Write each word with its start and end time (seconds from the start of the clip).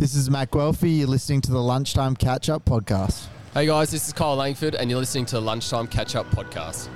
This 0.00 0.14
is 0.14 0.30
Matt 0.30 0.50
Guelfi. 0.50 1.00
You're 1.00 1.08
listening 1.08 1.42
to 1.42 1.50
the 1.50 1.60
Lunchtime 1.60 2.16
Catch 2.16 2.48
Up 2.48 2.64
podcast. 2.64 3.26
Hey 3.52 3.66
guys, 3.66 3.90
this 3.90 4.06
is 4.06 4.14
Kyle 4.14 4.34
Langford, 4.34 4.74
and 4.74 4.88
you're 4.88 4.98
listening 4.98 5.26
to 5.26 5.34
the 5.34 5.42
Lunchtime 5.42 5.86
Catch 5.88 6.16
Up 6.16 6.24
Podcast. 6.30 6.88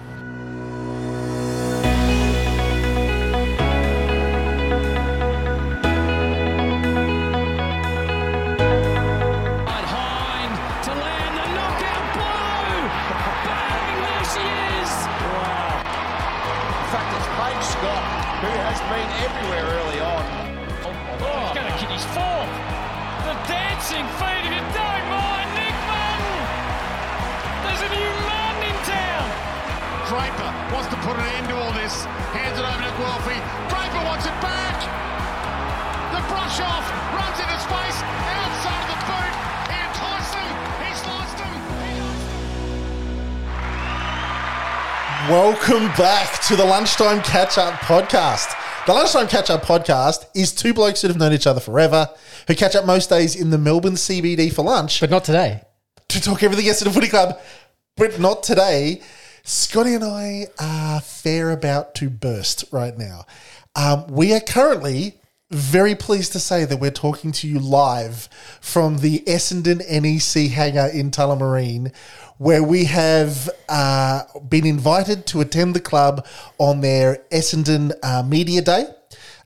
Welcome 45.35 45.89
back 45.99 46.41
to 46.43 46.55
the 46.55 46.65
Lunchtime 46.65 47.21
Catch 47.23 47.59
Up 47.59 47.75
Podcast. 47.81 48.55
The 48.87 48.93
Lunchtime 48.93 49.27
Catch 49.27 49.51
Up 49.51 49.65
Podcast 49.65 50.27
is 50.33 50.53
two 50.53 50.73
blokes 50.73 51.03
that 51.03 51.09
have 51.09 51.17
known 51.17 51.33
each 51.33 51.49
other 51.49 51.59
forever, 51.59 52.09
who 52.47 52.55
catch 52.55 52.77
up 52.77 52.87
most 52.87 53.11
days 53.11 53.35
in 53.35 53.51
the 53.51 53.59
Melbourne 53.59 53.95
CBD 53.95 54.53
for 54.53 54.63
lunch 54.63 55.01
But 55.01 55.11
not 55.11 55.25
today. 55.25 55.63
to 56.11 56.21
talk 56.21 56.45
everything 56.45 56.69
else 56.69 56.83
at 56.83 56.87
the 56.87 56.95
footy 56.95 57.09
club, 57.09 57.41
but 57.97 58.21
not 58.21 58.45
today. 58.45 59.03
Scotty 59.43 59.95
and 59.95 60.05
I 60.05 60.47
are 60.61 61.01
fair 61.01 61.51
about 61.51 61.97
to 61.97 62.09
burst 62.09 62.67
right 62.71 62.97
now. 62.97 63.25
Um, 63.75 64.07
we 64.07 64.33
are 64.35 64.41
currently 64.41 65.19
very 65.51 65.95
pleased 65.95 66.33
to 66.33 66.41
say 66.41 66.65
that 66.65 66.79
we're 66.79 66.91
talking 66.91 67.31
to 67.31 67.49
you 67.49 67.59
live 67.59 68.29
from 68.61 68.99
the 68.99 69.21
Essendon 69.27 69.79
NEC 69.89 70.51
hangar 70.53 70.87
in 70.87 71.11
Tullamarine, 71.11 71.93
where 72.39 72.63
we 72.63 72.85
have 72.85 73.49
uh, 73.69 74.23
been 74.49 74.67
invited 74.67 75.27
to 75.27 75.41
attend 75.41 75.75
the 75.75 75.81
club 75.81 76.27
on 76.59 76.81
their 76.81 77.25
Essendon 77.31 77.93
uh, 78.03 78.23
Media 78.23 78.61
Day 78.61 78.87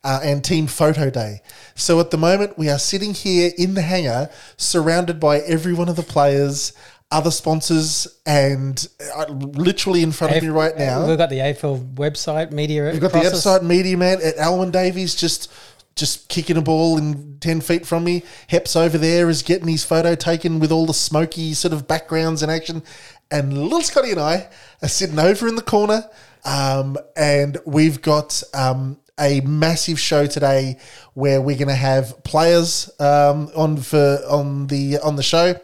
uh, 0.04 0.20
and 0.22 0.44
Team 0.44 0.66
Photo 0.66 1.10
Day. 1.10 1.42
So 1.74 2.00
at 2.00 2.10
the 2.10 2.16
moment, 2.16 2.56
we 2.56 2.68
are 2.68 2.78
sitting 2.78 3.14
here 3.14 3.52
in 3.58 3.74
the 3.74 3.82
hangar, 3.82 4.30
surrounded 4.56 5.20
by 5.20 5.38
every 5.40 5.74
one 5.74 5.88
of 5.88 5.96
the 5.96 6.02
players, 6.02 6.72
other 7.10 7.30
sponsors, 7.30 8.06
and 8.26 8.86
uh, 9.16 9.26
literally 9.28 10.02
in 10.02 10.12
front 10.12 10.36
of 10.36 10.42
me 10.42 10.48
right 10.48 10.76
now. 10.76 11.06
We've 11.06 11.18
got 11.18 11.30
the 11.30 11.38
AFL 11.38 11.94
website, 11.94 12.52
media. 12.52 12.90
We've 12.92 13.00
got 13.00 13.12
the 13.12 13.18
website 13.18 13.62
media 13.62 13.96
man 13.96 14.20
at 14.22 14.36
Alwyn 14.36 14.70
Davey 14.70 15.04
just 15.04 15.50
just 15.98 16.28
kicking 16.28 16.56
a 16.56 16.62
ball 16.62 16.96
in 16.96 17.38
ten 17.40 17.60
feet 17.60 17.86
from 17.86 18.04
me. 18.04 18.22
Heps 18.50 18.76
over 18.76 18.96
there 18.96 19.28
is 19.28 19.42
getting 19.42 19.68
his 19.68 19.84
photo 19.84 20.14
taken 20.14 20.60
with 20.60 20.72
all 20.72 20.86
the 20.86 20.94
smoky 20.94 21.52
sort 21.54 21.74
of 21.74 21.86
backgrounds 21.86 22.42
and 22.42 22.50
action. 22.50 22.82
And 23.30 23.58
little 23.58 23.82
Scotty 23.82 24.12
and 24.12 24.20
I 24.20 24.48
are 24.82 24.88
sitting 24.88 25.18
over 25.18 25.48
in 25.48 25.56
the 25.56 25.62
corner, 25.62 26.08
um, 26.44 26.96
and 27.16 27.58
we've 27.66 28.00
got 28.00 28.42
um, 28.54 28.98
a 29.20 29.40
massive 29.42 30.00
show 30.00 30.26
today 30.26 30.78
where 31.14 31.42
we're 31.42 31.56
going 31.58 31.68
to 31.68 31.74
have 31.74 32.22
players 32.24 32.88
um, 33.00 33.50
on 33.54 33.76
for 33.76 34.20
on 34.28 34.68
the 34.68 34.98
on 35.00 35.16
the 35.16 35.22
show 35.22 35.60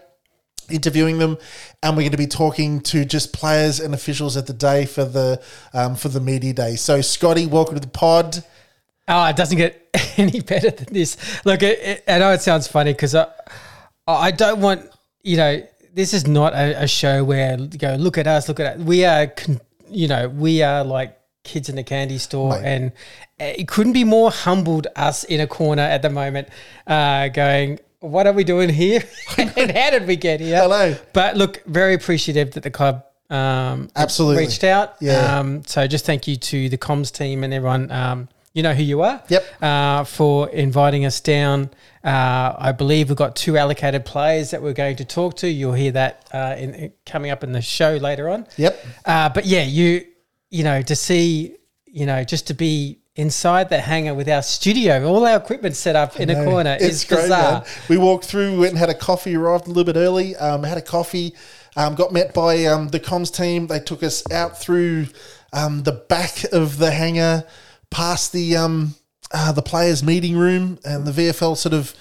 interviewing 0.70 1.18
them, 1.18 1.36
and 1.82 1.96
we're 1.96 2.02
going 2.02 2.10
to 2.10 2.16
be 2.16 2.26
talking 2.26 2.80
to 2.80 3.04
just 3.04 3.32
players 3.32 3.80
and 3.80 3.94
officials 3.94 4.36
at 4.36 4.46
the 4.46 4.52
day 4.52 4.86
for 4.86 5.04
the 5.04 5.42
um, 5.72 5.94
for 5.94 6.08
the 6.08 6.20
media 6.20 6.52
day. 6.52 6.74
So, 6.76 7.00
Scotty, 7.00 7.46
welcome 7.46 7.74
to 7.74 7.80
the 7.80 7.86
pod. 7.86 8.42
Oh, 9.06 9.26
it 9.26 9.36
doesn't 9.36 9.58
get 9.58 9.88
any 10.16 10.40
better 10.40 10.70
than 10.70 10.92
this. 10.92 11.16
Look, 11.44 11.62
it, 11.62 11.78
it, 11.78 12.04
I 12.08 12.18
know 12.18 12.32
it 12.32 12.40
sounds 12.40 12.66
funny 12.66 12.92
because 12.92 13.14
I, 13.14 13.28
I 14.06 14.30
don't 14.30 14.60
want 14.60 14.90
you 15.22 15.36
know 15.36 15.62
this 15.94 16.12
is 16.12 16.26
not 16.26 16.52
a, 16.54 16.82
a 16.82 16.88
show 16.88 17.24
where 17.24 17.58
you 17.58 17.78
go 17.78 17.94
look 17.94 18.18
at 18.18 18.26
us, 18.26 18.48
look 18.48 18.60
at 18.60 18.76
us. 18.76 18.78
We 18.84 19.04
are, 19.04 19.28
con- 19.28 19.60
you 19.88 20.08
know, 20.08 20.28
we 20.28 20.62
are 20.62 20.84
like 20.84 21.18
kids 21.44 21.68
in 21.68 21.78
a 21.78 21.84
candy 21.84 22.18
store, 22.18 22.60
Mate. 22.60 22.64
and 22.64 22.92
it 23.38 23.68
couldn't 23.68 23.92
be 23.92 24.04
more 24.04 24.30
humbled 24.30 24.88
us 24.96 25.24
in 25.24 25.40
a 25.40 25.46
corner 25.46 25.82
at 25.82 26.02
the 26.02 26.10
moment, 26.10 26.48
uh, 26.86 27.28
going. 27.28 27.78
What 28.00 28.26
are 28.26 28.34
we 28.34 28.44
doing 28.44 28.68
here? 28.68 29.02
and 29.38 29.70
how 29.70 29.90
did 29.90 30.06
we 30.06 30.16
get 30.16 30.40
here? 30.40 30.60
Hello. 30.60 30.94
But 31.14 31.38
look, 31.38 31.64
very 31.64 31.94
appreciative 31.94 32.50
that 32.50 32.62
the 32.62 32.70
club 32.70 33.02
um, 33.30 33.88
Absolutely. 33.96 34.44
reached 34.44 34.62
out. 34.62 34.96
Yeah. 35.00 35.38
Um, 35.38 35.64
so 35.64 35.86
just 35.86 36.04
thank 36.04 36.28
you 36.28 36.36
to 36.36 36.68
the 36.68 36.76
comms 36.76 37.10
team 37.10 37.44
and 37.44 37.54
everyone. 37.54 37.90
Um, 37.90 38.28
you 38.54 38.62
know 38.62 38.72
who 38.72 38.82
you 38.82 39.02
are. 39.02 39.22
Yep. 39.28 39.62
Uh, 39.62 40.04
for 40.04 40.48
inviting 40.48 41.04
us 41.04 41.20
down. 41.20 41.70
Uh, 42.02 42.54
I 42.56 42.72
believe 42.72 43.08
we've 43.08 43.18
got 43.18 43.34
two 43.34 43.58
allocated 43.58 44.04
players 44.04 44.50
that 44.52 44.62
we're 44.62 44.72
going 44.72 44.96
to 44.96 45.04
talk 45.04 45.36
to. 45.38 45.48
You'll 45.48 45.72
hear 45.72 45.92
that 45.92 46.28
uh, 46.32 46.54
in, 46.56 46.74
in- 46.74 46.92
coming 47.04 47.30
up 47.30 47.42
in 47.44 47.52
the 47.52 47.60
show 47.62 47.96
later 47.96 48.28
on. 48.28 48.46
Yep. 48.56 48.86
Uh, 49.04 49.28
but 49.28 49.44
yeah, 49.44 49.62
you 49.64 50.06
you 50.50 50.64
know 50.64 50.80
to 50.82 50.96
see 50.96 51.56
you 51.86 52.06
know 52.06 52.24
just 52.24 52.46
to 52.46 52.54
be 52.54 53.00
inside 53.16 53.68
the 53.68 53.80
hangar 53.80 54.14
with 54.14 54.28
our 54.28 54.42
studio, 54.42 55.04
all 55.06 55.24
our 55.26 55.36
equipment 55.36 55.76
set 55.76 55.94
up 55.96 56.18
in 56.18 56.30
a 56.30 56.44
corner 56.44 56.76
is 56.80 57.04
bizarre. 57.04 57.60
man. 57.60 57.64
We 57.88 57.96
walked 57.96 58.24
through, 58.24 58.58
went 58.58 58.70
and 58.70 58.78
had 58.78 58.90
a 58.90 58.94
coffee, 58.94 59.36
arrived 59.36 59.66
a 59.66 59.68
little 59.68 59.84
bit 59.84 59.96
early, 59.96 60.34
um, 60.36 60.64
had 60.64 60.78
a 60.78 60.82
coffee, 60.82 61.34
um, 61.76 61.94
got 61.94 62.12
met 62.12 62.34
by 62.34 62.64
um, 62.66 62.88
the 62.88 62.98
comms 62.98 63.32
team. 63.34 63.68
They 63.68 63.78
took 63.78 64.02
us 64.02 64.28
out 64.32 64.60
through 64.60 65.06
um, 65.52 65.84
the 65.84 65.92
back 65.92 66.42
of 66.52 66.78
the 66.78 66.90
hangar, 66.90 67.44
past 67.94 68.32
the 68.32 68.56
um, 68.56 68.94
uh, 69.32 69.52
the 69.52 69.62
players' 69.62 70.02
meeting 70.02 70.36
room 70.36 70.78
and 70.84 71.06
the 71.06 71.12
VFL 71.12 71.56
sort 71.56 71.72
of 71.72 71.94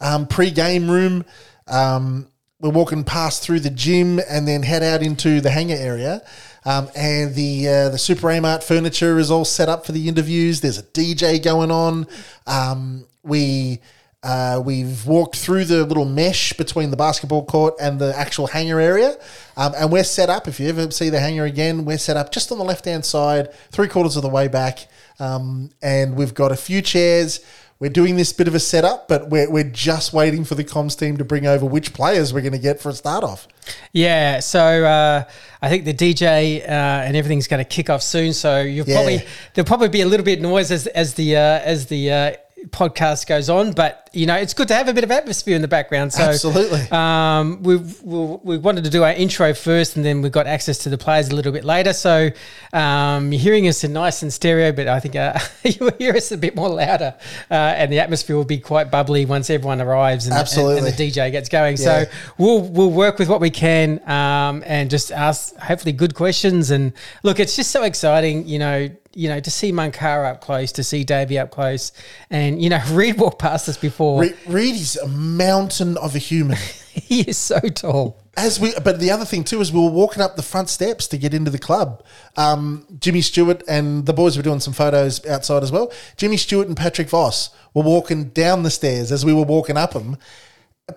um, 0.00 0.26
pre-game 0.26 0.90
room. 0.90 1.24
Um, 1.66 2.28
we're 2.60 2.70
walking 2.70 3.04
past 3.04 3.42
through 3.42 3.60
the 3.60 3.70
gym 3.70 4.20
and 4.28 4.46
then 4.46 4.62
head 4.62 4.82
out 4.82 5.02
into 5.02 5.40
the 5.40 5.50
hangar 5.50 5.76
area. 5.76 6.22
Um, 6.64 6.90
and 6.94 7.34
the 7.34 7.68
uh, 7.68 7.88
the 7.88 7.98
Super 7.98 8.28
Amart 8.28 8.62
furniture 8.62 9.18
is 9.18 9.30
all 9.30 9.44
set 9.44 9.68
up 9.68 9.86
for 9.86 9.92
the 9.92 10.08
interviews. 10.08 10.60
There's 10.60 10.78
a 10.78 10.82
DJ 10.82 11.42
going 11.42 11.70
on. 11.70 12.06
Um, 12.46 13.06
we 13.22 13.80
uh, 14.22 14.60
we've 14.64 15.06
walked 15.06 15.36
through 15.36 15.64
the 15.64 15.84
little 15.84 16.04
mesh 16.04 16.52
between 16.54 16.90
the 16.90 16.96
basketball 16.96 17.44
court 17.44 17.74
and 17.80 18.00
the 18.00 18.14
actual 18.18 18.48
hangar 18.48 18.80
area, 18.80 19.16
um, 19.56 19.72
and 19.76 19.92
we're 19.92 20.04
set 20.04 20.28
up. 20.28 20.48
If 20.48 20.58
you 20.58 20.68
ever 20.68 20.90
see 20.90 21.08
the 21.08 21.20
hangar 21.20 21.44
again, 21.44 21.84
we're 21.84 21.98
set 21.98 22.16
up 22.16 22.32
just 22.32 22.50
on 22.50 22.58
the 22.58 22.64
left 22.64 22.84
hand 22.84 23.04
side, 23.04 23.52
three 23.70 23.88
quarters 23.88 24.16
of 24.16 24.22
the 24.22 24.28
way 24.28 24.48
back, 24.48 24.88
um, 25.20 25.70
and 25.82 26.16
we've 26.16 26.34
got 26.34 26.52
a 26.52 26.56
few 26.56 26.82
chairs. 26.82 27.40
We're 27.80 27.90
doing 27.90 28.16
this 28.16 28.32
bit 28.32 28.48
of 28.48 28.56
a 28.56 28.60
setup, 28.60 29.06
but 29.06 29.30
we're, 29.30 29.48
we're 29.48 29.62
just 29.62 30.12
waiting 30.12 30.44
for 30.44 30.56
the 30.56 30.64
comms 30.64 30.98
team 30.98 31.16
to 31.18 31.24
bring 31.24 31.46
over 31.46 31.64
which 31.64 31.92
players 31.94 32.34
we're 32.34 32.40
going 32.40 32.52
to 32.52 32.58
get 32.58 32.80
for 32.80 32.88
a 32.88 32.92
start 32.92 33.22
off. 33.22 33.46
Yeah, 33.92 34.40
so 34.40 34.84
uh, 34.84 35.22
I 35.62 35.68
think 35.68 35.84
the 35.84 35.94
DJ 35.94 36.60
uh, 36.62 36.64
and 36.72 37.16
everything's 37.16 37.46
going 37.46 37.62
to 37.64 37.68
kick 37.68 37.88
off 37.88 38.02
soon. 38.02 38.32
So 38.32 38.62
you'll 38.62 38.84
Yeah. 38.88 38.96
probably 38.96 39.24
there'll 39.54 39.66
probably 39.66 39.90
be 39.90 40.00
a 40.00 40.06
little 40.06 40.24
bit 40.26 40.38
of 40.40 40.42
noise 40.42 40.72
as 40.72 40.88
as 40.88 41.14
the 41.14 41.36
uh, 41.36 41.40
as 41.40 41.86
the 41.86 42.10
uh, 42.12 42.32
podcast 42.66 43.26
goes 43.26 43.48
on, 43.48 43.72
but 43.72 44.10
you 44.12 44.26
know 44.26 44.34
it's 44.34 44.54
good 44.54 44.68
to 44.68 44.74
have 44.74 44.88
a 44.88 44.92
bit 44.94 45.04
of 45.04 45.10
atmosphere 45.10 45.54
in 45.54 45.62
the 45.62 45.68
background. 45.68 46.12
So 46.12 46.22
Absolutely. 46.24 46.80
um, 46.90 47.62
we 47.62 47.76
we 47.76 48.38
we 48.42 48.58
wanted 48.58 48.84
to 48.84 48.90
do 48.90 49.04
our 49.04 49.12
intro 49.12 49.54
first, 49.54 49.96
and 49.96 50.04
then 50.04 50.22
we 50.22 50.30
got 50.30 50.46
access 50.46 50.78
to 50.78 50.88
the 50.88 50.98
players 50.98 51.28
a 51.28 51.34
little 51.34 51.52
bit 51.52 51.64
later. 51.64 51.92
So 51.92 52.30
um, 52.72 53.32
you're 53.32 53.40
hearing 53.40 53.68
us 53.68 53.84
in 53.84 53.92
nice 53.92 54.22
and 54.22 54.32
stereo, 54.32 54.72
but 54.72 54.88
I 54.88 55.00
think 55.00 55.16
uh, 55.16 55.38
you'll 55.62 55.92
hear 55.98 56.14
us 56.16 56.32
a 56.32 56.38
bit 56.38 56.54
more 56.56 56.68
louder, 56.68 57.14
uh, 57.50 57.54
and 57.54 57.92
the 57.92 58.00
atmosphere 58.00 58.36
will 58.36 58.44
be 58.44 58.58
quite 58.58 58.90
bubbly 58.90 59.24
once 59.24 59.50
everyone 59.50 59.80
arrives 59.80 60.26
and, 60.26 60.34
and- 60.36 60.48
and 60.78 60.86
the 60.86 60.92
DJ 61.10 61.30
gets 61.30 61.48
going. 61.48 61.76
Yeah. 61.78 62.04
So 62.04 62.10
we'll 62.38 62.60
we'll 62.62 62.90
work 62.90 63.18
with 63.18 63.28
what 63.28 63.40
we 63.40 63.50
can 63.50 64.00
um, 64.08 64.62
and 64.66 64.90
just 64.90 65.12
ask 65.12 65.54
hopefully 65.56 65.92
good 65.92 66.14
questions. 66.14 66.70
And 66.70 66.92
look, 67.22 67.38
it's 67.40 67.56
just 67.56 67.70
so 67.70 67.82
exciting, 67.84 68.46
you 68.46 68.58
know, 68.58 68.88
you 69.14 69.28
know, 69.28 69.40
to 69.40 69.50
see 69.50 69.72
Mankara 69.72 70.32
up 70.32 70.40
close, 70.40 70.72
to 70.72 70.84
see 70.84 71.04
Davey 71.04 71.38
up 71.38 71.50
close, 71.50 71.92
and 72.30 72.62
you 72.62 72.70
know, 72.70 72.80
Reid 72.90 73.18
walked 73.18 73.38
past 73.38 73.68
us 73.68 73.76
before. 73.76 74.22
Re- 74.22 74.34
Reid 74.46 74.74
is 74.74 74.96
a 74.96 75.08
mountain 75.08 75.96
of 75.96 76.14
a 76.14 76.18
human. 76.18 76.56
he 76.92 77.22
is 77.22 77.38
so 77.38 77.58
tall. 77.60 78.20
As 78.36 78.60
we, 78.60 78.72
but 78.84 79.00
the 79.00 79.10
other 79.10 79.24
thing 79.24 79.42
too 79.42 79.60
is 79.60 79.72
we 79.72 79.80
were 79.80 79.90
walking 79.90 80.22
up 80.22 80.36
the 80.36 80.42
front 80.42 80.68
steps 80.68 81.08
to 81.08 81.18
get 81.18 81.34
into 81.34 81.50
the 81.50 81.58
club. 81.58 82.04
Um, 82.36 82.86
Jimmy 83.00 83.20
Stewart 83.20 83.64
and 83.66 84.06
the 84.06 84.12
boys 84.12 84.36
were 84.36 84.44
doing 84.44 84.60
some 84.60 84.72
photos 84.72 85.24
outside 85.26 85.64
as 85.64 85.72
well. 85.72 85.92
Jimmy 86.16 86.36
Stewart 86.36 86.68
and 86.68 86.76
Patrick 86.76 87.08
Voss 87.08 87.50
were 87.74 87.82
walking 87.82 88.28
down 88.28 88.62
the 88.62 88.70
stairs 88.70 89.10
as 89.10 89.24
we 89.24 89.32
were 89.32 89.42
walking 89.42 89.76
up 89.76 89.92
them. 89.92 90.16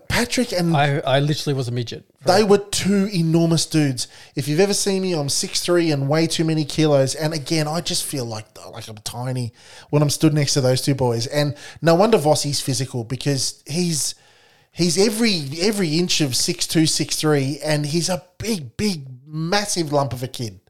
Patrick 0.07 0.53
and 0.53 0.75
I, 0.75 0.99
I 0.99 1.19
literally 1.19 1.53
was 1.53 1.67
a 1.67 1.71
midget. 1.71 2.05
they 2.25 2.43
were 2.43 2.59
two 2.59 3.09
enormous 3.13 3.65
dudes. 3.65 4.07
If 4.35 4.47
you've 4.47 4.59
ever 4.59 4.73
seen 4.73 5.01
me, 5.01 5.13
I'm 5.13 5.27
6'3 5.27 5.93
and 5.93 6.07
way 6.07 6.27
too 6.27 6.45
many 6.45 6.63
kilos. 6.63 7.15
And 7.15 7.33
again, 7.33 7.67
I 7.67 7.81
just 7.81 8.05
feel 8.05 8.25
like 8.25 8.45
like 8.71 8.87
I'm 8.87 8.97
tiny 8.97 9.53
when 9.89 10.01
I'm 10.01 10.09
stood 10.09 10.33
next 10.33 10.53
to 10.53 10.61
those 10.61 10.81
two 10.81 10.95
boys. 10.95 11.27
And 11.27 11.55
no 11.81 11.95
wonder 11.95 12.17
Vossi's 12.17 12.61
physical 12.61 13.03
because 13.03 13.63
he's 13.65 14.15
he's 14.71 14.97
every 14.97 15.49
every 15.59 15.97
inch 15.97 16.21
of 16.21 16.35
six 16.35 16.67
two, 16.67 16.85
six 16.85 17.15
three, 17.17 17.59
and 17.63 17.85
he's 17.85 18.07
a 18.07 18.23
big, 18.37 18.77
big, 18.77 19.07
massive 19.25 19.91
lump 19.91 20.13
of 20.13 20.23
a 20.23 20.27
kid. 20.27 20.61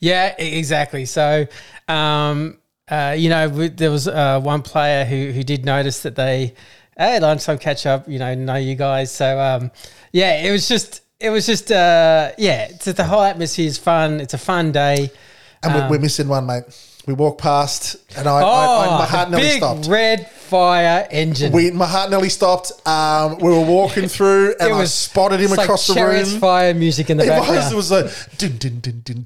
Yeah, 0.00 0.34
exactly. 0.38 1.04
So, 1.06 1.46
um, 1.88 2.58
uh, 2.88 3.14
you 3.16 3.28
know, 3.30 3.48
there 3.48 3.90
was 3.90 4.08
uh, 4.08 4.40
one 4.40 4.62
player 4.62 5.04
who 5.04 5.30
who 5.32 5.42
did 5.44 5.64
notice 5.64 6.02
that 6.02 6.16
they 6.16 6.54
hey 7.00 7.18
lunchtime 7.20 7.58
catch 7.58 7.86
up. 7.86 8.06
You 8.08 8.18
know, 8.18 8.34
know 8.34 8.56
you 8.56 8.74
guys. 8.74 9.10
So, 9.10 9.40
um, 9.40 9.70
yeah, 10.12 10.42
it 10.46 10.50
was 10.52 10.68
just 10.68 11.02
it 11.18 11.30
was 11.30 11.46
just 11.46 11.72
uh, 11.72 12.32
yeah, 12.38 12.68
it's, 12.70 12.84
the 12.84 13.04
whole 13.04 13.22
atmosphere 13.22 13.66
is 13.66 13.78
fun. 13.78 14.20
It's 14.20 14.34
a 14.34 14.38
fun 14.38 14.72
day. 14.72 15.10
And 15.62 15.74
we're, 15.74 15.90
we're 15.90 15.98
missing 15.98 16.28
one, 16.28 16.46
mate. 16.46 16.64
We 17.06 17.14
walked 17.14 17.40
past, 17.40 17.96
and 18.16 18.26
I, 18.28 18.40
I, 18.40 18.86
I 18.86 18.98
my 18.98 19.04
heart 19.06 19.28
Um, 19.28 19.34
oh, 19.34 19.36
nearly 19.38 19.50
big 19.52 19.58
stopped. 19.58 19.86
red 19.88 20.30
fire 20.30 21.08
engine. 21.10 21.52
We, 21.52 21.70
my 21.70 21.86
heart 21.86 22.10
nearly 22.10 22.28
stopped. 22.28 22.72
Um, 22.86 23.38
we 23.38 23.50
were 23.50 23.64
walking 23.64 24.06
through, 24.06 24.54
and 24.60 24.70
It 24.70 24.74
I 24.74 24.84
spotted 24.84 25.40
him 25.40 25.46
it's 25.46 25.56
like 25.56 25.64
across 25.66 25.86
the 25.86 25.94
room. 25.94 26.40
fire 26.40 26.72
music 26.74 27.10
in 27.10 27.16
the 27.16 27.24
It 27.24 27.28
background. 27.28 27.74
was. 27.74 27.90
It 27.90 27.96
was 28.00 28.32
a 28.32 28.36
dun, 28.36 28.56
dun, 28.58 28.80
dun, 29.02 29.24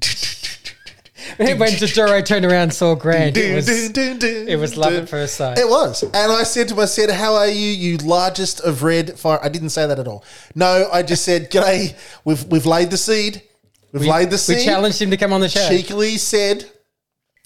dun, 1.37 1.47
dun, 1.47 1.59
when 1.59 1.69
Jaduro 1.69 2.25
turned 2.25 2.45
around 2.45 2.63
and 2.63 2.73
saw 2.73 2.95
Grant, 2.95 3.37
it 3.37 3.55
was 3.55 3.67
it 3.69 4.59
was 4.59 4.77
love 4.77 4.93
at 4.93 5.09
first 5.09 5.35
sight. 5.35 5.57
It 5.57 5.67
was. 5.67 6.03
And 6.03 6.31
I 6.31 6.43
said 6.43 6.67
to 6.69 6.73
him, 6.73 6.79
I 6.79 6.85
said, 6.85 7.09
How 7.09 7.35
are 7.35 7.47
you, 7.47 7.69
you 7.69 7.97
largest 7.97 8.61
of 8.61 8.83
red 8.83 9.17
fire? 9.19 9.39
I 9.41 9.49
didn't 9.49 9.69
say 9.69 9.87
that 9.87 9.99
at 9.99 10.07
all. 10.07 10.23
No, 10.53 10.89
I 10.91 11.03
just 11.03 11.23
said, 11.23 11.51
G'day, 11.51 11.95
we've 12.23 12.43
we've 12.45 12.65
laid 12.65 12.91
the 12.91 12.97
seed. 12.97 13.41
We've 13.91 14.01
we, 14.01 14.09
laid 14.09 14.29
the 14.29 14.37
seed. 14.37 14.57
we 14.57 14.65
challenged 14.65 15.01
him 15.01 15.11
to 15.11 15.17
come 15.17 15.31
on 15.31 15.39
the 15.39 15.49
show. 15.49 15.69
cheekily 15.69 16.17
said, 16.17 16.69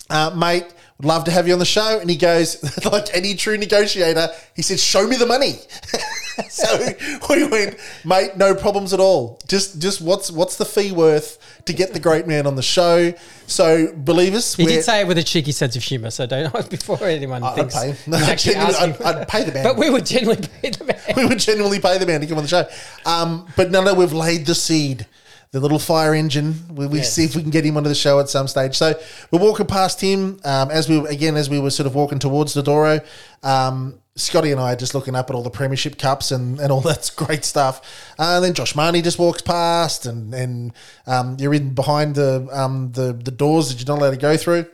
uh, 0.10 0.32
mate, 0.36 0.66
would 0.98 1.06
love 1.06 1.24
to 1.26 1.32
have 1.32 1.48
you 1.48 1.54
on 1.54 1.60
the 1.60 1.66
show. 1.66 2.00
And 2.00 2.10
he 2.10 2.18
goes, 2.18 2.86
like 2.92 3.16
any 3.16 3.36
true 3.36 3.58
negotiator, 3.58 4.30
he 4.56 4.62
said, 4.62 4.80
show 4.80 5.08
me 5.08 5.16
the 5.16 5.26
money. 5.26 5.60
so 6.50 6.94
we 7.30 7.48
went, 7.48 7.78
mate, 8.06 8.38
no 8.38 8.56
problems 8.56 8.94
at 8.94 9.00
all. 9.00 9.40
Just 9.48 9.80
just 9.82 10.02
what's 10.02 10.32
what's 10.32 10.58
the 10.58 10.66
fee 10.66 10.92
worth 10.92 11.38
to 11.66 11.74
get 11.74 11.94
the 11.94 12.00
great 12.00 12.28
man 12.28 12.48
on 12.48 12.56
the 12.56 12.62
show? 12.62 13.14
So 13.48 13.92
believe 13.94 14.34
us, 14.36 14.56
He 14.56 14.66
did 14.66 14.84
say 14.84 15.02
it 15.02 15.08
with 15.08 15.18
a 15.18 15.24
cheeky 15.24 15.52
sense 15.52 15.76
of 15.76 15.84
humour, 15.84 16.12
so 16.12 16.26
don't 16.26 16.70
before 16.70 17.04
anyone 17.04 17.42
thinks. 17.56 17.76
I'd 17.78 17.96
pay. 17.96 18.10
No, 18.10 18.18
actually 18.18 18.56
asking. 18.56 18.94
I'd, 19.06 19.16
I'd 19.16 19.28
pay 19.28 19.44
the 19.44 19.54
man. 19.54 19.64
but 19.64 19.78
we 19.78 19.90
would 19.90 20.06
generally 20.06 20.42
pay 20.62 20.70
the 20.70 20.84
man. 20.86 21.00
we 21.16 21.26
would 21.26 21.40
genuinely 21.40 21.80
pay 21.80 21.98
the 21.98 22.06
man 22.06 22.22
to 22.22 22.28
come 22.28 22.38
on 22.38 22.44
the 22.44 22.50
show. 22.50 22.68
Um, 23.06 23.48
but 23.56 23.72
no, 23.72 23.84
no, 23.84 23.94
we've 23.94 24.14
laid 24.14 24.46
the 24.46 24.56
seed. 24.56 25.08
The 25.52 25.60
little 25.60 25.80
fire 25.80 26.14
engine. 26.14 26.54
We, 26.76 26.86
we 26.86 26.98
Yes. 27.00 27.14
see 27.14 27.24
if 27.24 27.36
we 27.36 27.42
can 27.42 27.50
get 27.50 27.66
him 27.66 27.76
onto 27.76 27.90
the 27.90 27.96
show 27.96 28.20
at 28.20 28.30
some 28.30 28.48
stage. 28.48 28.78
So 28.78 28.94
we're 29.32 29.40
walking 29.40 29.66
past 29.66 30.00
him 30.00 30.40
um, 30.44 30.70
as 30.70 30.88
we 30.88 31.00
again 31.08 31.36
as 31.36 31.50
we 31.50 31.60
were 31.60 31.72
sort 31.72 31.88
of 31.88 31.96
walking 31.96 32.20
towards 32.20 32.54
the 32.54 32.62
Doro. 32.62 33.00
Um, 33.42 34.00
Scotty 34.16 34.52
and 34.52 34.60
I 34.60 34.74
are 34.74 34.76
just 34.76 34.94
looking 34.94 35.16
up 35.16 35.30
at 35.30 35.36
all 35.36 35.42
the 35.44 35.50
Premiership 35.50 35.98
Cups 35.98 36.32
and, 36.32 36.60
and 36.60 36.72
all 36.72 36.82
that 36.92 37.10
great 37.16 37.46
stuff. 37.46 38.12
Uh, 38.20 38.36
and 38.36 38.44
then 38.46 38.54
Josh 38.54 38.74
Marnie 38.74 39.02
just 39.04 39.18
walks 39.18 39.42
past, 39.42 40.06
and 40.06 40.36
and 40.36 40.74
um, 41.08 41.38
you're 41.40 41.54
in 41.56 41.74
behind 41.74 42.14
the 42.16 42.48
um, 42.52 42.92
the 42.92 43.14
the 43.14 43.32
doors 43.32 43.70
that 43.70 43.80
you're 43.80 43.92
not 43.96 44.02
allowed 44.04 44.12
to 44.12 44.18
go 44.18 44.38
through. 44.38 44.66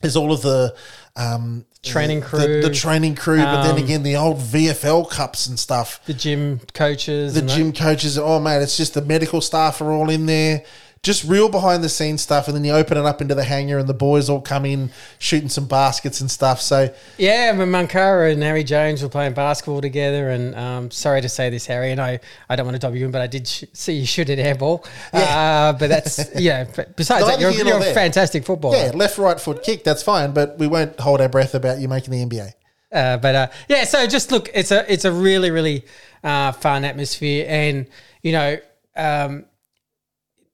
There's 0.00 0.16
all 0.16 0.32
of 0.32 0.40
the 0.40 0.74
um, 1.16 1.66
Training 1.82 2.20
crew. 2.20 2.60
the, 2.60 2.68
training 2.70 3.14
crew, 3.14 3.38
but 3.38 3.62
then 3.62 3.76
Um, 3.76 3.82
again 3.82 4.02
the 4.02 4.14
old 4.16 4.38
VFL 4.38 5.08
cups 5.08 5.46
and 5.46 5.58
stuff 5.58 5.98
The 6.04 6.12
gym 6.12 6.60
coaches, 6.74 7.32
the 7.32 7.40
and 7.40 7.48
that. 7.48 7.56
gym 7.56 7.72
coaches. 7.72 8.18
Oh 8.18 8.38
man, 8.38 8.60
it's 8.60 8.76
just 8.76 8.92
the 8.94 9.00
medical 9.02 9.40
staff 9.40 9.80
are 9.80 9.90
all 9.90 10.10
in 10.10 10.26
there. 10.26 10.62
Just 11.02 11.24
real 11.24 11.48
behind 11.48 11.82
the 11.82 11.88
scenes 11.88 12.20
stuff, 12.20 12.46
and 12.46 12.54
then 12.54 12.62
you 12.62 12.72
open 12.72 12.98
it 12.98 13.06
up 13.06 13.22
into 13.22 13.34
the 13.34 13.44
hangar, 13.44 13.78
and 13.78 13.88
the 13.88 13.94
boys 13.94 14.28
all 14.28 14.42
come 14.42 14.66
in 14.66 14.90
shooting 15.18 15.48
some 15.48 15.66
baskets 15.66 16.20
and 16.20 16.30
stuff. 16.30 16.60
So 16.60 16.92
Yeah, 17.16 17.54
Mankara 17.54 18.30
and 18.30 18.42
Harry 18.42 18.64
Jones 18.64 19.02
were 19.02 19.08
playing 19.08 19.32
basketball 19.32 19.80
together, 19.80 20.28
and 20.28 20.54
um, 20.54 20.90
sorry 20.90 21.22
to 21.22 21.28
say 21.30 21.48
this, 21.48 21.64
Harry, 21.64 21.90
and 21.90 22.02
I, 22.02 22.20
I 22.50 22.56
don't 22.56 22.66
want 22.66 22.74
to 22.74 22.78
dob 22.78 22.94
you 22.94 23.06
in, 23.06 23.12
but 23.12 23.22
I 23.22 23.28
did 23.28 23.48
sh- 23.48 23.64
see 23.72 23.94
you 23.94 24.04
shoot 24.04 24.28
an 24.28 24.38
airball. 24.38 24.86
Uh, 25.30 25.72
but 25.74 25.88
that's 25.88 26.34
yeah. 26.38 26.66
But 26.74 26.96
besides 26.96 27.26
that, 27.28 27.40
you're, 27.40 27.50
you're 27.50 27.76
a 27.76 27.80
there. 27.80 27.94
fantastic 27.94 28.44
footballer. 28.44 28.76
yeah, 28.76 28.90
left 28.94 29.16
right 29.16 29.40
foot 29.40 29.62
kick, 29.62 29.84
that's 29.84 30.02
fine, 30.02 30.32
but 30.32 30.58
we 30.58 30.66
won't 30.66 30.98
hold 31.00 31.20
our 31.20 31.28
breath 31.28 31.54
about 31.54 31.78
you 31.78 31.88
making 31.88 32.10
the 32.10 32.24
NBA. 32.26 32.52
Uh, 32.92 33.16
but 33.18 33.34
uh, 33.34 33.48
yeah, 33.68 33.84
so 33.84 34.06
just 34.06 34.32
look, 34.32 34.50
it's 34.52 34.70
a 34.70 34.90
it's 34.92 35.04
a 35.04 35.12
really 35.12 35.50
really 35.50 35.84
uh, 36.24 36.52
fun 36.52 36.84
atmosphere, 36.84 37.46
and 37.48 37.86
you 38.22 38.32
know 38.32 38.58
um, 38.96 39.44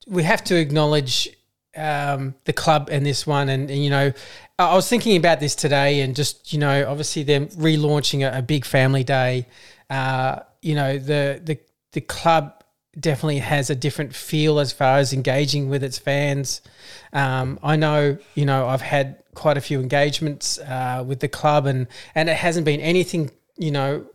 we 0.06 0.22
have 0.22 0.42
to 0.44 0.56
acknowledge 0.56 1.28
um, 1.76 2.34
the 2.44 2.52
club 2.52 2.88
and 2.90 3.04
this 3.04 3.26
one, 3.26 3.48
and, 3.48 3.70
and, 3.70 3.84
you 3.84 3.90
know 3.90 4.12
I 4.58 4.74
was 4.74 4.88
thinking 4.88 5.16
about 5.16 5.40
this 5.40 5.54
today, 5.54 6.00
and 6.00 6.16
just 6.16 6.52
you 6.52 6.58
know 6.58 6.88
obviously 6.88 7.22
them 7.22 7.48
relaunching 7.48 8.26
a, 8.26 8.38
a 8.38 8.42
big 8.42 8.64
family 8.64 9.04
day. 9.04 9.46
Uh, 9.90 10.40
you 10.62 10.74
know 10.74 10.98
the 10.98 11.40
the 11.44 11.58
the 11.92 12.00
club 12.00 12.64
definitely 12.98 13.38
has 13.38 13.68
a 13.68 13.74
different 13.74 14.14
feel 14.14 14.58
as 14.58 14.72
far 14.72 14.98
as 14.98 15.12
engaging 15.12 15.68
with 15.68 15.84
its 15.84 15.98
fans. 15.98 16.62
Um, 17.12 17.58
I 17.62 17.76
know, 17.76 18.16
you 18.34 18.46
know, 18.46 18.66
I've 18.66 18.80
had 18.80 19.22
quite 19.34 19.58
a 19.58 19.60
few 19.60 19.80
engagements 19.80 20.58
uh, 20.58 21.04
with 21.06 21.20
the 21.20 21.28
club, 21.28 21.66
and 21.66 21.86
and 22.14 22.28
it 22.28 22.36
hasn't 22.36 22.64
been 22.64 22.80
anything, 22.80 23.30
you 23.56 23.70
know, 23.70 24.06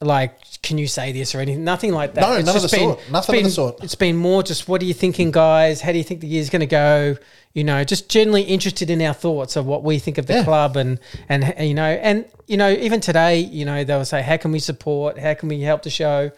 like 0.00 0.38
can 0.62 0.78
you 0.78 0.86
say 0.86 1.12
this 1.12 1.34
or 1.34 1.40
anything? 1.40 1.64
Nothing 1.64 1.92
like 1.92 2.14
that. 2.14 2.20
No, 2.22 2.34
It's 2.34 2.46
none 2.46 2.56
of 2.56 2.62
the 2.62 2.68
been- 2.68 2.80
sort. 2.80 3.10
Nothing 3.10 3.36
of 3.38 3.44
the 3.44 3.50
sort. 3.50 3.84
It's 3.84 3.94
been 3.94 4.16
more 4.16 4.42
just 4.42 4.68
what 4.68 4.80
are 4.82 4.84
you 4.86 4.94
thinking, 4.94 5.30
guys? 5.30 5.80
How 5.80 5.92
do 5.92 5.98
you 5.98 6.04
think 6.04 6.20
the 6.20 6.26
year's 6.26 6.50
going 6.50 6.60
to 6.60 6.66
go? 6.66 7.16
You 7.52 7.64
know, 7.64 7.82
just 7.84 8.08
generally 8.08 8.42
interested 8.42 8.90
in 8.90 9.02
our 9.02 9.12
thoughts 9.14 9.56
of 9.56 9.66
what 9.66 9.82
we 9.82 9.98
think 9.98 10.18
of 10.18 10.26
the 10.26 10.34
Yeah. 10.34 10.44
club, 10.44 10.76
and 10.76 11.00
and 11.28 11.52
you 11.58 11.74
know, 11.74 11.84
and 11.84 12.24
you 12.46 12.56
know, 12.56 12.70
even 12.70 13.00
today, 13.00 13.38
you 13.40 13.64
know, 13.64 13.82
they'll 13.84 14.04
say, 14.04 14.22
how 14.22 14.36
can 14.36 14.52
we 14.52 14.58
support? 14.60 15.18
How 15.18 15.34
can 15.34 15.48
we 15.48 15.60
help 15.60 15.82
the 15.82 15.90
show? 15.90 16.30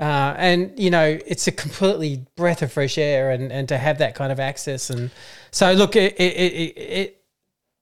Uh, 0.00 0.34
and 0.38 0.72
you 0.78 0.90
know, 0.90 1.18
it's 1.26 1.46
a 1.46 1.52
completely 1.52 2.24
breath 2.36 2.62
of 2.62 2.72
fresh 2.72 2.96
air, 2.98 3.30
and, 3.30 3.52
and 3.52 3.68
to 3.68 3.78
have 3.78 3.98
that 3.98 4.14
kind 4.14 4.32
of 4.32 4.40
access, 4.40 4.90
and 4.90 5.10
so 5.50 5.72
look, 5.72 5.94
it 5.96 6.14
it, 6.18 6.32
it, 6.34 6.78
it 6.78 7.20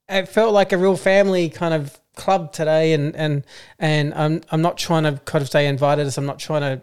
it 0.08 0.28
felt 0.28 0.52
like 0.52 0.72
a 0.72 0.76
real 0.76 0.96
family 0.96 1.48
kind 1.48 1.72
of 1.72 1.98
club 2.16 2.52
today, 2.52 2.92
and 2.92 3.14
and 3.16 3.44
and 3.78 4.14
I'm 4.14 4.40
I'm 4.50 4.62
not 4.62 4.78
trying 4.78 5.04
to 5.04 5.20
kind 5.24 5.42
of 5.42 5.50
say 5.50 5.66
invited 5.66 6.06
us. 6.06 6.18
I'm 6.18 6.26
not 6.26 6.38
trying 6.38 6.60
to 6.62 6.82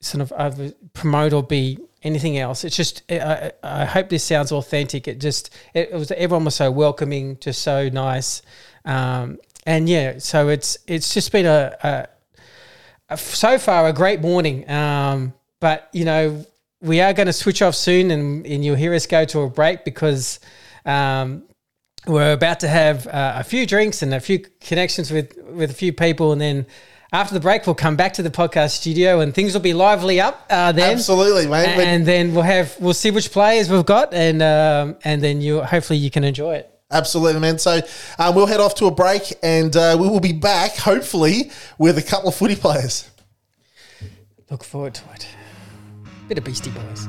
sort 0.00 0.30
of 0.30 0.74
promote 0.92 1.32
or 1.32 1.42
be 1.42 1.78
anything 2.02 2.38
else. 2.38 2.64
It's 2.64 2.76
just 2.76 3.02
I, 3.10 3.52
I 3.62 3.84
hope 3.84 4.08
this 4.08 4.22
sounds 4.22 4.52
authentic. 4.52 5.08
It 5.08 5.18
just 5.18 5.50
it, 5.72 5.92
was 5.92 6.10
everyone 6.12 6.44
was 6.44 6.54
so 6.54 6.70
welcoming, 6.70 7.38
just 7.40 7.62
so 7.62 7.88
nice, 7.88 8.42
um, 8.84 9.38
and 9.66 9.88
yeah. 9.88 10.18
So 10.18 10.48
it's 10.48 10.78
it's 10.86 11.12
just 11.12 11.32
been 11.32 11.46
a, 11.46 11.76
a, 11.82 12.06
a 13.08 13.16
so 13.16 13.58
far 13.58 13.88
a 13.88 13.92
great 13.92 14.20
morning. 14.20 14.68
Um, 14.70 15.32
but 15.60 15.88
you 15.92 16.04
know 16.04 16.44
we 16.80 17.00
are 17.00 17.14
going 17.14 17.26
to 17.26 17.32
switch 17.32 17.62
off 17.62 17.74
soon, 17.74 18.10
and, 18.10 18.46
and 18.46 18.64
you'll 18.64 18.76
hear 18.76 18.94
us 18.94 19.06
go 19.06 19.24
to 19.24 19.40
a 19.40 19.50
break 19.50 19.84
because. 19.84 20.38
Um, 20.86 21.44
we're 22.06 22.32
about 22.32 22.60
to 22.60 22.68
have 22.68 23.06
uh, 23.06 23.34
a 23.36 23.44
few 23.44 23.66
drinks 23.66 24.02
and 24.02 24.14
a 24.14 24.20
few 24.20 24.40
connections 24.60 25.10
with 25.10 25.36
with 25.48 25.70
a 25.70 25.74
few 25.74 25.92
people, 25.92 26.32
and 26.32 26.40
then 26.40 26.66
after 27.12 27.32
the 27.32 27.40
break, 27.40 27.66
we'll 27.66 27.74
come 27.74 27.96
back 27.96 28.14
to 28.14 28.22
the 28.22 28.30
podcast 28.30 28.70
studio, 28.70 29.20
and 29.20 29.32
things 29.34 29.54
will 29.54 29.60
be 29.60 29.72
lively 29.72 30.20
up 30.20 30.46
uh, 30.50 30.72
then. 30.72 30.92
Absolutely, 30.94 31.46
mate. 31.46 31.68
And, 31.68 31.80
and 31.80 32.06
then 32.06 32.34
we'll 32.34 32.42
have 32.42 32.76
we'll 32.80 32.94
see 32.94 33.10
which 33.10 33.30
players 33.30 33.70
we've 33.70 33.86
got, 33.86 34.12
and 34.12 34.42
um, 34.42 34.96
and 35.04 35.22
then 35.22 35.40
you 35.40 35.62
hopefully 35.62 35.98
you 35.98 36.10
can 36.10 36.24
enjoy 36.24 36.56
it. 36.56 36.70
Absolutely, 36.90 37.40
man. 37.40 37.58
So 37.58 37.80
um, 38.18 38.34
we'll 38.34 38.46
head 38.46 38.60
off 38.60 38.74
to 38.76 38.86
a 38.86 38.90
break, 38.90 39.32
and 39.42 39.74
uh, 39.76 39.96
we 39.98 40.08
will 40.08 40.20
be 40.20 40.32
back 40.32 40.76
hopefully 40.76 41.50
with 41.78 41.98
a 41.98 42.02
couple 42.02 42.28
of 42.28 42.34
footy 42.34 42.56
players. 42.56 43.10
Look 44.50 44.64
forward 44.64 44.94
to 44.94 45.02
it. 45.14 45.26
Bit 46.28 46.38
of 46.38 46.44
Beastie 46.44 46.70
Boys. 46.70 47.08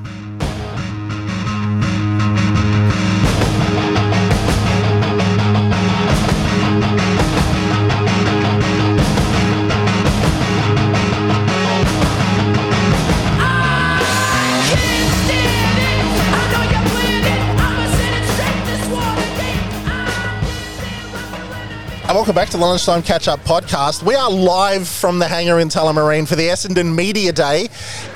And 22.16 22.20
welcome 22.22 22.36
back 22.36 22.48
to 22.52 22.58
the 22.58 22.64
Lunchtime 22.64 23.02
Catch 23.02 23.28
Up 23.28 23.42
podcast. 23.42 24.02
We 24.02 24.16
are 24.16 24.32
live 24.32 24.88
from 24.88 25.20
the 25.20 25.28
hangar 25.28 25.60
in 25.60 25.68
Tullamarine 25.68 26.26
for 26.26 26.38
the 26.38 26.48
Essendon 26.48 26.96
Media 26.96 27.34
Day, 27.34 27.68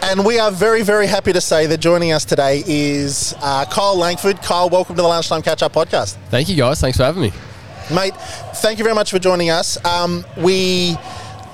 and 0.02 0.26
we 0.26 0.40
are 0.40 0.52
very, 0.52 0.84
very 0.84 1.06
happy 1.06 1.34
to 1.34 1.42
say 1.42 1.66
that 1.66 1.82
joining 1.82 2.14
us 2.14 2.24
today 2.24 2.64
is 2.66 3.36
uh, 3.42 3.66
Kyle 3.66 3.98
Langford. 3.98 4.42
Kyle, 4.42 4.70
welcome 4.70 4.96
to 4.96 5.02
the 5.02 5.08
Lunchtime 5.10 5.42
Catch 5.42 5.64
Up 5.64 5.74
podcast. 5.74 6.16
Thank 6.30 6.48
you, 6.48 6.56
guys. 6.56 6.80
Thanks 6.80 6.96
for 6.98 7.04
having 7.04 7.24
me. 7.24 7.34
Mate, 7.94 8.16
thank 8.62 8.78
you 8.80 8.86
very 8.86 8.96
much 8.96 9.12
for 9.12 9.20
joining 9.20 9.50
us. 9.50 9.84
Um, 9.84 10.24
we 10.38 10.96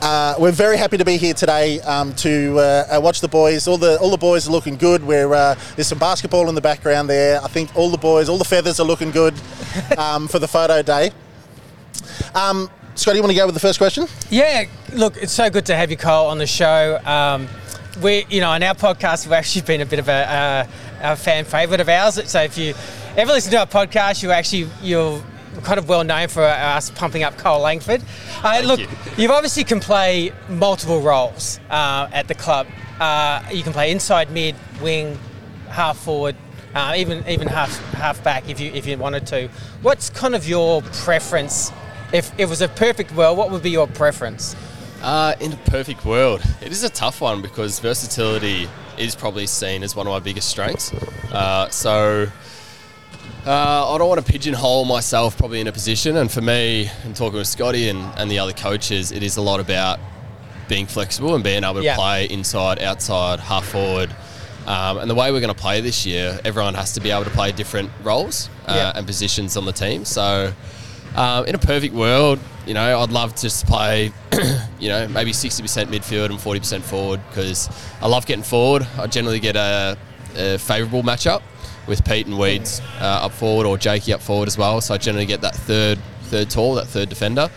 uh, 0.04 0.36
we're 0.38 0.52
very 0.52 0.78
happy 0.78 0.98
to 0.98 1.06
be 1.06 1.18
here 1.18 1.34
today 1.34 1.80
um, 1.82 2.14
to 2.18 2.60
uh, 2.60 2.86
uh, 2.96 3.02
watch 3.02 3.22
the 3.22 3.28
boys. 3.28 3.68
All 3.68 3.80
the 3.80 3.98
all 3.98 4.12
the 4.12 4.18
boys 4.18 4.48
are 4.48 4.52
looking 4.52 4.76
good. 4.76 5.04
We're 5.04 5.34
uh, 5.34 5.56
there's 5.76 5.88
some 5.88 5.98
basketball 5.98 6.48
in 6.48 6.54
the 6.54 6.62
background 6.62 7.10
there. 7.10 7.42
I 7.42 7.48
think 7.48 7.76
all 7.76 7.90
the 7.90 7.98
boys, 7.98 8.30
all 8.30 8.38
the 8.38 8.46
feathers 8.46 8.80
are 8.80 8.86
looking 8.86 9.10
good 9.10 9.34
um, 9.98 10.28
for 10.28 10.38
the 10.38 10.48
photo 10.48 10.84
day. 10.84 11.10
Um, 12.36 12.70
Scotty, 12.96 13.18
you 13.18 13.24
want 13.24 13.32
to 13.32 13.38
go 13.38 13.46
with 13.46 13.56
the 13.56 13.62
first 13.62 13.80
question? 13.80 14.08
Yeah, 14.30 14.66
look, 14.94 15.16
it's 15.18 15.32
so 15.32 15.50
good 15.50 15.66
to 15.68 15.76
have 15.76 15.90
you, 15.90 15.98
Kyle, 15.98 16.28
on 16.28 16.38
the 16.38 16.46
show. 16.46 17.00
Um, 17.06 17.48
we, 18.02 18.26
you 18.30 18.42
know, 18.42 18.50
on 18.50 18.62
our 18.62 18.76
podcast, 18.76 19.26
we've 19.26 19.34
actually 19.34 19.62
been 19.62 19.80
a 19.80 19.86
bit 19.86 20.00
of 20.00 20.10
a, 20.10 20.68
a, 21.02 21.14
a 21.14 21.16
fan 21.16 21.46
favourite 21.46 21.80
of 21.80 21.88
ours. 21.88 22.22
So 22.30 22.42
if 22.42 22.58
you 22.58 22.74
ever 23.16 23.32
listen 23.32 23.52
to 23.52 23.60
our 23.60 23.66
podcast, 23.66 24.22
you 24.22 24.32
actually 24.32 24.70
you're 24.82 25.24
kind 25.64 25.80
of 25.80 25.88
well 25.88 26.04
known 26.04 26.28
for 26.28 26.44
us 26.44 26.90
pumping 26.90 27.24
up 27.24 27.38
Kyle 27.38 27.60
Langford. 27.60 28.02
Uh, 28.44 28.62
look, 28.66 28.80
you. 28.82 28.88
you. 29.18 29.28
have 29.28 29.32
obviously 29.32 29.64
can 29.64 29.80
play 29.80 30.34
multiple 30.50 31.00
roles 31.00 31.62
uh, 31.70 32.10
at 32.12 32.28
the 32.28 32.36
club. 32.36 32.68
Uh, 33.00 33.42
you 33.52 33.64
can 33.64 33.72
play 33.72 33.92
inside 33.92 34.30
mid, 34.32 34.56
wing, 34.82 35.18
half 35.70 35.98
forward, 35.98 36.36
uh, 36.74 36.94
even 36.98 37.26
even 37.30 37.48
half 37.48 37.78
half 37.94 38.22
back 38.24 38.50
if 38.50 38.60
you 38.60 38.72
if 38.74 38.86
you 38.86 38.98
wanted 38.98 39.26
to. 39.28 39.48
What's 39.82 40.10
kind 40.10 40.36
of 40.36 40.48
your 40.48 40.82
preference? 40.82 41.72
If 42.14 42.32
it 42.40 42.48
was 42.48 42.62
a 42.62 42.68
perfect 42.68 43.12
world, 43.14 43.38
what 43.38 43.52
would 43.52 43.64
be 43.64 43.72
your 43.72 43.88
preference? 43.88 44.56
Uh, 45.02 45.36
in 45.40 45.52
a 45.54 45.58
perfect 45.58 46.06
world, 46.06 46.42
it 46.62 46.72
is 46.72 46.84
a 46.84 46.90
tough 46.90 47.22
one 47.22 47.42
because 47.42 47.80
versatility 47.80 48.68
is 48.98 49.16
probably 49.16 49.46
seen 49.46 49.84
as 49.84 49.96
one 49.96 50.08
of 50.08 50.12
my 50.14 50.20
biggest 50.20 50.50
strengths. 50.50 50.94
Uh, 51.32 51.70
so 51.70 52.28
uh, 53.46 53.94
I 53.94 53.98
don't 53.98 54.08
want 54.08 54.26
to 54.26 54.32
pigeonhole 54.32 54.86
myself 54.86 55.38
probably 55.38 55.60
in 55.60 55.68
a 55.68 55.72
position. 55.72 56.16
And 56.18 56.32
for 56.32 56.42
me, 56.42 56.90
and 57.04 57.16
talking 57.16 57.38
with 57.38 57.48
Scotty 57.48 57.90
and, 57.90 58.00
and 58.18 58.32
the 58.32 58.40
other 58.40 58.54
coaches, 58.54 59.12
it 59.12 59.22
is 59.22 59.38
a 59.38 59.42
lot 59.42 59.60
about 59.60 60.00
being 60.68 60.88
flexible 60.88 61.36
and 61.36 61.44
being 61.44 61.64
able 61.64 61.76
to 61.76 61.84
Yeah. 61.84 61.96
play 61.96 62.26
inside, 62.26 62.80
outside, 62.82 63.40
half 63.40 63.66
forward. 63.66 64.16
Um, 64.66 64.98
and 64.98 65.08
the 65.10 65.14
way 65.14 65.32
we're 65.32 65.42
going 65.42 65.54
to 65.54 65.60
play 65.62 65.82
this 65.82 66.08
year, 66.08 66.40
everyone 66.44 66.74
has 66.74 66.94
to 66.94 67.00
be 67.02 67.12
able 67.12 67.26
to 67.26 67.30
play 67.30 67.52
different 67.52 67.92
roles 68.02 68.50
uh, 68.66 68.74
Yeah. 68.76 68.92
and 68.98 69.06
positions 69.06 69.58
on 69.58 69.66
the 69.66 69.74
team. 69.74 70.06
So, 70.06 70.54
um, 71.16 71.46
in 71.46 71.56
a 71.56 71.60
perfect 71.60 71.94
world, 71.94 72.40
you 72.66 72.74
know, 72.74 73.00
I'd 73.00 73.12
love 73.12 73.36
to 73.36 73.42
just 73.42 73.66
play, 73.68 74.12
you 74.80 74.90
know, 74.90 75.08
maybe 75.08 75.32
60% 75.32 75.88
midfield 75.88 76.30
and 76.30 76.40
40% 76.40 76.82
forward 76.82 77.22
because 77.30 77.70
I 78.02 78.08
love 78.08 78.26
getting 78.26 78.44
forward. 78.44 78.88
I 78.98 79.08
generally 79.08 79.40
get 79.40 79.56
a, 79.56 79.98
a 80.36 80.58
favourable 80.58 81.04
matchup 81.04 81.42
with 81.88 82.04
Pete 82.04 82.26
and 82.26 82.38
Weeds 82.38 82.82
uh, 83.00 83.26
up 83.26 83.32
forward 83.32 83.66
or 83.66 83.78
Jakey 83.78 84.14
up 84.14 84.22
forward 84.22 84.48
as 84.48 84.58
well. 84.58 84.82
So 84.82 84.94
I 84.94 84.98
generally 84.98 85.26
get 85.26 85.42
that 85.42 85.56
third 85.56 86.00
third 86.24 86.50
tall, 86.50 86.76
that 86.76 86.88
third 86.88 87.10
defender. 87.10 87.50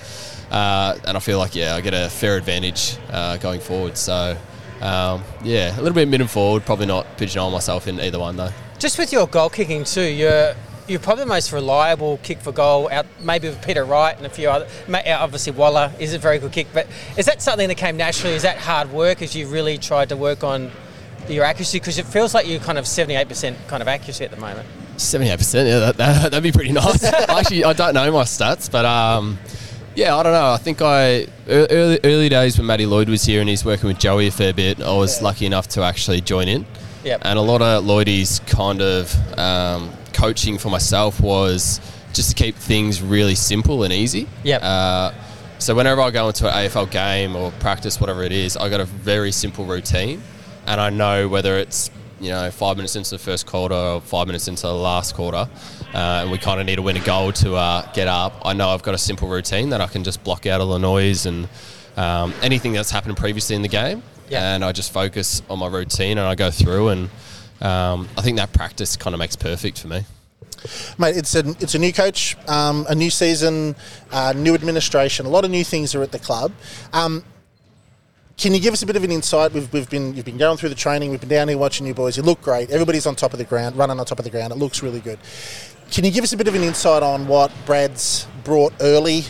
Uh, 0.50 0.96
and 1.06 1.16
I 1.16 1.20
feel 1.20 1.38
like, 1.38 1.54
yeah, 1.54 1.74
I 1.74 1.80
get 1.80 1.94
a 1.94 2.08
fair 2.08 2.36
advantage 2.36 2.96
uh, 3.10 3.36
going 3.38 3.60
forward. 3.60 3.96
So, 3.96 4.36
um, 4.80 5.22
yeah, 5.42 5.74
a 5.76 5.80
little 5.80 5.94
bit 5.94 6.08
mid 6.08 6.20
and 6.20 6.30
forward, 6.30 6.64
probably 6.64 6.86
not 6.86 7.06
pigeonhole 7.18 7.50
myself 7.50 7.88
in 7.88 8.00
either 8.00 8.18
one 8.18 8.36
though. 8.36 8.52
Just 8.78 8.98
with 8.98 9.12
your 9.12 9.26
goal 9.26 9.50
kicking 9.50 9.84
too, 9.84 10.02
you're 10.02 10.54
you're 10.88 11.00
probably 11.00 11.24
the 11.24 11.28
most 11.28 11.52
reliable 11.52 12.18
kick 12.22 12.38
for 12.40 12.52
goal 12.52 12.88
out 12.90 13.06
maybe 13.20 13.48
with 13.48 13.64
Peter 13.64 13.84
Wright 13.84 14.16
and 14.16 14.24
a 14.26 14.30
few 14.30 14.48
other. 14.48 14.66
uh, 14.92 15.00
Obviously, 15.20 15.52
Waller 15.52 15.92
is 15.98 16.14
a 16.14 16.18
very 16.18 16.38
good 16.38 16.52
kick, 16.52 16.66
but 16.72 16.86
is 17.16 17.26
that 17.26 17.42
something 17.42 17.68
that 17.68 17.76
came 17.76 17.96
naturally? 17.96 18.34
Is 18.34 18.42
that 18.42 18.58
hard 18.58 18.90
work 18.92 19.22
as 19.22 19.36
you 19.36 19.46
really 19.48 19.78
tried 19.78 20.08
to 20.08 20.16
work 20.16 20.42
on 20.42 20.70
your 21.28 21.44
accuracy? 21.44 21.78
Because 21.78 21.98
it 21.98 22.06
feels 22.06 22.34
like 22.34 22.46
you're 22.48 22.60
kind 22.60 22.78
of 22.78 22.84
78% 22.86 23.54
kind 23.68 23.82
of 23.82 23.88
accuracy 23.88 24.24
at 24.24 24.30
the 24.30 24.36
moment. 24.40 24.66
Seventy-eight 24.96 25.38
percent. 25.38 25.68
Yeah, 25.68 25.78
that, 25.78 25.96
that, 25.98 26.22
that'd 26.32 26.42
be 26.42 26.50
pretty 26.50 26.72
nice. 26.72 27.04
Actually, 27.28 27.64
I 27.64 27.72
don't 27.72 27.94
know 27.94 28.10
my 28.10 28.24
stats, 28.24 28.68
but 28.68 28.84
um, 28.84 29.38
yeah, 29.94 30.16
I 30.16 30.22
don't 30.24 30.32
know. 30.32 30.50
I 30.52 30.56
think 30.56 30.82
I 30.82 31.26
early, 31.48 32.00
early 32.02 32.28
days 32.28 32.58
when 32.58 32.66
Matty 32.66 32.84
Lloyd 32.86 33.08
was 33.08 33.24
here 33.24 33.40
and 33.40 33.48
he's 33.48 33.64
working 33.64 33.86
with 33.88 33.98
Joey 34.00 34.26
a 34.26 34.30
fair 34.32 34.52
bit. 34.52 34.80
I 34.82 34.96
was 34.96 35.22
lucky 35.22 35.46
enough 35.46 35.68
to 35.68 35.82
actually 35.82 36.20
join 36.20 36.48
in. 36.48 36.66
Yep. 37.04 37.22
And 37.24 37.38
a 37.38 37.42
lot 37.42 37.62
of 37.62 37.84
Lloydie's 37.84 38.40
kind 38.40 38.82
of 38.82 39.38
um, 39.38 39.88
coaching 40.18 40.58
for 40.58 40.70
myself 40.70 41.20
was 41.20 41.80
just 42.12 42.30
to 42.30 42.34
keep 42.44 42.56
things 42.56 43.00
really 43.02 43.34
simple 43.34 43.84
and 43.84 43.92
easy. 43.92 44.26
Yep. 44.44 44.60
Uh, 44.62 45.12
so 45.58 45.74
whenever 45.74 46.00
I 46.00 46.10
go 46.10 46.28
into 46.28 46.46
an 46.48 46.54
AFL 46.68 46.90
game 46.90 47.36
or 47.36 47.50
practice, 47.60 48.00
whatever 48.00 48.22
it 48.22 48.32
is, 48.32 48.56
I 48.56 48.68
got 48.68 48.80
a 48.80 48.84
very 48.84 49.32
simple 49.32 49.64
routine, 49.64 50.22
and 50.66 50.80
I 50.80 50.90
know 50.90 51.28
whether 51.28 51.56
it's 51.58 51.90
you 52.20 52.30
know 52.30 52.50
five 52.50 52.76
minutes 52.76 52.96
into 52.96 53.10
the 53.10 53.18
first 53.18 53.46
quarter 53.46 53.74
or 53.74 54.00
five 54.00 54.26
minutes 54.26 54.48
into 54.48 54.62
the 54.62 54.74
last 54.74 55.14
quarter, 55.14 55.48
uh, 55.94 56.22
and 56.22 56.30
we 56.30 56.38
kind 56.38 56.58
of 56.60 56.66
need 56.66 56.76
to 56.76 56.82
win 56.82 56.96
a 56.96 57.04
goal 57.04 57.32
to 57.32 57.54
uh, 57.54 57.82
get 57.92 58.08
up. 58.08 58.32
I 58.44 58.52
know 58.54 58.68
I've 58.70 58.82
got 58.82 58.94
a 58.94 58.98
simple 58.98 59.28
routine 59.28 59.70
that 59.70 59.80
I 59.80 59.86
can 59.86 60.02
just 60.04 60.22
block 60.24 60.46
out 60.46 60.60
all 60.60 60.72
the 60.72 60.78
noise 60.78 61.26
and 61.26 61.48
um, 61.96 62.32
anything 62.42 62.72
that's 62.72 62.90
happened 62.90 63.16
previously 63.16 63.54
in 63.56 63.62
the 63.62 63.68
game, 63.68 64.02
Yeah. 64.30 64.54
and 64.54 64.64
I 64.64 64.72
just 64.72 64.92
focus 64.92 65.42
on 65.50 65.58
my 65.58 65.68
routine 65.68 66.18
and 66.18 66.26
I 66.26 66.34
go 66.34 66.50
through 66.50 66.88
and. 66.88 67.08
Um, 67.60 68.08
I 68.16 68.22
think 68.22 68.36
that 68.36 68.52
practice 68.52 68.96
kind 68.96 69.14
of 69.14 69.18
makes 69.18 69.36
perfect 69.36 69.80
for 69.80 69.88
me. 69.88 70.04
Mate, 70.98 71.16
it's 71.16 71.34
a 71.34 71.48
it's 71.60 71.74
a 71.74 71.78
new 71.78 71.92
coach, 71.92 72.36
um, 72.48 72.84
a 72.88 72.94
new 72.94 73.10
season, 73.10 73.76
uh, 74.10 74.32
new 74.36 74.54
administration. 74.54 75.26
A 75.26 75.28
lot 75.28 75.44
of 75.44 75.50
new 75.50 75.64
things 75.64 75.94
are 75.94 76.02
at 76.02 76.12
the 76.12 76.18
club. 76.18 76.52
Um, 76.92 77.24
can 78.36 78.54
you 78.54 78.60
give 78.60 78.72
us 78.72 78.82
a 78.82 78.86
bit 78.86 78.94
of 78.94 79.02
an 79.02 79.10
insight? 79.10 79.52
We've, 79.52 79.72
we've 79.72 79.90
been 79.90 80.14
you've 80.14 80.24
been 80.24 80.38
going 80.38 80.56
through 80.56 80.68
the 80.68 80.74
training. 80.74 81.10
We've 81.10 81.20
been 81.20 81.28
down 81.28 81.48
here 81.48 81.58
watching 81.58 81.86
you 81.86 81.94
boys. 81.94 82.16
You 82.16 82.22
look 82.22 82.40
great. 82.40 82.70
Everybody's 82.70 83.06
on 83.06 83.16
top 83.16 83.32
of 83.32 83.38
the 83.38 83.44
ground, 83.44 83.76
running 83.76 83.98
on 83.98 84.06
top 84.06 84.18
of 84.18 84.24
the 84.24 84.30
ground. 84.30 84.52
It 84.52 84.58
looks 84.58 84.82
really 84.82 85.00
good. 85.00 85.18
Can 85.90 86.04
you 86.04 86.10
give 86.10 86.22
us 86.22 86.32
a 86.32 86.36
bit 86.36 86.46
of 86.48 86.54
an 86.54 86.62
insight 86.62 87.02
on 87.02 87.26
what 87.26 87.50
Brad's 87.66 88.26
brought 88.44 88.72
early 88.80 89.24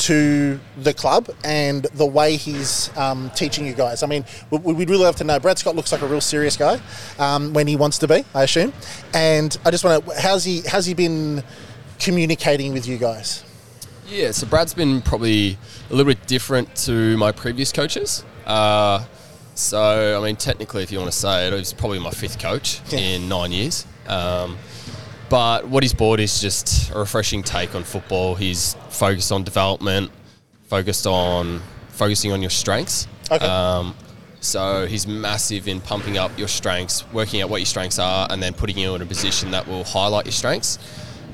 to 0.00 0.58
the 0.78 0.92
club 0.92 1.28
and 1.44 1.84
the 1.94 2.06
way 2.06 2.36
he's 2.36 2.94
um, 2.96 3.30
teaching 3.34 3.66
you 3.66 3.74
guys? 3.74 4.02
I 4.02 4.06
mean, 4.06 4.24
we, 4.50 4.58
we'd 4.58 4.90
really 4.90 5.04
love 5.04 5.16
to 5.16 5.24
know. 5.24 5.38
Brad 5.38 5.58
Scott 5.58 5.76
looks 5.76 5.92
like 5.92 6.02
a 6.02 6.06
real 6.06 6.20
serious 6.20 6.56
guy 6.56 6.80
um, 7.18 7.52
when 7.52 7.66
he 7.66 7.76
wants 7.76 7.98
to 7.98 8.08
be, 8.08 8.24
I 8.34 8.42
assume. 8.44 8.72
And 9.14 9.56
I 9.64 9.70
just 9.70 9.84
want 9.84 10.04
to, 10.06 10.20
how's 10.20 10.44
he, 10.44 10.62
how's 10.62 10.86
he 10.86 10.94
been 10.94 11.42
communicating 11.98 12.72
with 12.72 12.86
you 12.86 12.98
guys? 12.98 13.44
Yeah, 14.08 14.32
so 14.32 14.46
Brad's 14.46 14.74
been 14.74 15.02
probably 15.02 15.56
a 15.88 15.94
little 15.94 16.12
bit 16.12 16.26
different 16.26 16.74
to 16.86 17.16
my 17.16 17.30
previous 17.30 17.70
coaches. 17.72 18.24
Uh, 18.46 19.04
so, 19.54 20.18
I 20.20 20.24
mean, 20.24 20.36
technically, 20.36 20.82
if 20.82 20.90
you 20.90 20.98
want 20.98 21.12
to 21.12 21.16
say 21.16 21.46
it, 21.46 21.52
he's 21.52 21.72
probably 21.72 21.98
my 22.00 22.10
fifth 22.10 22.38
coach 22.40 22.80
Yeah. 22.88 22.98
in 22.98 23.28
nine 23.28 23.52
years. 23.52 23.86
Um, 24.08 24.56
but 25.30 25.68
what 25.68 25.82
he's 25.84 25.94
brought 25.94 26.20
is 26.20 26.40
just 26.40 26.90
a 26.90 26.98
refreshing 26.98 27.42
take 27.42 27.74
on 27.74 27.84
football. 27.84 28.34
He's 28.34 28.74
focused 28.90 29.30
on 29.32 29.44
development, 29.44 30.10
focused 30.64 31.06
on 31.06 31.62
focusing 31.90 32.32
on 32.32 32.42
your 32.42 32.50
strengths. 32.50 33.06
Okay. 33.30 33.46
Um, 33.46 33.94
so 34.40 34.86
he's 34.86 35.06
massive 35.06 35.68
in 35.68 35.80
pumping 35.80 36.18
up 36.18 36.36
your 36.36 36.48
strengths, 36.48 37.04
working 37.12 37.42
out 37.42 37.48
what 37.48 37.58
your 37.58 37.66
strengths 37.66 37.98
are, 37.98 38.26
and 38.30 38.42
then 38.42 38.54
putting 38.54 38.76
you 38.76 38.94
in 38.94 39.02
a 39.02 39.06
position 39.06 39.52
that 39.52 39.68
will 39.68 39.84
highlight 39.84 40.24
your 40.24 40.32
strengths. 40.32 40.78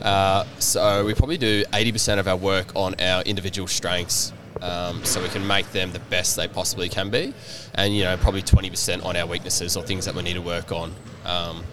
Uh, 0.03 0.45
so 0.59 1.05
we 1.05 1.15
probably 1.15 1.39
do 1.39 1.65
80% 1.73 2.19
of 2.19 2.29
our 2.29 2.37
work 2.37 2.75
on 2.75 2.95
our 3.01 3.23
individual 3.23 3.67
strengths, 3.67 4.33
um, 4.61 5.05
so 5.05 5.23
we 5.23 5.29
can 5.29 5.47
make 5.47 5.71
them 5.73 5.93
the 5.93 6.01
best 6.01 6.37
they 6.37 6.49
possibly 6.49 6.89
can 6.89 7.09
be, 7.09 7.33
and 7.75 7.97
you 7.97 8.05
know 8.05 8.17
probably 8.19 8.43
20% 8.43 9.05
on 9.05 9.17
our 9.17 9.27
weaknesses 9.27 9.77
or 9.77 9.83
things 9.83 10.05
that 10.05 10.15
we 10.15 10.23
need 10.23 10.35
to 10.35 10.43
work 10.43 10.71
on. 10.71 10.93
Um, 11.25 11.65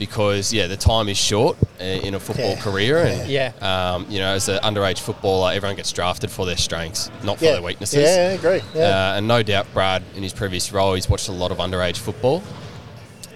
because 0.00 0.50
yeah, 0.52 0.66
the 0.66 0.76
time 0.78 1.08
is 1.10 1.18
short 1.18 1.56
uh, 1.78 1.84
in 1.84 2.14
a 2.14 2.18
football 2.20 2.54
Yeah. 2.54 2.60
career, 2.60 3.04
and 3.04 3.28
Yeah. 3.30 3.52
um, 3.60 4.06
you 4.08 4.18
know, 4.18 4.32
as 4.32 4.48
an 4.48 4.58
underage 4.64 4.98
footballer, 4.98 5.52
everyone 5.52 5.76
gets 5.76 5.92
drafted 5.92 6.30
for 6.30 6.46
their 6.46 6.56
strengths, 6.56 7.10
not 7.22 7.38
for 7.38 7.44
Yeah, 7.44 7.52
their 7.52 7.62
weaknesses. 7.62 8.16
Yeah, 8.16 8.30
I 8.30 8.32
agree. 8.32 8.62
Yeah. 8.74 8.86
Uh, 9.12 9.16
and 9.18 9.28
no 9.28 9.42
doubt, 9.44 9.66
Brad, 9.74 10.02
in 10.16 10.22
his 10.22 10.32
previous 10.32 10.72
role, 10.72 10.94
he's 10.94 11.08
watched 11.08 11.28
a 11.28 11.32
lot 11.32 11.52
of 11.52 11.58
underage 11.58 11.98
football, 11.98 12.42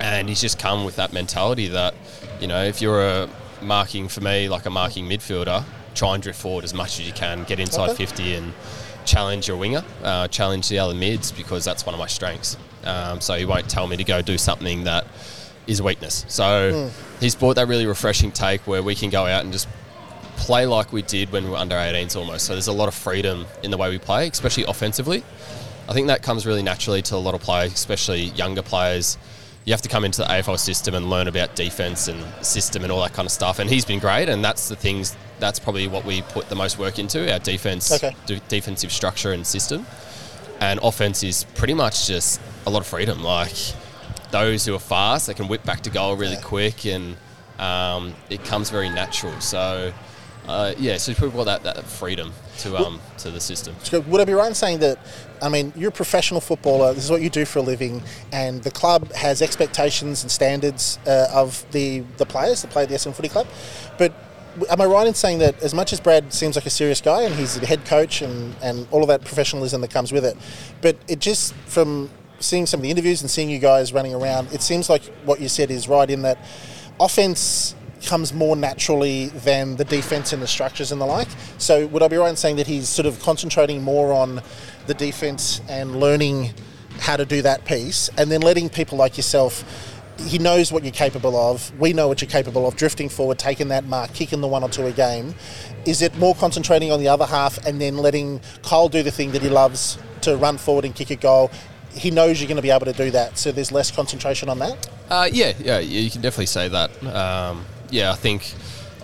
and 0.00 0.26
he's 0.28 0.40
just 0.40 0.58
come 0.58 0.84
with 0.86 0.96
that 0.96 1.12
mentality 1.12 1.68
that, 1.68 1.94
you 2.40 2.46
know, 2.46 2.64
if 2.64 2.80
you're 2.80 3.06
a 3.06 3.28
marking 3.60 4.08
for 4.08 4.22
me 4.22 4.48
like 4.48 4.64
a 4.64 4.70
marking 4.70 5.06
midfielder, 5.06 5.62
try 5.94 6.14
and 6.14 6.22
drift 6.22 6.40
forward 6.40 6.64
as 6.64 6.72
much 6.74 6.98
as 6.98 7.06
you 7.06 7.12
can, 7.12 7.44
get 7.44 7.60
inside 7.60 7.90
Okay. 7.90 8.06
50 8.06 8.34
and 8.36 8.52
challenge 9.04 9.46
your 9.48 9.58
winger, 9.58 9.84
uh, 10.02 10.26
challenge 10.28 10.68
the 10.70 10.78
other 10.78 10.94
mids 10.94 11.30
because 11.30 11.62
that's 11.62 11.84
one 11.84 11.94
of 11.94 11.98
my 12.00 12.06
strengths. 12.06 12.56
Um, 12.84 13.20
so 13.20 13.34
he 13.34 13.44
won't 13.44 13.68
tell 13.68 13.86
me 13.86 13.96
to 13.98 14.04
go 14.04 14.22
do 14.22 14.38
something 14.38 14.84
that 14.84 15.06
is 15.66 15.80
weakness. 15.82 16.24
So 16.28 16.90
he's 17.20 17.34
brought 17.34 17.56
that 17.56 17.68
really 17.68 17.86
refreshing 17.86 18.30
take 18.32 18.66
where 18.66 18.82
we 18.82 18.94
can 18.94 19.10
go 19.10 19.26
out 19.26 19.44
and 19.44 19.52
just 19.52 19.68
play 20.36 20.66
like 20.66 20.92
we 20.92 21.02
did 21.02 21.30
when 21.32 21.44
we 21.44 21.50
were 21.50 21.56
under 21.56 21.76
18s 21.76 22.16
almost. 22.16 22.46
So 22.46 22.52
there's 22.54 22.66
a 22.66 22.72
lot 22.72 22.88
of 22.88 22.94
freedom 22.94 23.46
in 23.62 23.70
the 23.70 23.76
way 23.76 23.88
we 23.90 23.98
play, 23.98 24.28
especially 24.28 24.64
offensively. 24.64 25.22
I 25.88 25.92
think 25.92 26.06
that 26.08 26.22
comes 26.22 26.44
really 26.46 26.62
naturally 26.62 27.02
to 27.02 27.14
a 27.14 27.18
lot 27.18 27.34
of 27.34 27.40
players, 27.40 27.72
especially 27.72 28.24
younger 28.24 28.62
players. 28.62 29.16
You 29.64 29.72
have 29.72 29.82
to 29.82 29.88
come 29.88 30.04
into 30.04 30.18
the 30.22 30.26
AFL 30.26 30.58
system 30.58 30.94
and 30.94 31.08
learn 31.08 31.28
about 31.28 31.54
defense 31.56 32.08
and 32.08 32.22
system 32.44 32.82
and 32.82 32.92
all 32.92 33.00
that 33.02 33.12
kind 33.14 33.24
of 33.26 33.32
stuff. 33.32 33.58
And 33.58 33.70
he's 33.70 33.84
been 33.84 33.98
great, 34.00 34.28
and 34.28 34.44
that's 34.44 34.68
the 34.68 34.76
things. 34.76 35.16
That's 35.40 35.58
probably 35.58 35.86
what 35.88 36.04
we 36.04 36.20
put 36.22 36.48
the 36.48 36.54
most 36.54 36.78
work 36.78 36.98
into 36.98 37.32
our 37.32 37.38
defense, 37.38 37.90
Okay. 37.92 38.14
de- 38.26 38.40
defensive 38.48 38.92
structure 38.92 39.32
and 39.32 39.46
system. 39.46 39.86
And 40.60 40.80
offense 40.82 41.22
is 41.22 41.44
pretty 41.54 41.74
much 41.74 42.06
just 42.06 42.40
a 42.66 42.70
lot 42.70 42.80
of 42.80 42.86
freedom. 42.86 43.22
Like 43.22 43.54
those 44.34 44.66
who 44.66 44.74
are 44.74 44.80
fast, 44.80 45.28
they 45.28 45.34
can 45.34 45.46
whip 45.46 45.64
back 45.64 45.80
to 45.82 45.90
goal 45.90 46.16
really 46.16 46.36
quick, 46.42 46.86
and 46.86 47.16
um, 47.58 48.12
it 48.28 48.44
comes 48.44 48.68
very 48.70 48.88
natural. 48.88 49.38
So. 49.40 49.92
Uh, 50.46 50.74
yeah, 50.78 50.98
so 50.98 51.14
people 51.14 51.30
got 51.30 51.62
that, 51.62 51.62
that 51.64 51.84
freedom 51.84 52.30
to 52.58 52.76
um 52.76 53.00
to 53.16 53.30
the 53.30 53.40
system. 53.40 53.74
Would 54.10 54.20
I 54.20 54.26
be 54.26 54.34
right 54.34 54.46
in 54.46 54.54
saying 54.54 54.80
that? 54.80 54.98
I 55.40 55.48
mean, 55.48 55.72
you're 55.74 55.88
a 55.88 56.00
professional 56.04 56.42
footballer. 56.42 56.92
This 56.92 57.04
is 57.04 57.10
what 57.10 57.22
you 57.22 57.30
do 57.30 57.46
for 57.46 57.60
a 57.60 57.62
living, 57.62 58.02
and 58.30 58.62
the 58.62 58.70
club 58.70 59.10
has 59.14 59.40
expectations 59.40 60.22
and 60.22 60.30
standards 60.30 60.98
uh, 61.06 61.28
of 61.32 61.64
the 61.70 62.00
the 62.18 62.26
players 62.26 62.60
that 62.60 62.70
play 62.70 62.82
at 62.82 62.90
the 62.90 62.94
Essendon 62.94 63.14
Footy 63.14 63.30
Club. 63.30 63.46
But 63.96 64.12
am 64.70 64.82
I 64.82 64.84
right 64.84 65.06
in 65.06 65.14
saying 65.14 65.38
that 65.38 65.62
as 65.62 65.72
much 65.72 65.94
as 65.94 66.00
Brad 66.00 66.32
seems 66.34 66.56
like 66.56 66.66
a 66.66 66.70
serious 66.70 67.00
guy 67.00 67.22
and 67.22 67.34
he's 67.34 67.58
the 67.58 67.66
head 67.66 67.86
coach 67.86 68.20
and, 68.20 68.54
and 68.62 68.86
all 68.90 69.00
of 69.00 69.08
that 69.08 69.22
professionalism 69.24 69.80
that 69.80 69.90
comes 69.90 70.12
with 70.12 70.26
it, 70.26 70.36
but 70.82 70.96
it 71.08 71.20
just 71.20 71.54
from 71.66 72.10
seeing 72.44 72.66
some 72.66 72.78
of 72.78 72.82
the 72.82 72.90
interviews 72.90 73.22
and 73.22 73.30
seeing 73.30 73.50
you 73.50 73.58
guys 73.58 73.92
running 73.92 74.14
around, 74.14 74.52
it 74.52 74.62
seems 74.62 74.88
like 74.88 75.04
what 75.24 75.40
you 75.40 75.48
said 75.48 75.70
is 75.70 75.88
right 75.88 76.08
in 76.08 76.22
that 76.22 76.38
offense 77.00 77.74
comes 78.04 78.34
more 78.34 78.54
naturally 78.54 79.28
than 79.28 79.76
the 79.76 79.84
defense 79.84 80.32
and 80.32 80.42
the 80.42 80.46
structures 80.46 80.92
and 80.92 81.00
the 81.00 81.06
like. 81.06 81.28
So 81.58 81.86
would 81.86 82.02
I 82.02 82.08
be 82.08 82.16
right 82.16 82.28
in 82.28 82.36
saying 82.36 82.56
that 82.56 82.66
he's 82.66 82.88
sort 82.88 83.06
of 83.06 83.18
concentrating 83.20 83.82
more 83.82 84.12
on 84.12 84.42
the 84.86 84.94
defense 84.94 85.62
and 85.68 85.98
learning 85.98 86.52
how 87.00 87.16
to 87.16 87.24
do 87.24 87.42
that 87.42 87.64
piece, 87.64 88.08
and 88.16 88.30
then 88.30 88.40
letting 88.40 88.68
people 88.68 88.98
like 88.98 89.16
yourself. 89.16 89.64
He 90.26 90.38
knows 90.38 90.70
what 90.70 90.84
you're 90.84 90.92
capable 90.92 91.36
of. 91.36 91.76
We 91.78 91.92
know 91.92 92.06
what 92.06 92.22
you're 92.22 92.30
capable 92.30 92.68
of. 92.68 92.76
Drifting 92.76 93.08
forward, 93.08 93.38
taking 93.38 93.68
that 93.68 93.84
mark, 93.84 94.12
kicking 94.14 94.40
the 94.40 94.46
one 94.46 94.62
or 94.62 94.68
two 94.68 94.86
a 94.86 94.92
game. 94.92 95.34
Is 95.86 96.02
it 96.02 96.16
more 96.18 96.36
concentrating 96.36 96.92
on 96.92 97.00
the 97.00 97.08
other 97.08 97.26
half 97.26 97.58
and 97.66 97.80
then 97.80 97.98
letting 97.98 98.40
Kyle 98.62 98.88
do 98.88 99.02
the 99.02 99.10
thing 99.10 99.32
that 99.32 99.42
he 99.42 99.48
loves 99.48 99.98
to 100.20 100.36
run 100.36 100.56
forward 100.56 100.84
and 100.84 100.94
kick 100.94 101.10
a 101.10 101.16
goal? 101.16 101.50
He 101.94 102.10
knows 102.10 102.40
you're 102.40 102.48
going 102.48 102.56
to 102.56 102.62
be 102.62 102.70
able 102.70 102.86
to 102.86 102.92
do 102.92 103.10
that, 103.12 103.38
so 103.38 103.52
there's 103.52 103.72
less 103.72 103.90
concentration 103.90 104.48
on 104.48 104.58
that. 104.58 104.90
Uh, 105.08 105.28
yeah, 105.32 105.52
yeah, 105.58 105.78
yeah, 105.78 106.00
you 106.00 106.10
can 106.10 106.20
definitely 106.20 106.46
say 106.46 106.68
that. 106.68 106.90
Um, 107.04 107.64
yeah, 107.90 108.12
I 108.12 108.16
think 108.16 108.52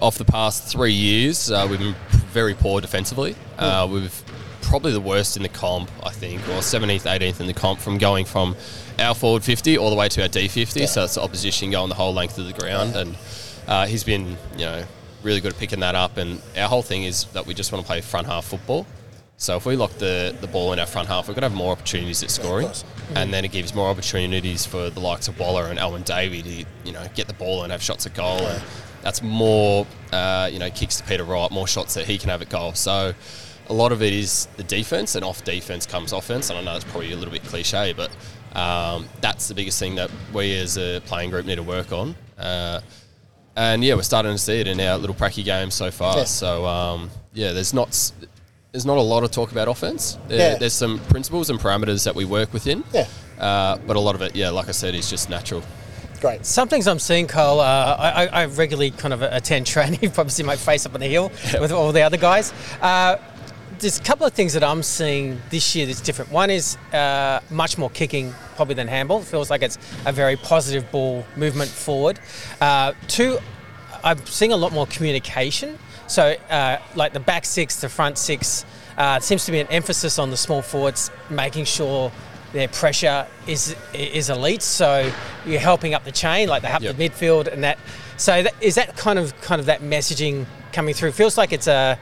off 0.00 0.18
the 0.18 0.24
past 0.24 0.64
three 0.64 0.92
years, 0.92 1.50
uh, 1.50 1.66
we've 1.68 1.78
been 1.78 1.94
very 2.32 2.54
poor 2.54 2.80
defensively. 2.80 3.36
Uh, 3.58 3.88
we've 3.90 4.22
probably 4.62 4.92
the 4.92 5.00
worst 5.00 5.36
in 5.36 5.42
the 5.42 5.48
comp, 5.48 5.90
I 6.02 6.10
think, 6.10 6.40
or 6.42 6.60
17th, 6.60 7.02
18th 7.02 7.40
in 7.40 7.46
the 7.46 7.52
comp 7.52 7.80
from 7.80 7.98
going 7.98 8.24
from 8.24 8.56
our 8.98 9.14
forward 9.14 9.42
50 9.42 9.78
all 9.78 9.90
the 9.90 9.96
way 9.96 10.08
to 10.08 10.22
our 10.22 10.28
D50. 10.28 10.86
So 10.86 11.04
it's 11.04 11.14
the 11.14 11.22
opposition 11.22 11.70
going 11.70 11.88
the 11.88 11.94
whole 11.94 12.14
length 12.14 12.38
of 12.38 12.46
the 12.46 12.52
ground. 12.52 12.94
And 12.94 13.16
uh, 13.66 13.86
he's 13.86 14.04
been, 14.04 14.36
you 14.52 14.66
know, 14.66 14.84
really 15.22 15.40
good 15.40 15.52
at 15.52 15.58
picking 15.58 15.80
that 15.80 15.94
up. 15.94 16.16
And 16.16 16.40
our 16.56 16.68
whole 16.68 16.82
thing 16.82 17.04
is 17.04 17.24
that 17.32 17.46
we 17.46 17.54
just 17.54 17.72
want 17.72 17.84
to 17.84 17.86
play 17.86 18.00
front 18.00 18.26
half 18.26 18.44
football. 18.44 18.86
So 19.40 19.56
if 19.56 19.64
we 19.64 19.74
lock 19.74 19.92
the, 19.92 20.36
the 20.42 20.46
ball 20.46 20.74
in 20.74 20.78
our 20.78 20.84
front 20.84 21.08
half, 21.08 21.26
we're 21.26 21.32
going 21.32 21.40
to 21.40 21.48
have 21.48 21.56
more 21.56 21.72
opportunities 21.72 22.22
at 22.22 22.30
scoring, 22.30 22.68
and 23.14 23.32
then 23.32 23.42
it 23.42 23.50
gives 23.50 23.74
more 23.74 23.88
opportunities 23.88 24.66
for 24.66 24.90
the 24.90 25.00
likes 25.00 25.28
of 25.28 25.38
Waller 25.38 25.68
and 25.68 25.78
Alwyn 25.78 26.02
Davey 26.02 26.42
to 26.42 26.64
you 26.84 26.92
know 26.92 27.06
get 27.14 27.26
the 27.26 27.32
ball 27.32 27.62
and 27.62 27.72
have 27.72 27.82
shots 27.82 28.04
at 28.04 28.12
goal, 28.12 28.38
and 28.38 28.62
that's 29.00 29.22
more 29.22 29.86
uh, 30.12 30.50
you 30.52 30.58
know 30.58 30.68
kicks 30.68 30.98
to 30.98 31.04
Peter 31.04 31.24
Wright, 31.24 31.50
more 31.50 31.66
shots 31.66 31.94
that 31.94 32.04
he 32.04 32.18
can 32.18 32.28
have 32.28 32.42
at 32.42 32.50
goal. 32.50 32.74
So 32.74 33.14
a 33.68 33.72
lot 33.72 33.92
of 33.92 34.02
it 34.02 34.12
is 34.12 34.46
the 34.58 34.62
defense, 34.64 35.14
and 35.14 35.24
off 35.24 35.42
defense 35.42 35.86
comes 35.86 36.12
offense. 36.12 36.50
And 36.50 36.58
I 36.58 36.62
know 36.62 36.76
it's 36.76 36.84
probably 36.84 37.12
a 37.12 37.16
little 37.16 37.32
bit 37.32 37.42
cliche, 37.44 37.94
but 37.94 38.10
um, 38.54 39.08
that's 39.22 39.48
the 39.48 39.54
biggest 39.54 39.78
thing 39.78 39.94
that 39.94 40.10
we 40.34 40.54
as 40.54 40.76
a 40.76 41.00
playing 41.06 41.30
group 41.30 41.46
need 41.46 41.56
to 41.56 41.62
work 41.62 41.92
on. 41.92 42.14
Uh, 42.36 42.82
and 43.56 43.82
yeah, 43.82 43.94
we're 43.94 44.02
starting 44.02 44.32
to 44.32 44.38
see 44.38 44.60
it 44.60 44.66
in 44.66 44.78
our 44.80 44.98
little 44.98 45.16
pracky 45.16 45.42
games 45.42 45.72
so 45.72 45.90
far. 45.90 46.18
Yeah. 46.18 46.24
So 46.24 46.66
um, 46.66 47.10
yeah, 47.32 47.52
there's 47.52 47.72
not 47.72 47.94
there's 48.72 48.86
not 48.86 48.98
a 48.98 49.02
lot 49.02 49.24
of 49.24 49.30
talk 49.30 49.50
about 49.52 49.68
offense. 49.68 50.18
There, 50.28 50.52
Yeah. 50.52 50.58
There's 50.58 50.72
some 50.72 50.98
principles 51.08 51.50
and 51.50 51.58
parameters 51.58 52.04
that 52.04 52.14
we 52.14 52.24
work 52.24 52.52
within. 52.52 52.84
Yeah. 52.92 53.06
Uh, 53.38 53.78
but 53.86 53.96
a 53.96 54.00
lot 54.00 54.14
of 54.14 54.22
it, 54.22 54.36
yeah, 54.36 54.50
like 54.50 54.68
I 54.68 54.72
said, 54.72 54.94
is 54.94 55.08
just 55.10 55.28
natural. 55.30 55.62
Great. 56.20 56.44
Some 56.44 56.68
things 56.68 56.86
I'm 56.86 56.98
seeing, 56.98 57.26
Kyle. 57.26 57.60
Uh, 57.60 57.64
I, 57.98 58.24
I- 58.26 58.42
I 58.42 58.44
regularly 58.46 58.90
kind 58.90 59.14
of 59.14 59.22
attend 59.22 59.66
training. 59.74 59.98
You 60.02 60.10
probably 60.10 60.30
see 60.30 60.42
my 60.42 60.56
face 60.56 60.84
up 60.86 60.94
on 60.94 61.00
the 61.00 61.06
hill 61.08 61.32
with 61.60 61.72
all 61.72 61.90
the 61.92 62.02
other 62.02 62.18
guys. 62.18 62.52
Uh, 62.80 63.16
there's 63.78 63.98
a 63.98 64.02
couple 64.02 64.26
of 64.26 64.34
things 64.34 64.52
that 64.52 64.62
I'm 64.62 64.82
seeing 64.82 65.40
this 65.48 65.74
year 65.74 65.86
that's 65.86 66.02
different. 66.02 66.30
One 66.30 66.50
is 66.50 66.76
uh, 66.92 67.40
much 67.50 67.78
more 67.78 67.88
kicking, 67.88 68.34
probably 68.54 68.74
than 68.74 68.86
handball. 68.88 69.20
It 69.22 69.24
feels 69.24 69.48
like 69.48 69.62
it's 69.62 69.78
a 70.04 70.12
very 70.12 70.36
positive 70.36 70.90
ball 70.92 71.24
movement 71.34 71.70
forward. 71.70 72.20
Uh, 72.60 72.92
two, 73.08 73.38
I'm 74.04 74.24
seeing 74.26 74.52
a 74.52 74.56
lot 74.56 74.72
more 74.72 74.86
communication. 74.86 75.78
So, 76.10 76.34
uh, 76.50 76.78
like 76.96 77.12
the 77.12 77.20
back 77.20 77.44
six, 77.44 77.76
the 77.80 77.88
front 77.88 78.18
six, 78.18 78.64
uh, 78.98 79.18
it 79.20 79.22
seems 79.22 79.44
to 79.44 79.52
be 79.52 79.60
an 79.60 79.68
emphasis 79.68 80.18
on 80.18 80.30
the 80.30 80.36
small 80.36 80.60
forwards, 80.60 81.08
making 81.30 81.66
sure 81.66 82.10
their 82.52 82.66
pressure 82.66 83.28
is 83.46 83.76
is 83.94 84.28
elite. 84.28 84.62
So 84.62 85.08
you're 85.46 85.60
helping 85.60 85.94
up 85.94 86.02
the 86.02 86.10
chain, 86.10 86.48
like 86.48 86.62
they 86.62 86.68
help 86.68 86.82
Yep. 86.82 86.96
the 86.96 87.08
midfield, 87.08 87.46
and 87.46 87.62
that. 87.62 87.78
So 88.16 88.42
that, 88.42 88.54
is 88.60 88.74
that 88.74 88.96
kind 88.96 89.20
of 89.20 89.40
kind 89.40 89.60
of 89.60 89.66
that 89.66 89.82
messaging 89.82 90.46
coming 90.72 90.94
through? 90.94 91.12
Feels 91.12 91.38
like 91.38 91.52
it's 91.52 91.68
a. 91.68 91.96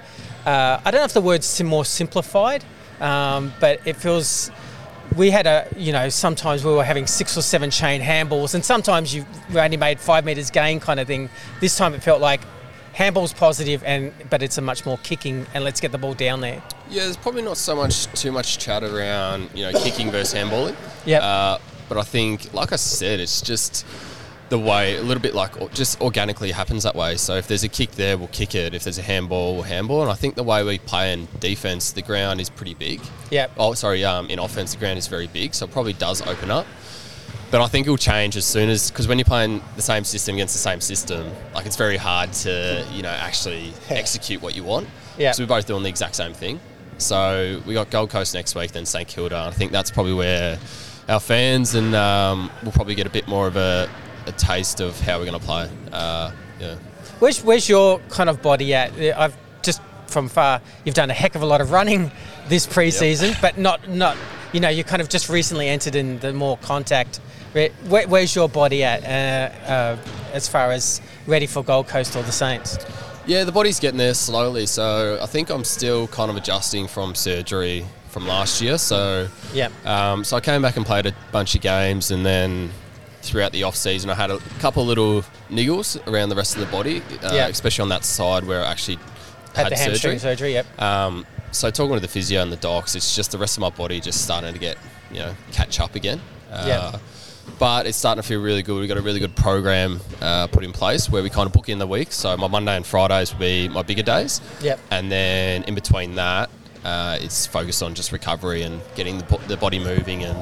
Uh, 0.46 0.80
I 0.82 0.90
don't 0.90 1.02
know 1.02 1.04
if 1.04 1.12
the 1.12 1.20
word's 1.20 1.62
more 1.62 1.84
simplified, 1.84 2.64
um, 3.02 3.52
but 3.60 3.80
it 3.84 3.96
feels. 3.96 4.50
We 5.16 5.30
had 5.30 5.46
a, 5.46 5.66
you 5.76 5.92
know, 5.92 6.08
sometimes 6.08 6.64
we 6.64 6.72
were 6.72 6.84
having 6.84 7.06
six 7.06 7.36
or 7.36 7.42
seven 7.42 7.70
chain 7.70 8.00
handballs, 8.00 8.54
and 8.54 8.64
sometimes 8.64 9.14
you 9.14 9.26
only 9.54 9.76
made 9.76 10.00
five 10.00 10.24
meters 10.24 10.50
gain 10.50 10.80
kind 10.80 10.98
of 10.98 11.06
thing. 11.06 11.28
This 11.60 11.76
time 11.76 11.92
it 11.94 12.02
felt 12.02 12.22
like 12.22 12.40
handball's 12.98 13.32
positive, 13.32 13.82
and 13.84 14.12
but 14.28 14.42
it's 14.42 14.58
a 14.58 14.60
much 14.60 14.84
more 14.84 14.98
kicking, 14.98 15.46
and 15.54 15.64
let's 15.64 15.80
get 15.80 15.92
the 15.92 15.98
ball 15.98 16.14
down 16.14 16.40
there. 16.40 16.62
Yeah, 16.90 17.04
there's 17.04 17.16
probably 17.16 17.42
not 17.42 17.56
so 17.56 17.76
much 17.76 18.06
too 18.20 18.32
much 18.32 18.58
chat 18.58 18.82
around 18.82 19.48
you 19.54 19.64
know 19.64 19.78
kicking 19.80 20.10
versus 20.10 20.34
handballing. 20.34 20.74
Yep. 21.06 21.22
Uh, 21.22 21.58
but 21.88 21.96
I 21.96 22.02
think, 22.02 22.52
like 22.52 22.72
I 22.72 22.76
said, 22.76 23.18
it's 23.20 23.40
just 23.40 23.86
the 24.50 24.58
way 24.58 24.96
a 24.96 25.02
little 25.02 25.22
bit 25.22 25.34
like 25.34 25.72
just 25.72 26.00
organically 26.00 26.50
happens 26.50 26.82
that 26.82 26.94
way. 26.94 27.16
So 27.16 27.36
if 27.36 27.46
there's 27.46 27.64
a 27.64 27.68
kick 27.68 27.92
there, 27.92 28.18
we'll 28.18 28.28
kick 28.28 28.54
it. 28.54 28.74
If 28.74 28.84
there's 28.84 28.98
a 28.98 29.02
handball, 29.02 29.54
we'll 29.54 29.62
handball. 29.62 30.02
And 30.02 30.10
I 30.10 30.14
think 30.14 30.34
the 30.34 30.42
way 30.42 30.62
we 30.64 30.78
play 30.78 31.12
in 31.12 31.28
defense, 31.38 31.92
the 31.92 32.02
ground 32.02 32.40
is 32.40 32.50
pretty 32.50 32.74
big. 32.74 33.00
Yep. 33.30 33.52
Oh, 33.58 33.74
sorry. 33.74 34.04
Um, 34.04 34.28
in 34.28 34.38
offense, 34.38 34.72
the 34.72 34.78
ground 34.78 34.98
is 34.98 35.06
very 35.06 35.26
big, 35.26 35.54
so 35.54 35.66
it 35.66 35.72
probably 35.72 35.92
does 35.92 36.22
open 36.22 36.50
up. 36.50 36.66
But 37.50 37.62
I 37.62 37.66
think 37.66 37.86
it'll 37.86 37.96
change 37.96 38.36
as 38.36 38.44
soon 38.44 38.68
as 38.68 38.90
because 38.90 39.08
when 39.08 39.18
you're 39.18 39.24
playing 39.24 39.62
the 39.76 39.82
same 39.82 40.04
system 40.04 40.34
against 40.34 40.54
the 40.54 40.58
same 40.58 40.80
system, 40.80 41.30
like 41.54 41.64
it's 41.64 41.76
very 41.76 41.96
hard 41.96 42.32
to 42.44 42.86
you 42.92 43.02
know 43.02 43.08
actually 43.08 43.72
execute 43.88 44.42
what 44.42 44.54
you 44.54 44.64
want. 44.64 44.88
Yeah. 45.16 45.32
So 45.32 45.42
we're 45.42 45.48
both 45.48 45.66
doing 45.66 45.82
the 45.82 45.88
exact 45.88 46.14
same 46.14 46.34
thing. 46.34 46.60
So 46.98 47.62
we 47.64 47.74
got 47.74 47.90
Gold 47.90 48.10
Coast 48.10 48.34
next 48.34 48.54
week, 48.54 48.72
then 48.72 48.84
St 48.84 49.08
Kilda. 49.08 49.36
I 49.36 49.50
think 49.50 49.72
that's 49.72 49.90
probably 49.90 50.14
where 50.14 50.58
our 51.08 51.20
fans 51.20 51.74
and 51.74 51.94
um, 51.94 52.50
we'll 52.62 52.72
probably 52.72 52.94
get 52.94 53.06
a 53.06 53.10
bit 53.10 53.26
more 53.26 53.46
of 53.46 53.56
a, 53.56 53.88
a 54.26 54.32
taste 54.32 54.80
of 54.80 55.00
how 55.00 55.18
we're 55.18 55.24
going 55.24 55.38
to 55.38 55.44
play. 55.46 55.70
Uh, 55.92 56.32
yeah. 56.60 56.74
Where's 57.18 57.42
where's 57.42 57.68
your 57.68 57.98
kind 58.10 58.28
of 58.28 58.42
body 58.42 58.74
at? 58.74 58.92
I've 59.18 59.36
just 59.62 59.80
from 60.06 60.28
far. 60.28 60.60
You've 60.84 60.94
done 60.94 61.10
a 61.10 61.14
heck 61.14 61.34
of 61.34 61.42
a 61.42 61.46
lot 61.46 61.60
of 61.60 61.70
running 61.70 62.10
this 62.48 62.66
pre-season, 62.66 63.34
but 63.40 63.58
not 63.58 63.88
not. 63.88 64.16
You 64.52 64.60
know, 64.60 64.68
you 64.68 64.82
kind 64.82 65.02
of 65.02 65.08
just 65.08 65.28
recently 65.28 65.68
entered 65.68 65.94
in 65.94 66.18
the 66.20 66.32
more 66.32 66.56
contact. 66.58 67.20
Where, 67.58 67.70
where- 67.88 68.06
where's 68.06 68.36
your 68.36 68.48
body 68.48 68.84
at 68.84 69.02
uh, 69.02 69.68
uh, 69.68 69.96
as 70.32 70.46
far 70.46 70.70
as 70.70 71.00
ready 71.26 71.46
for 71.46 71.64
Gold 71.64 71.88
Coast 71.88 72.14
or 72.14 72.22
the 72.22 72.30
Saints? 72.30 72.78
Yeah, 73.26 73.42
the 73.42 73.50
body's 73.50 73.80
getting 73.80 73.98
there 73.98 74.14
slowly. 74.14 74.64
So 74.66 75.18
I 75.20 75.26
think 75.26 75.50
I'm 75.50 75.64
still 75.64 76.06
kind 76.06 76.30
of 76.30 76.36
adjusting 76.36 76.86
from 76.86 77.16
surgery 77.16 77.84
from 78.10 78.28
last 78.28 78.62
year. 78.62 78.78
So 78.78 79.26
Yeah. 79.52 79.70
Um, 79.84 80.22
so 80.22 80.36
I 80.36 80.40
came 80.40 80.62
back 80.62 80.76
and 80.76 80.86
played 80.86 81.06
a 81.06 81.12
bunch 81.32 81.56
of 81.56 81.60
games, 81.60 82.12
and 82.12 82.24
then 82.24 82.70
throughout 83.22 83.50
the 83.50 83.64
off 83.64 83.74
season, 83.74 84.08
I 84.08 84.14
had 84.14 84.30
a 84.30 84.38
couple 84.60 84.86
little 84.86 85.24
niggles 85.50 85.98
around 86.06 86.28
the 86.28 86.36
rest 86.36 86.54
of 86.54 86.60
the 86.60 86.66
body, 86.66 87.02
uh, 87.24 87.32
Yeah. 87.34 87.48
especially 87.48 87.82
on 87.82 87.88
that 87.88 88.04
side 88.04 88.44
where 88.44 88.62
I 88.64 88.70
actually 88.70 88.98
Had, 89.56 89.64
had, 89.64 89.72
the 89.72 89.76
hamstring 89.78 90.18
surgery. 90.20 90.52
surgery. 90.52 90.52
Yep. 90.52 90.80
Um, 90.80 91.26
so 91.50 91.70
talking 91.70 91.94
to 91.94 92.00
the 92.00 92.06
physio 92.06 92.40
and 92.40 92.52
the 92.52 92.56
docs, 92.56 92.94
it's 92.94 93.16
just 93.16 93.32
the 93.32 93.38
rest 93.38 93.56
of 93.56 93.62
my 93.62 93.70
body 93.70 93.98
just 94.00 94.22
starting 94.22 94.52
to 94.52 94.60
get 94.60 94.78
you 95.10 95.18
know 95.18 95.34
catch 95.50 95.80
up 95.80 95.96
again. 95.96 96.20
Uh, 96.52 96.64
Yeah. 96.68 96.98
But 97.58 97.86
it's 97.86 97.96
starting 97.96 98.22
to 98.22 98.28
feel 98.28 98.40
really 98.40 98.62
good. 98.62 98.78
We've 98.78 98.88
got 98.88 98.98
a 98.98 99.02
really 99.02 99.20
good 99.20 99.34
program 99.34 100.00
uh, 100.20 100.46
put 100.46 100.64
in 100.64 100.72
place 100.72 101.10
where 101.10 101.22
we 101.22 101.30
kind 101.30 101.46
of 101.46 101.52
book 101.52 101.68
in 101.68 101.78
the 101.78 101.86
week. 101.86 102.12
So 102.12 102.36
my 102.36 102.46
Monday 102.46 102.76
and 102.76 102.86
Fridays 102.86 103.32
will 103.32 103.40
be 103.40 103.68
my 103.68 103.82
bigger 103.82 104.02
days. 104.02 104.40
Yep. 104.62 104.78
And 104.90 105.10
then 105.10 105.64
in 105.64 105.74
between 105.74 106.14
that, 106.16 106.50
uh, 106.84 107.18
it's 107.20 107.46
focused 107.46 107.82
on 107.82 107.94
just 107.94 108.12
recovery 108.12 108.62
and 108.62 108.80
getting 108.94 109.18
the, 109.18 109.40
the 109.48 109.56
body 109.56 109.78
moving. 109.78 110.24
And 110.24 110.38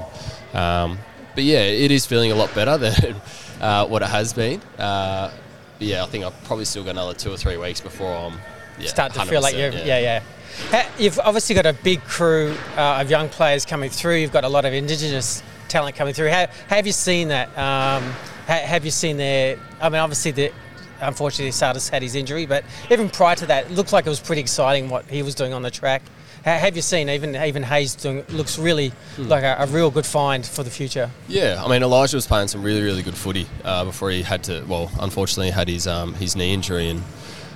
um, 0.54 0.98
but 1.34 1.44
yeah, 1.44 1.60
it 1.60 1.90
is 1.90 2.06
feeling 2.06 2.32
a 2.32 2.34
lot 2.34 2.54
better 2.54 2.76
than 2.90 3.16
uh, 3.60 3.86
what 3.86 4.02
it 4.02 4.08
has 4.08 4.32
been. 4.32 4.60
Uh, 4.78 5.32
but 5.78 5.86
yeah, 5.86 6.02
I 6.02 6.06
think 6.06 6.24
I've 6.24 6.44
probably 6.44 6.64
still 6.64 6.84
got 6.84 6.90
another 6.90 7.14
two 7.14 7.30
or 7.30 7.36
three 7.36 7.56
weeks 7.56 7.80
before 7.80 8.14
I'm 8.14 8.38
yeah, 8.78 8.88
start 8.88 9.14
to 9.14 9.24
feel 9.24 9.40
like 9.40 9.54
you're 9.56 9.70
yeah 9.70 9.98
yeah. 9.98 10.22
Ha- 10.70 10.90
You've 10.98 11.18
obviously 11.18 11.54
got 11.54 11.66
a 11.66 11.72
big 11.72 12.02
crew 12.04 12.56
uh, 12.76 13.00
of 13.00 13.10
young 13.10 13.28
players 13.28 13.64
coming 13.64 13.90
through. 13.90 14.16
You've 14.16 14.32
got 14.32 14.44
a 14.44 14.48
lot 14.48 14.64
of 14.64 14.72
indigenous 14.72 15.42
talent 15.68 15.96
coming 15.96 16.14
through. 16.14 16.28
How, 16.30 16.46
how 16.68 16.76
have 16.76 16.86
you 16.86 16.92
seen 16.92 17.28
that? 17.28 17.48
Um, 17.50 18.02
ha- 18.46 18.62
have 18.64 18.84
you 18.84 18.90
seen 18.90 19.16
their? 19.16 19.58
I 19.80 19.88
mean, 19.88 20.00
obviously 20.00 20.30
the. 20.32 20.52
Unfortunately, 20.98 21.50
Tsatas 21.50 21.90
had 21.90 22.00
his 22.00 22.14
injury, 22.14 22.46
but 22.46 22.64
even 22.90 23.10
prior 23.10 23.36
to 23.36 23.46
that, 23.46 23.66
it 23.66 23.72
looked 23.72 23.92
like 23.92 24.06
it 24.06 24.08
was 24.08 24.18
pretty 24.20 24.40
exciting 24.40 24.88
what 24.88 25.04
he 25.04 25.22
was 25.22 25.34
doing 25.34 25.52
on 25.52 25.60
the 25.60 25.70
track. 25.70 26.00
Ha- 26.46 26.56
Have 26.56 26.74
you 26.74 26.80
seen 26.80 27.10
even 27.10 27.36
even 27.36 27.62
Hayes 27.62 27.94
doing 27.94 28.24
looks 28.30 28.58
really 28.58 28.92
Hmm. 29.16 29.28
like 29.28 29.42
a, 29.44 29.56
a 29.58 29.66
real 29.66 29.90
good 29.90 30.06
find 30.06 30.44
for 30.46 30.62
the 30.62 30.70
future? 30.70 31.10
Yeah, 31.28 31.62
I 31.62 31.68
mean 31.68 31.82
Elijah 31.82 32.16
was 32.16 32.26
playing 32.26 32.48
some 32.48 32.62
really 32.62 32.80
really 32.82 33.02
good 33.02 33.14
footy 33.14 33.46
uh, 33.62 33.84
before 33.84 34.10
he 34.10 34.22
had 34.22 34.42
to. 34.44 34.64
Well, 34.66 34.90
unfortunately, 34.98 35.50
had 35.50 35.68
his 35.68 35.86
um, 35.86 36.14
his 36.14 36.34
knee 36.34 36.54
injury, 36.54 36.88
and 36.88 37.02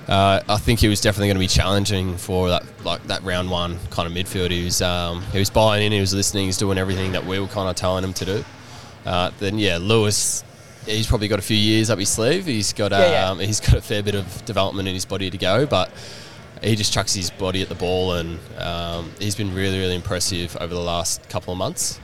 uh, 0.07 0.41
I 0.47 0.57
think 0.57 0.79
he 0.79 0.87
was 0.87 1.01
definitely 1.01 1.27
going 1.27 1.35
to 1.37 1.39
be 1.39 1.47
challenging 1.47 2.17
for 2.17 2.49
that 2.49 2.63
like 2.83 3.03
that 3.07 3.23
round 3.23 3.49
one 3.49 3.77
kind 3.89 4.07
of 4.07 4.13
midfield. 4.13 4.51
He 4.51 4.63
was 4.65 4.81
um, 4.81 5.21
he 5.31 5.39
was 5.39 5.49
buying 5.49 5.85
in, 5.85 5.91
he 5.91 5.99
was 5.99 6.13
listening, 6.13 6.43
he 6.43 6.47
was 6.47 6.57
doing 6.57 6.77
everything 6.77 7.11
that 7.13 7.25
we 7.25 7.39
were 7.39 7.47
kind 7.47 7.69
of 7.69 7.75
telling 7.75 8.03
him 8.03 8.13
to 8.13 8.25
do. 8.25 8.45
Uh, 9.05 9.31
then 9.39 9.57
yeah, 9.57 9.77
Lewis 9.79 10.43
he's 10.85 11.05
probably 11.05 11.27
got 11.27 11.37
a 11.39 11.43
few 11.43 11.57
years 11.57 11.89
up 11.91 11.99
his 11.99 12.09
sleeve. 12.09 12.45
He's 12.45 12.73
got 12.73 12.91
Yeah, 12.91 13.11
yeah. 13.11 13.29
um, 13.29 13.39
he's 13.39 13.59
got 13.59 13.75
a 13.75 13.81
fair 13.81 14.01
bit 14.01 14.15
of 14.15 14.45
development 14.45 14.87
in 14.87 14.93
his 14.95 15.05
body 15.05 15.29
to 15.29 15.37
go, 15.37 15.65
but 15.67 15.91
he 16.63 16.75
just 16.75 16.91
chucks 16.93 17.13
his 17.13 17.29
body 17.31 17.61
at 17.61 17.69
the 17.69 17.75
ball, 17.75 18.13
and 18.13 18.39
um, 18.57 19.11
he's 19.19 19.35
been 19.35 19.53
really 19.53 19.79
really 19.79 19.95
impressive 19.95 20.55
over 20.59 20.73
the 20.73 20.79
last 20.81 21.27
couple 21.29 21.51
of 21.53 21.57
months. 21.57 21.99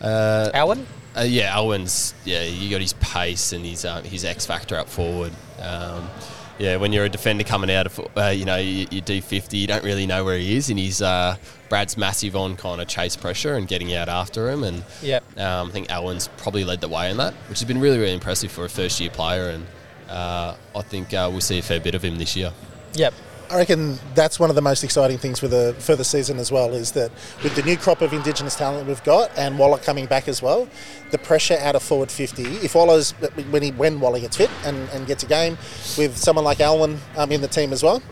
Uh, 0.00 0.50
Alwyn? 0.54 0.86
uh, 1.16 1.22
yeah, 1.22 1.56
Owen's 1.58 2.14
yeah, 2.24 2.42
you 2.44 2.70
got 2.70 2.80
his 2.80 2.94
pace 2.94 3.52
and 3.52 3.64
his 3.64 3.84
uh, 3.84 4.02
his 4.02 4.24
X 4.24 4.46
factor 4.46 4.76
up 4.76 4.88
forward. 4.88 5.32
Um, 5.60 6.08
yeah, 6.58 6.76
when 6.76 6.92
you're 6.92 7.04
a 7.04 7.08
defender 7.08 7.44
coming 7.44 7.70
out 7.70 7.86
of 7.86 8.00
uh, 8.16 8.26
you 8.28 8.44
know 8.44 8.56
you, 8.56 8.86
you 8.90 9.00
do 9.00 9.20
50, 9.20 9.56
you 9.56 9.66
don't 9.66 9.84
really 9.84 10.06
know 10.06 10.24
where 10.24 10.38
he 10.38 10.56
is, 10.56 10.70
and 10.70 10.78
he's 10.78 11.00
uh, 11.02 11.36
Brad's 11.68 11.96
massive 11.96 12.36
on 12.36 12.56
kind 12.56 12.80
of 12.80 12.88
chase 12.88 13.16
pressure 13.16 13.54
and 13.54 13.66
getting 13.66 13.94
out 13.94 14.08
after 14.08 14.50
him, 14.50 14.62
and 14.64 14.84
Yep. 15.02 15.38
um, 15.38 15.68
I 15.68 15.70
think 15.72 15.90
Alwyn's 15.90 16.28
probably 16.36 16.64
led 16.64 16.80
the 16.80 16.88
way 16.88 17.10
in 17.10 17.16
that, 17.16 17.34
which 17.48 17.60
has 17.60 17.66
been 17.68 17.80
really 17.80 17.98
really 17.98 18.14
impressive 18.14 18.52
for 18.52 18.64
a 18.64 18.68
first 18.68 19.00
year 19.00 19.10
player, 19.10 19.50
and 19.50 19.66
uh, 20.10 20.54
I 20.76 20.82
think 20.82 21.12
uh, 21.14 21.28
we'll 21.30 21.40
see 21.40 21.58
a 21.58 21.62
fair 21.62 21.80
bit 21.80 21.94
of 21.94 22.02
him 22.04 22.16
this 22.18 22.36
year. 22.36 22.52
Yep. 22.94 23.14
I 23.52 23.56
reckon 23.56 23.98
that's 24.14 24.40
one 24.40 24.48
of 24.48 24.56
the 24.56 24.62
most 24.62 24.82
exciting 24.82 25.18
things 25.18 25.38
for 25.38 25.46
the 25.46 25.76
for 25.78 25.94
the 25.94 26.04
season 26.04 26.38
as 26.38 26.50
well 26.50 26.72
is 26.72 26.92
that 26.92 27.10
with 27.42 27.54
the 27.54 27.62
new 27.62 27.76
crop 27.76 28.00
of 28.00 28.14
Indigenous 28.14 28.56
talent 28.56 28.88
we've 28.88 29.04
got 29.04 29.30
and 29.36 29.58
Waller 29.58 29.76
coming 29.76 30.06
back 30.06 30.26
as 30.26 30.40
well, 30.40 30.66
the 31.10 31.18
pressure 31.18 31.58
out 31.60 31.76
of 31.76 31.82
forward 31.82 32.10
50. 32.10 32.42
If 32.42 32.74
Waller's 32.74 33.10
when 33.50 33.62
he 33.62 33.70
when 33.72 34.00
Waller 34.00 34.20
gets 34.20 34.38
fit 34.38 34.48
and, 34.64 34.88
and 34.88 35.06
gets 35.06 35.22
a 35.22 35.26
game 35.26 35.58
with 35.98 36.16
someone 36.16 36.46
like 36.46 36.60
Alwyn 36.60 36.98
um, 37.18 37.30
in 37.30 37.42
the 37.42 37.48
team 37.48 37.74
as 37.74 37.82
well. 37.82 38.02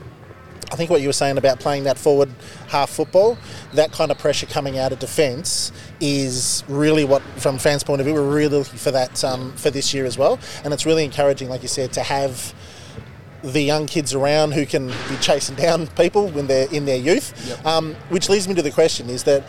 I 0.73 0.77
think 0.77 0.91
what 0.91 1.01
you 1.01 1.09
were 1.09 1.15
saying 1.15 1.39
about 1.39 1.59
playing 1.59 1.85
that 1.85 1.97
forward 1.97 2.29
half 2.69 2.91
football, 2.91 3.39
that 3.73 3.93
kind 3.93 4.11
of 4.11 4.19
pressure 4.19 4.47
coming 4.47 4.79
out 4.79 4.93
of 4.93 5.01
defence 5.01 5.73
is 6.01 6.63
really 6.69 7.05
what, 7.05 7.23
from 7.39 7.59
fans' 7.59 7.83
point 7.83 8.01
of 8.01 8.07
view, 8.07 8.15
we're 8.15 8.23
really 8.23 8.59
looking 8.59 8.79
for 8.79 8.93
that 8.93 9.25
um, 9.25 9.53
for 9.55 9.71
this 9.71 9.93
year 9.93 10.05
as 10.05 10.17
well. 10.17 10.39
And 10.63 10.73
it's 10.73 10.87
really 10.87 11.05
encouraging, 11.05 11.49
like 11.49 11.63
you 11.63 11.69
said, 11.69 11.93
to 11.95 12.05
have 12.05 12.55
the 13.43 13.63
young 13.63 13.87
kids 13.87 14.15
around 14.15 14.53
who 14.53 14.67
can 14.67 14.89
be 14.89 15.17
chasing 15.21 15.57
down 15.57 15.87
people 15.89 16.29
when 16.29 16.47
they're 16.47 16.69
in 16.73 16.85
their 16.85 16.99
youth. 16.99 17.65
Um, 17.67 17.95
which 18.09 18.29
leads 18.29 18.49
me 18.49 18.55
to 18.55 18.63
the 18.63 18.71
question: 18.71 19.11
Is 19.11 19.25
that 19.25 19.45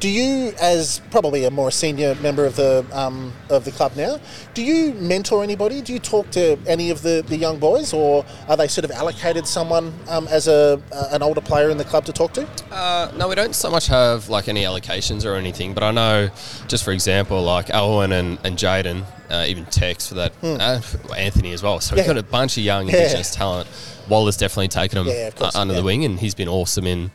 do 0.00 0.08
you, 0.08 0.52
as 0.60 1.00
probably 1.10 1.44
a 1.44 1.50
more 1.50 1.70
senior 1.70 2.14
member 2.16 2.44
of 2.46 2.56
the 2.56 2.84
um, 2.92 3.32
of 3.50 3.64
the 3.64 3.70
club 3.72 3.92
now, 3.96 4.20
do 4.54 4.62
you 4.62 4.94
mentor 4.94 5.42
anybody? 5.42 5.80
Do 5.82 5.92
you 5.92 5.98
talk 5.98 6.30
to 6.32 6.56
any 6.66 6.90
of 6.90 7.02
the, 7.02 7.24
the 7.26 7.36
young 7.36 7.58
boys, 7.58 7.92
or 7.92 8.24
are 8.48 8.56
they 8.56 8.68
sort 8.68 8.84
of 8.84 8.90
allocated 8.92 9.46
someone 9.46 9.92
um, 10.08 10.28
as 10.28 10.46
a 10.48 10.80
uh, 10.92 11.08
an 11.10 11.22
older 11.22 11.40
player 11.40 11.70
in 11.70 11.78
the 11.78 11.84
club 11.84 12.04
to 12.04 12.12
talk 12.12 12.32
to? 12.34 12.46
Uh, 12.70 13.10
no, 13.16 13.28
we 13.28 13.34
don't 13.34 13.54
so 13.54 13.70
much 13.70 13.86
have 13.88 14.28
like 14.28 14.48
any 14.48 14.62
allocations 14.62 15.24
or 15.24 15.34
anything, 15.34 15.74
but 15.74 15.82
I 15.82 15.90
know, 15.90 16.30
just 16.68 16.84
for 16.84 16.92
example, 16.92 17.42
like 17.42 17.70
Alwyn 17.70 18.12
and, 18.12 18.38
and 18.44 18.56
Jaden, 18.56 19.04
uh, 19.30 19.44
even 19.48 19.64
Tex 19.66 20.08
for 20.08 20.14
that, 20.14 20.32
uh, 20.42 20.80
Anthony 21.16 21.52
as 21.52 21.62
well. 21.62 21.80
So 21.80 21.96
we've 21.96 22.04
Hmm. 22.04 22.12
Got 22.12 22.18
a 22.18 22.22
bunch 22.22 22.56
of 22.56 22.62
young 22.62 22.86
Yeah. 22.88 22.96
Indigenous 22.98 23.34
talent. 23.34 23.68
Waller's 24.08 24.36
definitely 24.36 24.68
taken 24.68 24.98
them 25.04 25.08
Yeah, 25.14 25.30
course, 25.30 25.54
under 25.54 25.74
yeah. 25.74 25.80
the 25.80 25.84
wing, 25.84 26.04
and 26.04 26.18
he's 26.20 26.34
been 26.34 26.48
awesome 26.48 26.86
in 26.86 27.10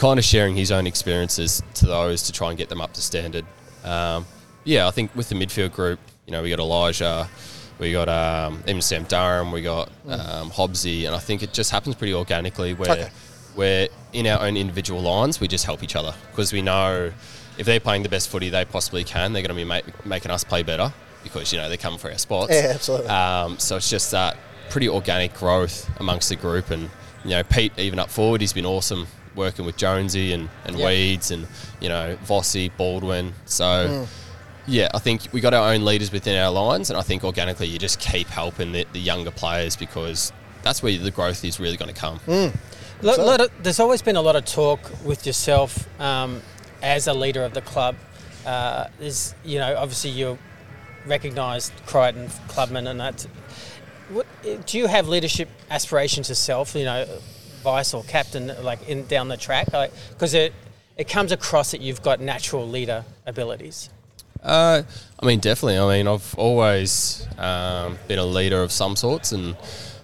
kind 0.00 0.18
of 0.18 0.24
sharing 0.24 0.56
his 0.56 0.72
own 0.72 0.86
experiences 0.86 1.62
to 1.74 1.84
those 1.86 2.22
to 2.22 2.32
try 2.32 2.48
and 2.48 2.56
get 2.56 2.70
them 2.70 2.80
up 2.80 2.90
to 2.94 3.02
standard. 3.02 3.44
Um, 3.84 4.26
yeah, 4.64 4.88
I 4.88 4.90
think 4.92 5.14
with 5.14 5.28
the 5.28 5.34
midfield 5.34 5.72
group, 5.72 6.00
you 6.26 6.32
know, 6.32 6.42
we 6.42 6.48
got 6.48 6.58
Elijah, 6.58 7.28
we 7.78 7.92
got 7.92 8.08
um, 8.08 8.62
even 8.66 8.80
Sam 8.80 9.04
Durham, 9.04 9.52
we 9.52 9.60
got 9.60 9.88
um, 10.08 10.50
Hobbsy, 10.50 11.06
and 11.06 11.14
I 11.14 11.18
think 11.18 11.42
it 11.42 11.52
just 11.52 11.70
happens 11.70 11.94
pretty 11.96 12.14
organically 12.14 12.72
where 12.72 12.90
Okay. 12.92 13.10
where 13.54 13.88
in 14.14 14.26
our 14.26 14.40
own 14.40 14.56
individual 14.56 15.02
lines 15.02 15.38
we 15.38 15.48
just 15.48 15.66
help 15.66 15.82
each 15.82 15.96
other 15.96 16.14
because 16.30 16.50
we 16.52 16.62
know 16.62 17.12
if 17.58 17.66
they're 17.66 17.78
playing 17.80 18.02
the 18.02 18.08
best 18.08 18.30
footy 18.30 18.48
they 18.48 18.64
possibly 18.64 19.04
can, 19.04 19.34
they're 19.34 19.42
going 19.42 19.50
to 19.50 19.54
be 19.54 19.64
make, 19.64 20.06
making 20.06 20.30
us 20.30 20.44
play 20.44 20.62
better 20.62 20.90
because 21.22 21.52
you 21.52 21.58
know 21.58 21.68
they're 21.68 21.76
coming 21.76 21.98
for 21.98 22.10
our 22.10 22.16
spots. 22.16 22.52
Yeah, 22.54 22.72
absolutely. 22.74 23.08
Um, 23.08 23.58
so 23.58 23.76
it's 23.76 23.90
just 23.90 24.10
that 24.12 24.38
pretty 24.70 24.88
organic 24.88 25.34
growth 25.34 25.90
amongst 26.00 26.30
the 26.30 26.36
group, 26.36 26.70
and 26.70 26.88
you 27.22 27.30
know 27.30 27.42
Pete 27.42 27.72
even 27.78 27.98
up 27.98 28.08
forward, 28.08 28.40
he's 28.40 28.54
been 28.54 28.64
awesome 28.66 29.06
working 29.34 29.64
with 29.64 29.76
Jonesy 29.76 30.32
and, 30.32 30.48
and 30.64 30.76
Yeah. 30.78 30.86
Weeds 30.86 31.30
and 31.30 31.46
you 31.80 31.88
know 31.88 32.16
Vossi, 32.24 32.70
Baldwin. 32.76 33.34
So. 33.44 33.64
Mm. 33.64 34.06
Yeah, 34.66 34.88
I 34.94 34.98
think 34.98 35.22
we 35.32 35.40
got 35.40 35.52
our 35.52 35.72
own 35.72 35.84
leaders 35.84 36.12
within 36.12 36.38
our 36.38 36.50
lines, 36.50 36.90
and 36.90 36.98
I 36.98 37.02
think 37.02 37.24
organically 37.24 37.66
you 37.66 37.78
just 37.78 37.98
keep 37.98 38.28
helping 38.28 38.70
the, 38.70 38.86
the 38.92 39.00
younger 39.00 39.32
players 39.32 39.74
because 39.74 40.32
that's 40.62 40.80
where 40.80 40.96
the 40.96 41.10
growth 41.10 41.44
is 41.44 41.58
really 41.58 41.76
going 41.76 41.92
to 41.92 41.98
come. 41.98 42.20
Lo- 43.02 43.16
lot 43.24 43.40
of- 43.40 43.50
there's 43.62 43.80
always 43.80 44.00
been 44.02 44.14
a 44.16 44.20
lot 44.20 44.36
of 44.36 44.44
talk 44.44 44.78
with 45.04 45.26
yourself 45.26 45.88
um, 46.00 46.40
as 46.82 47.08
a 47.08 47.14
leader 47.14 47.42
of 47.42 47.52
the 47.54 47.62
club. 47.62 47.96
Uh, 48.46 48.86
there's, 49.00 49.34
you 49.44 49.58
know, 49.58 49.74
obviously 49.76 50.10
you're 50.10 50.38
recognised 51.06 51.72
Crichton 51.86 52.28
clubman, 52.46 52.86
and 52.86 53.00
that. 53.00 53.26
What, 54.10 54.26
do 54.66 54.78
you 54.78 54.86
have 54.88 55.08
leadership 55.08 55.48
aspirations 55.70 56.28
yourself? 56.28 56.74
You 56.76 56.84
know, 56.84 57.06
vice 57.62 57.94
or 57.94 58.02
captain, 58.04 58.52
like 58.62 58.88
in 58.88 59.06
down 59.06 59.28
the 59.28 59.36
track, 59.36 59.66
because 60.10 60.34
it 60.34 60.52
it 60.96 61.08
comes 61.08 61.32
across 61.32 61.70
that 61.70 61.80
you've 61.80 62.02
got 62.02 62.20
natural 62.20 62.68
leader 62.68 63.04
abilities. 63.26 63.88
Uh, 64.42 64.82
I 65.18 65.26
mean, 65.26 65.38
definitely. 65.38 65.78
I 65.78 65.98
mean, 65.98 66.08
I've 66.08 66.34
always 66.36 67.26
um, 67.38 67.98
been 68.08 68.18
a 68.18 68.24
leader 68.24 68.62
of 68.62 68.72
some 68.72 68.96
sorts, 68.96 69.32
and 69.32 69.56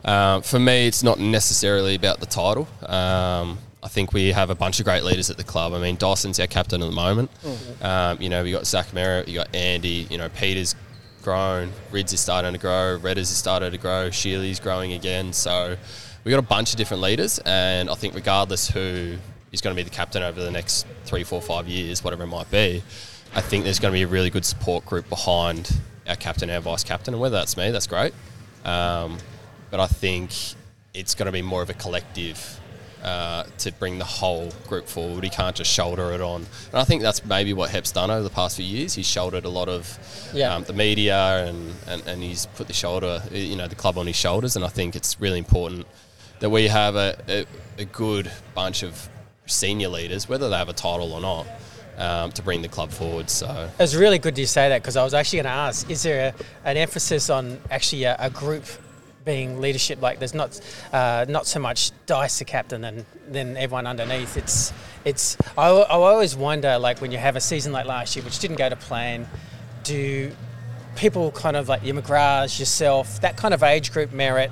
uh, 0.05 0.41
for 0.41 0.59
me, 0.59 0.87
it's 0.87 1.03
not 1.03 1.19
necessarily 1.19 1.95
about 1.95 2.21
the 2.21 2.27
title. 2.27 2.69
Um, 2.83 3.59
I 3.83 3.89
think 3.89 4.13
we 4.13 4.33
have 4.33 4.51
a 4.51 4.55
bunch 4.55 4.79
of 4.81 4.85
great 4.85 5.05
leaders 5.05 5.31
at 5.31 5.37
the 5.37 5.45
club. 5.45 5.73
I 5.73 5.81
mean, 5.81 5.97
Dyson's 5.97 6.41
our 6.41 6.47
captain 6.47 6.83
at 6.83 6.87
the 6.89 6.95
moment. 6.95 7.31
Um, 7.83 8.21
you 8.21 8.29
know, 8.29 8.43
we 8.43 8.51
got 8.51 8.67
Zach 8.67 8.87
Merrett, 8.89 9.29
you 9.29 9.35
got 9.35 9.55
Andy. 9.55 10.07
You 10.11 10.19
know, 10.19 10.29
Peter's 10.31 10.75
grown, 11.23 11.73
Rids 11.91 12.13
is 12.13 12.21
starting 12.21 12.53
to 12.53 12.59
grow, 12.59 12.99
Redders 13.01 13.19
is 13.19 13.37
starting 13.37 13.71
to 13.71 13.79
grow, 13.79 14.11
Sheely's 14.11 14.61
growing 14.61 14.93
again. 14.93 15.33
So 15.33 15.77
we 16.27 16.33
got 16.33 16.41
a 16.41 16.43
bunch 16.43 16.73
of 16.73 16.77
different 16.77 17.05
leaders, 17.05 17.39
and 17.47 17.89
I 17.89 17.95
think 17.95 18.17
regardless 18.17 18.69
who 18.69 19.17
is 19.53 19.61
going 19.61 19.77
to 19.77 19.81
be 19.81 19.89
the 19.89 19.95
captain 19.95 20.25
over 20.25 20.43
the 20.43 20.51
next 20.51 20.85
three, 21.05 21.23
four, 21.23 21.41
five 21.41 21.69
years, 21.69 22.03
whatever 22.03 22.25
it 22.25 22.27
might 22.27 22.51
be, 22.51 22.83
I 23.37 23.41
think 23.41 23.63
there's 23.63 23.79
going 23.79 23.93
to 23.93 23.97
be 23.97 24.03
a 24.03 24.09
really 24.09 24.29
good 24.29 24.45
support 24.45 24.85
group 24.85 25.09
behind 25.09 25.79
our 26.09 26.17
captain, 26.17 26.51
our 26.51 26.59
vice 26.59 26.83
captain, 26.83 27.15
and 27.15 27.21
whether 27.21 27.37
that's 27.37 27.57
me, 27.57 27.71
that's 27.71 27.87
great. 27.87 28.13
Um, 28.65 29.19
but 29.71 29.79
I 29.79 29.87
think 29.87 30.33
it's 30.95 31.15
going 31.15 31.27
to 31.27 31.33
be 31.33 31.43
more 31.43 31.63
of 31.63 31.71
a 31.71 31.75
collective 31.75 32.59
uh, 33.05 33.45
to 33.59 33.71
bring 33.75 33.99
the 33.99 34.05
whole 34.05 34.51
group 34.67 34.89
forward. 34.89 35.23
He 35.23 35.31
can't 35.31 35.55
just 35.55 35.73
shoulder 35.73 36.11
it 36.11 36.21
on. 36.21 36.45
And 36.73 36.81
I 36.81 36.83
think 36.83 37.03
that's 37.03 37.25
maybe 37.25 37.53
what 37.53 37.71
Hep's 37.71 37.93
done 37.93 38.11
over 38.11 38.25
the 38.25 38.31
past 38.31 38.57
few 38.57 38.67
years. 38.67 38.95
He's 38.95 39.07
shouldered 39.07 39.45
a 39.45 39.49
lot 39.49 39.69
of 39.69 39.97
Yeah. 40.35 40.57
um, 40.57 40.65
the 40.65 40.73
media 40.73 41.47
and, 41.47 41.73
and, 41.87 42.03
and 42.05 42.21
he's 42.21 42.47
put 42.47 42.67
the 42.67 42.73
shoulder, 42.73 43.23
you 43.31 43.55
know, 43.55 43.69
the 43.69 43.77
club 43.77 43.97
on 43.97 44.09
his 44.09 44.17
shoulders. 44.17 44.57
And 44.57 44.65
I 44.65 44.69
think 44.69 44.97
it's 44.97 45.21
really 45.21 45.39
important 45.39 45.87
that 46.41 46.51
we 46.51 46.69
have 46.69 46.97
a, 46.97 47.19
a, 47.29 47.47
a 47.79 47.85
good 47.85 48.31
bunch 48.55 48.83
of 48.83 49.09
senior 49.47 49.89
leaders, 49.89 50.29
whether 50.29 50.49
they 50.49 50.57
have 50.57 50.69
a 50.69 50.75
title 50.75 51.13
or 51.13 51.21
not, 51.21 51.47
um, 51.99 52.33
to 52.33 52.43
bring 52.43 52.63
the 52.63 52.69
club 52.69 52.91
forward. 52.91 53.31
So 53.31 53.71
It's 53.79 53.95
really 53.95 54.19
good 54.19 54.37
you 54.37 54.47
say 54.47 54.69
that 54.69 54.83
because 54.83 54.97
I 54.97 55.05
was 55.05 55.15
actually 55.15 55.39
going 55.39 55.55
to 55.55 55.59
ask: 55.59 55.91
Is 55.91 56.03
there 56.03 56.35
a, 56.35 56.69
an 56.69 56.77
emphasis 56.77 57.31
on 57.31 57.59
actually 57.71 58.05
a, 58.05 58.17
a 58.19 58.31
group 58.31 58.65
being 59.25 59.61
leadership? 59.61 60.03
Like, 60.03 60.19
there's 60.19 60.35
not 60.35 60.61
uh, 60.93 61.25
not 61.29 61.47
so 61.47 61.61
much 61.61 61.93
Dice 62.07 62.39
the 62.39 62.45
captain 62.45 62.85
and 62.85 63.05
then 63.29 63.57
everyone 63.57 63.87
underneath. 63.87 64.37
It's 64.37 64.73
it's. 65.05 65.37
I, 65.57 65.69
I 65.69 65.95
always 65.95 66.37
wonder, 66.37 66.79
like, 66.79 67.01
when 67.01 67.13
you 67.13 67.19
have 67.19 67.37
a 67.37 67.41
season 67.41 67.73
like 67.73 67.87
last 67.87 68.15
year, 68.17 68.25
which 68.25 68.39
didn't 68.39 68.59
go 68.59 68.69
to 68.69 68.77
plan, 68.77 69.27
do 69.85 70.33
people 70.97 71.31
kind 71.31 71.57
of 71.57 71.69
like 71.69 71.85
your 71.85 71.95
McGraths, 71.95 72.59
yourself, 72.59 73.21
that 73.21 73.37
kind 73.37 73.55
of 73.55 73.63
age 73.63 73.93
group 73.93 74.11
Merrett, 74.11 74.51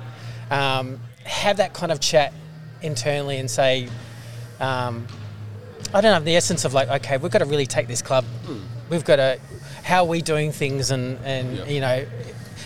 um, 0.49 0.99
have 1.25 1.57
that 1.57 1.73
kind 1.73 1.91
of 1.91 1.99
chat 1.99 2.33
internally 2.81 3.37
and 3.37 3.49
say. 3.49 3.89
Um, 4.59 5.07
I 5.93 6.01
don't 6.01 6.11
know 6.19 6.25
the 6.25 6.35
essence 6.35 6.65
of 6.65 6.73
like, 6.73 6.89
okay, 6.89 7.17
we've 7.17 7.31
got 7.31 7.39
to 7.39 7.45
really 7.45 7.65
take 7.65 7.87
this 7.87 8.01
club. 8.01 8.25
We've 8.89 9.05
got 9.05 9.17
to, 9.17 9.39
how 9.83 10.03
are 10.03 10.07
we 10.07 10.21
doing 10.21 10.51
things, 10.51 10.91
and 10.91 11.17
and 11.23 11.57
Yeah. 11.57 11.65
you 11.65 11.81
know, 11.81 12.05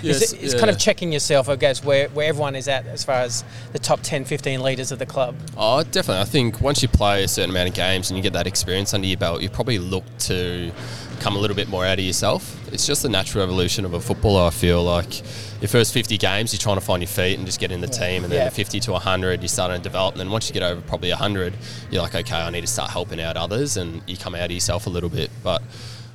Yes, 0.01 0.21
it's, 0.21 0.33
it's 0.33 0.53
kind 0.53 0.69
of 0.69 0.79
checking 0.79 1.11
yourself, 1.11 1.49
I 1.49 1.57
guess, 1.57 1.83
where 1.83 2.07
where 2.09 2.27
everyone 2.29 2.55
is 2.55 2.67
at 2.69 2.85
as 2.87 3.03
far 3.03 3.15
as 3.17 3.43
the 3.73 3.79
top 3.79 3.99
10, 4.01 4.23
15 4.25 4.61
leaders 4.63 4.91
of 4.93 4.99
the 4.99 5.05
club. 5.05 5.35
Oh, 5.57 5.83
definitely. 5.83 6.21
I 6.21 6.25
think 6.25 6.61
once 6.61 6.81
you 6.81 6.87
play 6.87 7.23
a 7.23 7.27
certain 7.27 7.49
amount 7.49 7.67
of 7.69 7.75
games 7.75 8.09
and 8.09 8.17
you 8.17 8.23
get 8.23 8.33
that 8.33 8.47
experience 8.47 8.93
under 8.93 9.07
your 9.07 9.17
belt, 9.17 9.41
you 9.41 9.49
probably 9.49 9.77
look 9.77 10.05
to 10.19 10.71
come 11.19 11.35
a 11.35 11.39
little 11.39 11.55
bit 11.55 11.67
more 11.69 11.85
out 11.85 11.99
of 11.99 12.05
yourself. 12.05 12.55
It's 12.73 12.85
just 12.87 13.03
the 13.03 13.09
natural 13.09 13.43
evolution 13.43 13.85
of 13.85 13.93
a 13.93 13.99
footballer. 13.99 14.47
I 14.47 14.49
feel 14.51 14.83
like 14.83 15.19
your 15.61 15.67
first 15.69 15.93
50 15.93 16.17
games, 16.17 16.53
you're 16.53 16.59
trying 16.59 16.77
to 16.77 16.81
find 16.81 17.01
your 17.01 17.07
feet 17.07 17.37
and 17.37 17.45
just 17.45 17.59
get 17.59 17.71
in 17.71 17.81
the 17.81 17.87
team, 17.87 18.23
and 18.23 18.31
then 18.31 18.39
Yeah. 18.39 18.49
the 18.49 18.55
50 18.55 18.79
to 18.81 18.93
100, 18.93 19.41
you're 19.41 19.47
starting 19.49 19.77
to 19.77 19.83
develop. 19.83 20.13
And 20.13 20.19
then 20.19 20.29
once 20.29 20.47
you 20.47 20.53
get 20.53 20.63
over 20.63 20.81
probably 20.81 21.11
100, 21.11 21.53
you're 21.91 22.01
like, 22.01 22.15
okay, 22.15 22.35
I 22.37 22.49
need 22.49 22.61
to 22.61 22.67
start 22.67 22.91
helping 22.91 23.19
out 23.21 23.37
others, 23.37 23.75
and 23.77 24.01
you 24.07 24.17
come 24.17 24.35
out 24.35 24.45
of 24.45 24.51
yourself 24.51 24.87
a 24.87 24.89
little 24.89 25.09
bit. 25.09 25.29
But 25.43 25.61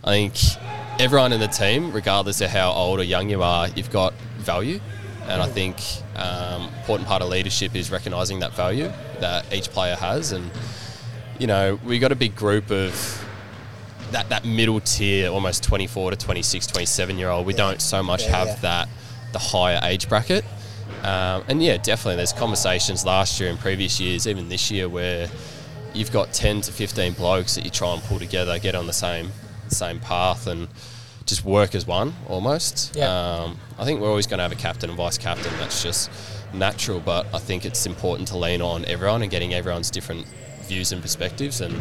I 0.03 0.11
think 0.11 0.35
everyone 0.99 1.33
in 1.33 1.41
the 1.41 1.49
team, 1.49 1.93
regardless 1.93 2.41
of 2.41 2.51
how 2.51 2.71
old 2.73 3.01
or 3.01 3.05
young 3.05 3.29
you 3.31 3.43
are, 3.43 3.69
you've 3.69 3.91
got 3.91 4.15
value. 4.39 4.81
And 5.27 5.41
I 5.43 5.47
think 5.49 5.79
um, 6.17 6.65
important 6.81 7.09
part 7.09 7.23
of 7.23 7.29
leadership 7.31 7.75
is 7.75 7.91
recognising 7.91 8.41
that 8.41 8.53
value 8.53 8.93
that 9.21 9.51
each 9.53 9.71
player 9.71 9.97
has. 9.97 10.33
And 10.33 10.51
you 11.39 11.47
know, 11.47 11.81
we 11.85 11.99
got 11.99 12.13
a 12.13 12.15
big 12.15 12.37
group 12.37 12.71
of 12.71 13.24
that, 14.13 14.29
that 14.29 14.45
middle 14.45 14.81
tier, 14.81 15.31
almost 15.31 15.63
24 15.65 16.13
to 16.13 16.17
26, 16.17 16.67
27 16.67 17.19
year 17.19 17.31
old, 17.31 17.47
we 17.47 17.53
don't 17.55 17.81
so 17.81 18.03
much 18.03 18.25
Yeah, 18.25 18.37
have 18.37 18.49
yeah. 18.49 18.55
that, 18.57 18.89
the 19.33 19.39
higher 19.39 19.81
age 19.83 20.09
bracket. 20.09 20.45
Um, 21.03 21.45
and 21.49 21.63
yeah, 21.63 21.77
definitely 21.77 22.17
there's 22.17 22.33
conversations 22.33 23.05
last 23.05 23.39
year 23.41 23.51
and 23.51 23.59
previous 23.59 24.01
years, 24.01 24.27
even 24.27 24.49
this 24.49 24.71
year, 24.71 24.89
where 24.89 25.29
you've 25.93 26.13
got 26.13 26.33
10 26.33 26.63
to 26.63 26.73
15 26.73 27.13
blokes 27.13 27.55
that 27.57 27.65
you 27.65 27.71
try 27.71 27.93
and 27.93 28.03
pull 28.05 28.19
together, 28.19 28.59
get 28.59 28.75
on 28.75 28.87
the 28.87 28.93
same 28.93 29.31
same 29.69 29.99
path 29.99 30.47
and 30.47 30.69
just 31.27 31.45
work 31.45 31.75
as 31.75 31.87
one 31.87 32.15
almost. 32.29 32.95
Yeah. 32.95 33.09
Um, 33.09 33.59
I 33.79 33.85
think 33.85 34.01
we're 34.01 34.09
always 34.11 34.27
going 34.27 34.39
to 34.39 34.43
have 34.43 34.53
a 34.53 34.57
captain 34.57 34.91
and 34.91 34.97
vice 34.97 35.19
captain. 35.19 35.53
That's 35.59 35.83
just 35.83 36.11
natural, 36.53 37.01
but 37.01 37.27
I 37.35 37.39
think 37.39 37.65
it's 37.65 37.87
important 37.87 38.29
to 38.29 38.37
lean 38.37 38.61
on 38.63 38.85
everyone 38.85 39.23
and 39.23 39.31
getting 39.31 39.55
everyone's 39.55 39.91
different 39.91 40.27
views 40.63 40.93
and 40.93 41.01
perspectives. 41.03 41.61
And 41.61 41.81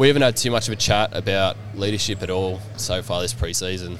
we 0.00 0.06
haven't 0.08 0.22
had 0.22 0.34
too 0.34 0.50
much 0.50 0.66
of 0.66 0.72
a 0.72 0.76
chat 0.76 1.14
about 1.14 1.58
leadership 1.74 2.22
at 2.22 2.30
all 2.30 2.58
so 2.78 3.02
far 3.02 3.20
this 3.20 3.34
preseason. 3.34 3.98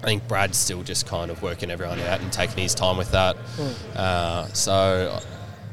I 0.00 0.04
think 0.04 0.28
Brad's 0.28 0.56
still 0.56 0.84
just 0.84 1.04
kind 1.04 1.32
of 1.32 1.42
working 1.42 1.68
everyone 1.68 1.98
out 1.98 2.20
and 2.20 2.32
taking 2.32 2.58
his 2.58 2.76
time 2.76 2.96
with 2.96 3.10
that. 3.10 3.36
Uh, 3.96 4.46
so, 4.52 5.18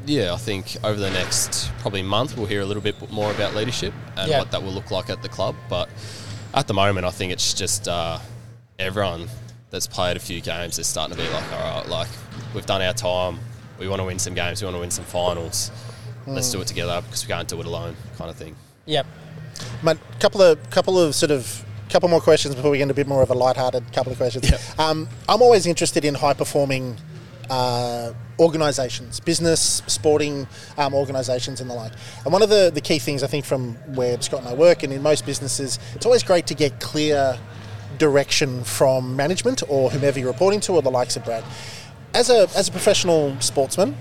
yeah, 0.08 0.34
I 0.34 0.38
think 0.38 0.76
over 0.84 1.00
the 1.00 1.12
next 1.12 1.70
probably 1.82 2.02
month 2.02 2.36
we'll 2.36 2.48
hear 2.48 2.62
a 2.62 2.66
little 2.66 2.82
bit 2.82 3.12
more 3.12 3.30
about 3.30 3.54
leadership 3.54 3.94
and 4.18 4.32
Yeah. 4.32 4.40
what 4.40 4.50
that 4.50 4.64
will 4.64 4.72
look 4.72 4.90
like 4.90 5.12
at 5.12 5.22
the 5.22 5.30
club. 5.30 5.56
But 5.70 5.88
at 6.56 6.66
the 6.66 6.74
moment, 6.74 7.06
I 7.06 7.12
think 7.12 7.32
it's 7.32 7.54
just 7.54 7.88
uh, 7.88 8.18
everyone 8.80 9.30
that's 9.70 9.86
played 9.86 10.18
a 10.18 10.20
few 10.20 10.42
games 10.42 10.80
is 10.80 10.88
starting 10.88 11.16
to 11.16 11.22
be 11.24 11.30
like, 11.30 11.54
all 11.54 11.60
right, 11.60 11.88
like 11.88 12.10
we've 12.56 12.66
done 12.66 12.82
our 12.82 12.94
time. 12.94 13.38
We 13.78 13.88
want 13.88 14.00
to 14.00 14.06
win 14.06 14.18
some 14.18 14.34
games. 14.34 14.64
We 14.64 14.66
want 14.66 14.78
to 14.78 14.82
win 14.82 14.90
some 14.90 15.06
finals. 15.06 15.70
Let's 16.26 16.52
do 16.52 16.60
it 16.60 16.66
together 16.68 17.04
because 17.04 17.24
we 17.24 17.32
can't 17.32 17.48
do 17.48 17.60
it 17.60 17.68
alone, 17.68 17.96
kind 18.18 18.32
of 18.32 18.36
thing. 18.36 18.56
Yep. 18.88 19.06
Mate, 19.84 19.98
couple 20.22 20.42
of 20.42 20.70
couple 20.70 20.98
of 20.98 21.14
sort 21.14 21.32
of 21.32 21.66
couple 21.90 22.08
more 22.08 22.22
questions 22.22 22.56
before 22.56 22.72
we 22.72 22.78
get 22.78 22.84
into 22.84 22.94
a 22.94 22.96
bit 22.96 23.08
more 23.08 23.22
of 23.22 23.30
a 23.30 23.34
light-hearted 23.34 23.84
couple 23.92 24.12
of 24.12 24.18
questions. 24.18 24.50
Um, 24.80 25.10
I'm 25.28 25.42
always 25.42 25.66
interested 25.66 26.06
in 26.06 26.16
high-performing 26.16 26.98
uh, 27.50 28.14
organisations, 28.40 29.20
business, 29.20 29.84
sporting 29.88 30.48
um, 30.78 30.94
organisations, 30.94 31.60
and 31.60 31.70
the 31.70 31.74
like. 31.74 31.92
And 32.24 32.32
one 32.32 32.42
of 32.42 32.50
the, 32.50 32.72
the 32.74 32.82
key 32.82 32.98
things 32.98 33.24
I 33.24 33.28
think 33.28 33.44
from 33.44 33.76
where 33.94 34.20
Scott 34.22 34.40
and 34.40 34.50
I 34.50 34.54
work, 34.54 34.84
and 34.84 34.94
in 34.94 35.02
most 35.02 35.26
businesses, 35.26 35.78
it's 35.94 36.06
always 36.06 36.24
great 36.24 36.48
to 36.48 36.56
get 36.56 36.80
clear 36.80 37.38
direction 37.98 38.64
from 38.64 39.16
management 39.16 39.64
or 39.68 39.90
whomever 39.92 40.18
you're 40.18 40.32
reporting 40.32 40.62
to, 40.62 40.74
or 40.74 40.82
the 40.82 40.90
likes 40.90 41.18
of 41.18 41.26
Brad. 41.26 41.44
As 42.14 42.30
a 42.30 42.48
as 42.56 42.70
a 42.70 42.72
professional 42.72 43.40
sportsman, 43.42 43.98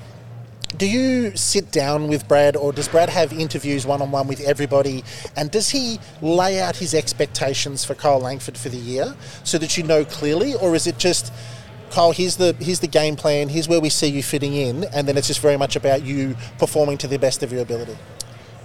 do 0.79 0.87
you 0.87 1.37
sit 1.37 1.71
down 1.71 2.09
with 2.09 2.27
Brad, 2.29 2.57
or 2.57 2.73
does 2.73 2.89
Brad 2.89 3.11
have 3.11 3.33
interviews 3.33 3.87
one 3.87 4.03
on 4.03 4.11
one 4.11 4.27
with 4.27 4.41
everybody? 4.41 5.05
And 5.37 5.51
does 5.51 5.71
he 5.71 5.99
lay 6.21 6.61
out 6.61 6.77
his 6.77 6.95
expectations 6.95 7.85
for 7.85 7.95
Kyle 7.95 8.21
Langford 8.21 8.57
for 8.57 8.69
the 8.69 8.79
year 8.79 9.15
so 9.45 9.59
that 9.59 9.77
you 9.77 9.83
know 9.83 10.05
clearly, 10.05 10.55
or 10.55 10.75
is 10.75 10.87
it 10.87 10.99
just 10.99 11.33
Kyle? 11.91 12.13
Here's 12.13 12.37
the 12.37 12.57
here's 12.61 12.81
the 12.81 12.87
game 12.87 13.17
plan. 13.17 13.49
Here's 13.49 13.69
where 13.69 13.81
we 13.81 13.91
see 13.91 14.09
you 14.09 14.23
fitting 14.23 14.55
in, 14.55 14.85
and 14.85 15.07
then 15.07 15.17
it's 15.17 15.27
just 15.27 15.41
very 15.41 15.57
much 15.57 15.77
about 15.77 16.03
you 16.03 16.37
performing 16.59 16.99
to 16.99 17.07
the 17.07 17.19
best 17.19 17.43
of 17.43 17.53
your 17.53 17.63
ability. 17.63 17.97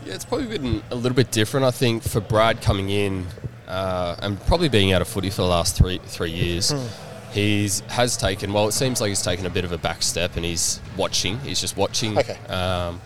Yeah, 0.06 0.14
it's 0.14 0.26
probably 0.26 0.58
been 0.58 0.84
a 0.92 0.96
little 0.96 1.16
bit 1.16 1.32
different. 1.32 1.66
I 1.66 1.72
think 1.72 2.04
for 2.04 2.22
Brad 2.22 2.62
coming 2.62 2.90
in 2.90 3.26
uh, 3.68 4.16
and 4.20 4.40
probably 4.46 4.70
being 4.70 4.94
out 4.94 5.02
of 5.02 5.08
footy 5.08 5.30
for 5.30 5.42
the 5.42 5.48
last 5.48 5.76
three 5.76 6.00
three 6.06 6.32
years, 6.32 6.74
he's 7.38 7.80
has 7.82 8.18
taken. 8.18 8.52
Well, 8.54 8.68
it 8.68 8.72
seems 8.74 9.00
like 9.00 9.10
he's 9.10 9.22
taken 9.22 9.46
a 9.46 9.50
bit 9.50 9.64
of 9.66 9.72
a 9.72 9.78
back 9.78 10.02
step, 10.02 10.36
and 10.36 10.44
he's 10.46 10.80
watching. 10.98 11.40
He's 11.40 11.62
just 11.62 11.78
watching. 11.78 12.18
Okay. 12.18 12.38
Um, 12.48 13.00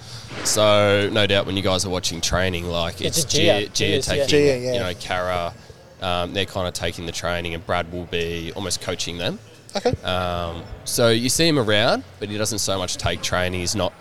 so 0.44 1.10
no 1.12 1.28
doubt 1.28 1.46
when 1.46 1.58
you 1.58 1.64
guys 1.64 1.86
are 1.86 1.90
watching 1.90 2.22
training, 2.22 2.66
like 2.66 3.02
It's 3.02 3.24
it's, 3.24 3.34
a 3.34 3.38
Gia. 3.38 3.68
Gia, 3.70 3.70
Gia 3.70 4.02
taking, 4.02 4.28
Gia, 4.28 4.38
yeah. 4.60 4.74
you 4.74 4.80
know, 4.80 4.94
Kara. 5.00 5.54
Um, 6.02 6.34
they're 6.34 6.46
kind 6.46 6.68
of 6.68 6.74
taking 6.74 7.06
the 7.06 7.12
training, 7.12 7.54
and 7.54 7.66
Brad 7.66 7.92
will 7.92 8.06
be 8.06 8.52
almost 8.56 8.82
coaching 8.82 9.18
them. 9.18 9.38
Okay. 9.76 9.92
Um, 10.04 10.64
so 10.84 11.10
you 11.10 11.30
see 11.30 11.48
him 11.48 11.60
around, 11.60 12.04
but 12.20 12.30
he 12.30 12.38
doesn't 12.38 12.60
so 12.60 12.78
much 12.78 12.98
take 12.98 13.22
training. 13.22 13.60
He's 13.60 13.76
not 13.76 13.94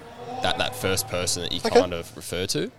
that, 0.42 0.56
that 0.58 0.74
first 0.74 1.08
person 1.08 1.42
that 1.42 1.52
you 1.52 1.60
Okay. 1.64 1.78
kind 1.78 1.92
of 1.92 2.10
refer 2.16 2.46
to, 2.46 2.70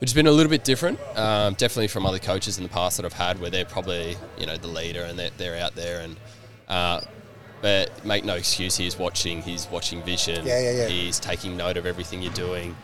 which 0.00 0.10
has 0.10 0.14
been 0.14 0.26
a 0.26 0.32
little 0.32 0.50
bit 0.50 0.64
different. 0.64 0.98
Um, 1.16 1.54
definitely 1.54 1.88
from 1.88 2.04
other 2.04 2.18
coaches 2.18 2.56
in 2.58 2.64
the 2.64 2.68
past 2.68 2.96
that 2.96 3.06
I've 3.06 3.12
had, 3.12 3.40
where 3.40 3.48
they're 3.50 3.64
probably 3.64 4.16
you 4.38 4.46
know 4.46 4.56
the 4.56 4.66
leader 4.68 5.02
and 5.04 5.18
they're, 5.18 5.30
they're 5.36 5.62
out 5.62 5.74
there 5.74 6.00
and. 6.00 6.16
Uh, 6.68 7.00
but 7.62 8.04
make 8.04 8.24
no 8.24 8.34
excuse, 8.34 8.76
he's 8.76 8.98
watching. 8.98 9.40
He's 9.40 9.66
watching 9.70 10.02
vision. 10.02 10.44
Yeah, 10.44 10.60
yeah, 10.60 10.70
yeah. 10.72 10.86
He's 10.88 11.18
taking 11.18 11.56
note 11.56 11.76
of 11.76 11.86
everything 11.86 12.20
you're 12.20 12.32
doing. 12.32 12.76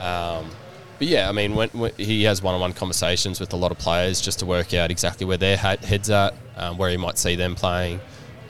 Um, 0.00 0.50
but 0.98 1.08
yeah, 1.08 1.28
I 1.28 1.32
mean, 1.32 1.54
when, 1.54 1.68
when 1.70 1.92
he 1.96 2.22
has 2.24 2.42
one-on-one 2.42 2.72
conversations 2.74 3.40
with 3.40 3.52
a 3.52 3.56
lot 3.56 3.72
of 3.72 3.78
players 3.78 4.20
just 4.20 4.38
to 4.38 4.46
work 4.46 4.72
out 4.72 4.90
exactly 4.90 5.26
where 5.26 5.36
their 5.36 5.56
heads 5.56 6.10
at, 6.10 6.34
um, 6.56 6.78
where 6.78 6.90
he 6.90 6.96
might 6.96 7.18
see 7.18 7.36
them 7.36 7.54
playing, 7.54 8.00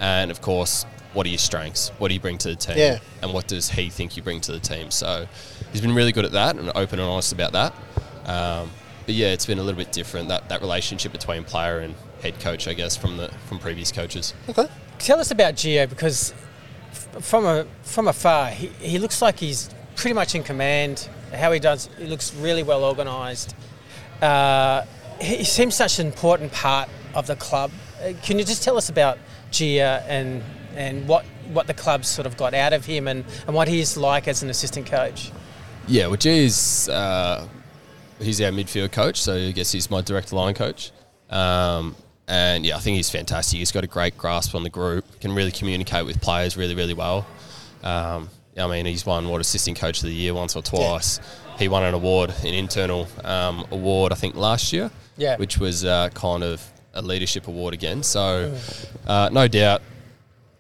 and 0.01 0.31
of 0.31 0.41
course, 0.41 0.85
what 1.15 1.27
are 1.27 1.31
your 1.31 1.39
strengths? 1.39 1.89
What 1.99 2.09
do 2.09 2.15
you 2.15 2.21
bring 2.21 2.39
to 2.39 2.49
the 2.49 2.57
team? 2.57 2.79
Yeah. 2.79 2.99
And 3.23 3.33
what 3.33 3.47
does 3.49 3.71
he 3.71 3.91
think 3.91 4.17
you 4.17 4.23
bring 4.23 4.41
to 4.43 4.53
the 4.53 4.61
team? 4.61 4.91
So 4.91 5.27
he's 5.73 5.81
been 5.81 5.95
really 5.95 6.13
good 6.13 6.25
at 6.25 6.33
that 6.33 6.57
and 6.57 6.71
open 6.75 6.99
and 6.99 7.09
honest 7.09 7.33
about 7.33 7.53
that. 7.53 7.75
Um, 8.25 8.71
but 9.05 9.15
yeah, 9.15 9.29
it's 9.29 9.47
been 9.47 9.59
a 9.59 9.63
little 9.63 9.79
bit 9.79 9.93
different 9.93 10.29
that 10.29 10.49
that 10.49 10.61
relationship 10.61 11.13
between 11.13 11.45
player 11.45 11.81
and 11.81 11.95
head 12.23 12.39
coach, 12.41 12.69
I 12.69 12.73
guess, 12.75 12.97
from 12.97 13.17
the 13.17 13.29
from 13.49 13.59
previous 13.59 13.93
coaches. 13.93 14.35
Okay. 14.49 14.67
Tell 14.99 15.19
us 15.19 15.31
about 15.31 15.55
Gio 15.55 15.89
because 15.89 16.33
f- 16.91 17.25
from 17.25 17.45
a 17.45 17.67
from 17.83 18.09
afar, 18.09 18.51
he, 18.51 18.69
he 18.81 18.99
looks 18.99 19.21
like 19.21 19.39
he's 19.39 19.69
pretty 19.97 20.15
much 20.15 20.35
in 20.35 20.43
command. 20.43 21.09
How 21.35 21.51
he 21.53 21.59
does, 21.59 21.89
he 21.99 22.07
looks 22.07 22.35
really 22.35 22.63
well 22.63 22.85
organised. 22.85 23.55
Uh, 24.21 24.85
he, 25.21 25.45
seems 25.45 25.75
such 25.75 25.99
an 25.99 26.07
important 26.07 26.53
part 26.53 26.89
of 27.15 27.27
the 27.27 27.37
club. 27.37 27.71
Uh, 28.01 28.13
Can 28.23 28.39
you 28.39 28.45
just 28.45 28.63
tell 28.63 28.77
us 28.77 28.89
about 28.89 29.19
Gia 29.51 30.05
and 30.07 30.43
and 30.77 31.09
what 31.09 31.25
what 31.53 31.67
the 31.67 31.75
club's 31.75 32.09
sort 32.09 32.27
of 32.27 32.37
got 32.37 32.55
out 32.55 32.73
of 32.73 32.87
him 32.87 33.09
and, 33.09 33.25
and 33.47 33.55
what 33.55 33.69
he's 33.69 33.97
like 33.97 34.29
as 34.29 34.43
an 34.43 34.51
assistant 34.51 34.87
coach? 34.87 35.33
Yeah, 35.89 36.07
well, 36.07 36.17
G's 36.17 36.89
uh, 36.89 37.49
he's 38.21 38.41
our 38.41 38.53
midfield 38.53 38.93
coach, 38.93 39.21
so 39.21 39.35
I 39.35 39.51
guess 39.51 39.73
he's 39.73 39.91
my 39.91 40.01
direct 40.01 40.33
line 40.33 40.55
coach. 40.55 40.93
Um, 41.29 41.97
and 42.33 42.65
yeah, 42.65 42.77
I 42.77 42.79
think 42.81 42.97
he's 42.97 43.11
fantastic. 43.11 43.59
He's 43.59 43.73
got 43.73 43.85
a 43.85 43.87
great 43.87 44.17
grasp 44.17 44.55
on 44.55 44.63
the 44.63 44.71
group, 44.71 45.05
can 45.21 45.35
really 45.35 45.51
communicate 45.53 46.07
with 46.07 46.19
players 46.23 46.57
really, 46.57 46.75
really 46.75 46.95
well. 46.95 47.27
Um, 47.83 48.31
I 48.57 48.67
mean, 48.67 48.87
he's 48.87 49.05
won 49.05 49.29
what 49.29 49.41
assistant 49.43 49.79
coach 49.79 49.99
of 49.99 50.05
the 50.05 50.15
year 50.15 50.33
once 50.33 50.57
or 50.57 50.63
twice. 50.63 51.21
He 51.59 51.69
won 51.69 51.83
an 51.85 51.93
award, 51.93 52.33
an 52.41 52.55
internal 52.55 53.07
um, 53.23 53.67
award, 53.71 54.13
I 54.13 54.15
think 54.15 54.35
last 54.35 54.73
year, 54.73 54.91
Yeah. 55.19 55.37
which 55.37 55.59
was 55.59 55.85
uh, 55.85 56.09
kind 56.15 56.43
of 56.43 56.67
a 56.95 57.03
leadership 57.03 57.49
award 57.49 57.75
again. 57.75 58.03
So, 58.03 58.57
uh, 59.07 59.29
no 59.31 59.47
doubt, 59.47 59.83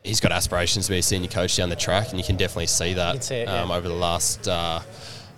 he's 0.04 0.20
got 0.20 0.30
aspirations 0.30 0.87
to 0.87 0.92
be 0.92 0.98
a 0.98 1.02
senior 1.02 1.28
coach 1.30 1.56
down 1.56 1.70
the 1.70 1.76
track, 1.76 2.11
and 2.11 2.18
you 2.18 2.24
can 2.24 2.37
definitely 2.37 2.66
see 2.66 2.92
that 2.94 3.30
it, 3.30 3.48
um, 3.48 3.70
yeah. 3.70 3.76
over 3.76 3.88
the 3.88 3.94
last 3.94 4.46
uh, 4.46 4.80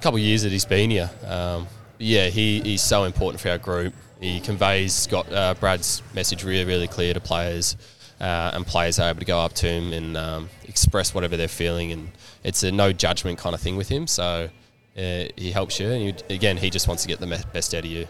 couple 0.00 0.16
of 0.16 0.22
years 0.22 0.42
that 0.42 0.50
he's 0.50 0.64
been 0.64 0.90
here. 0.90 1.10
Um, 1.26 1.68
yeah, 1.98 2.26
he, 2.28 2.60
he's 2.60 2.82
so 2.82 3.04
important 3.04 3.40
for 3.40 3.50
our 3.50 3.58
group. 3.58 3.94
He 4.24 4.40
conveys 4.40 5.06
got 5.06 5.30
uh, 5.30 5.52
Brad's 5.60 6.02
message 6.14 6.44
really, 6.44 6.64
really 6.64 6.88
clear 6.88 7.12
to 7.12 7.20
players, 7.20 7.76
uh, 8.20 8.52
and 8.54 8.66
players 8.66 8.98
are 8.98 9.10
able 9.10 9.18
to 9.20 9.26
go 9.26 9.38
up 9.38 9.52
to 9.54 9.66
him 9.68 9.92
and 9.92 10.16
um, 10.16 10.48
express 10.66 11.12
whatever 11.14 11.36
they're 11.36 11.46
feeling. 11.46 11.92
And 11.92 12.10
it's 12.42 12.62
a 12.62 12.72
no 12.72 12.90
judgment 12.90 13.38
kind 13.38 13.54
of 13.54 13.60
thing 13.60 13.76
with 13.76 13.90
him. 13.90 14.06
So 14.06 14.48
uh, 14.96 15.24
he 15.36 15.50
helps 15.52 15.78
you. 15.78 15.90
And 15.90 16.02
you, 16.04 16.14
again, 16.30 16.56
he 16.56 16.70
just 16.70 16.88
wants 16.88 17.02
to 17.02 17.08
get 17.08 17.20
the 17.20 17.26
me- 17.26 17.36
best 17.52 17.74
out 17.74 17.84
of 17.84 17.90
you. 17.90 18.06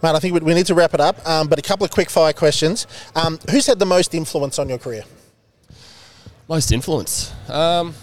Mate, 0.00 0.14
I 0.14 0.20
think 0.20 0.32
we- 0.34 0.40
we 0.40 0.54
need 0.54 0.66
to 0.66 0.74
wrap 0.76 0.94
it 0.94 1.00
up, 1.00 1.26
um, 1.28 1.48
but 1.48 1.58
a 1.58 1.62
couple 1.62 1.84
of 1.84 1.90
quick 1.90 2.08
fire 2.08 2.32
questions. 2.32 2.86
Um, 3.16 3.40
who's 3.50 3.66
had 3.66 3.80
the 3.80 3.86
most 3.86 4.14
influence 4.14 4.60
on 4.60 4.68
your 4.68 4.78
career? 4.78 5.02
Most 6.48 6.70
influence. 6.70 7.32
Um, 7.48 7.94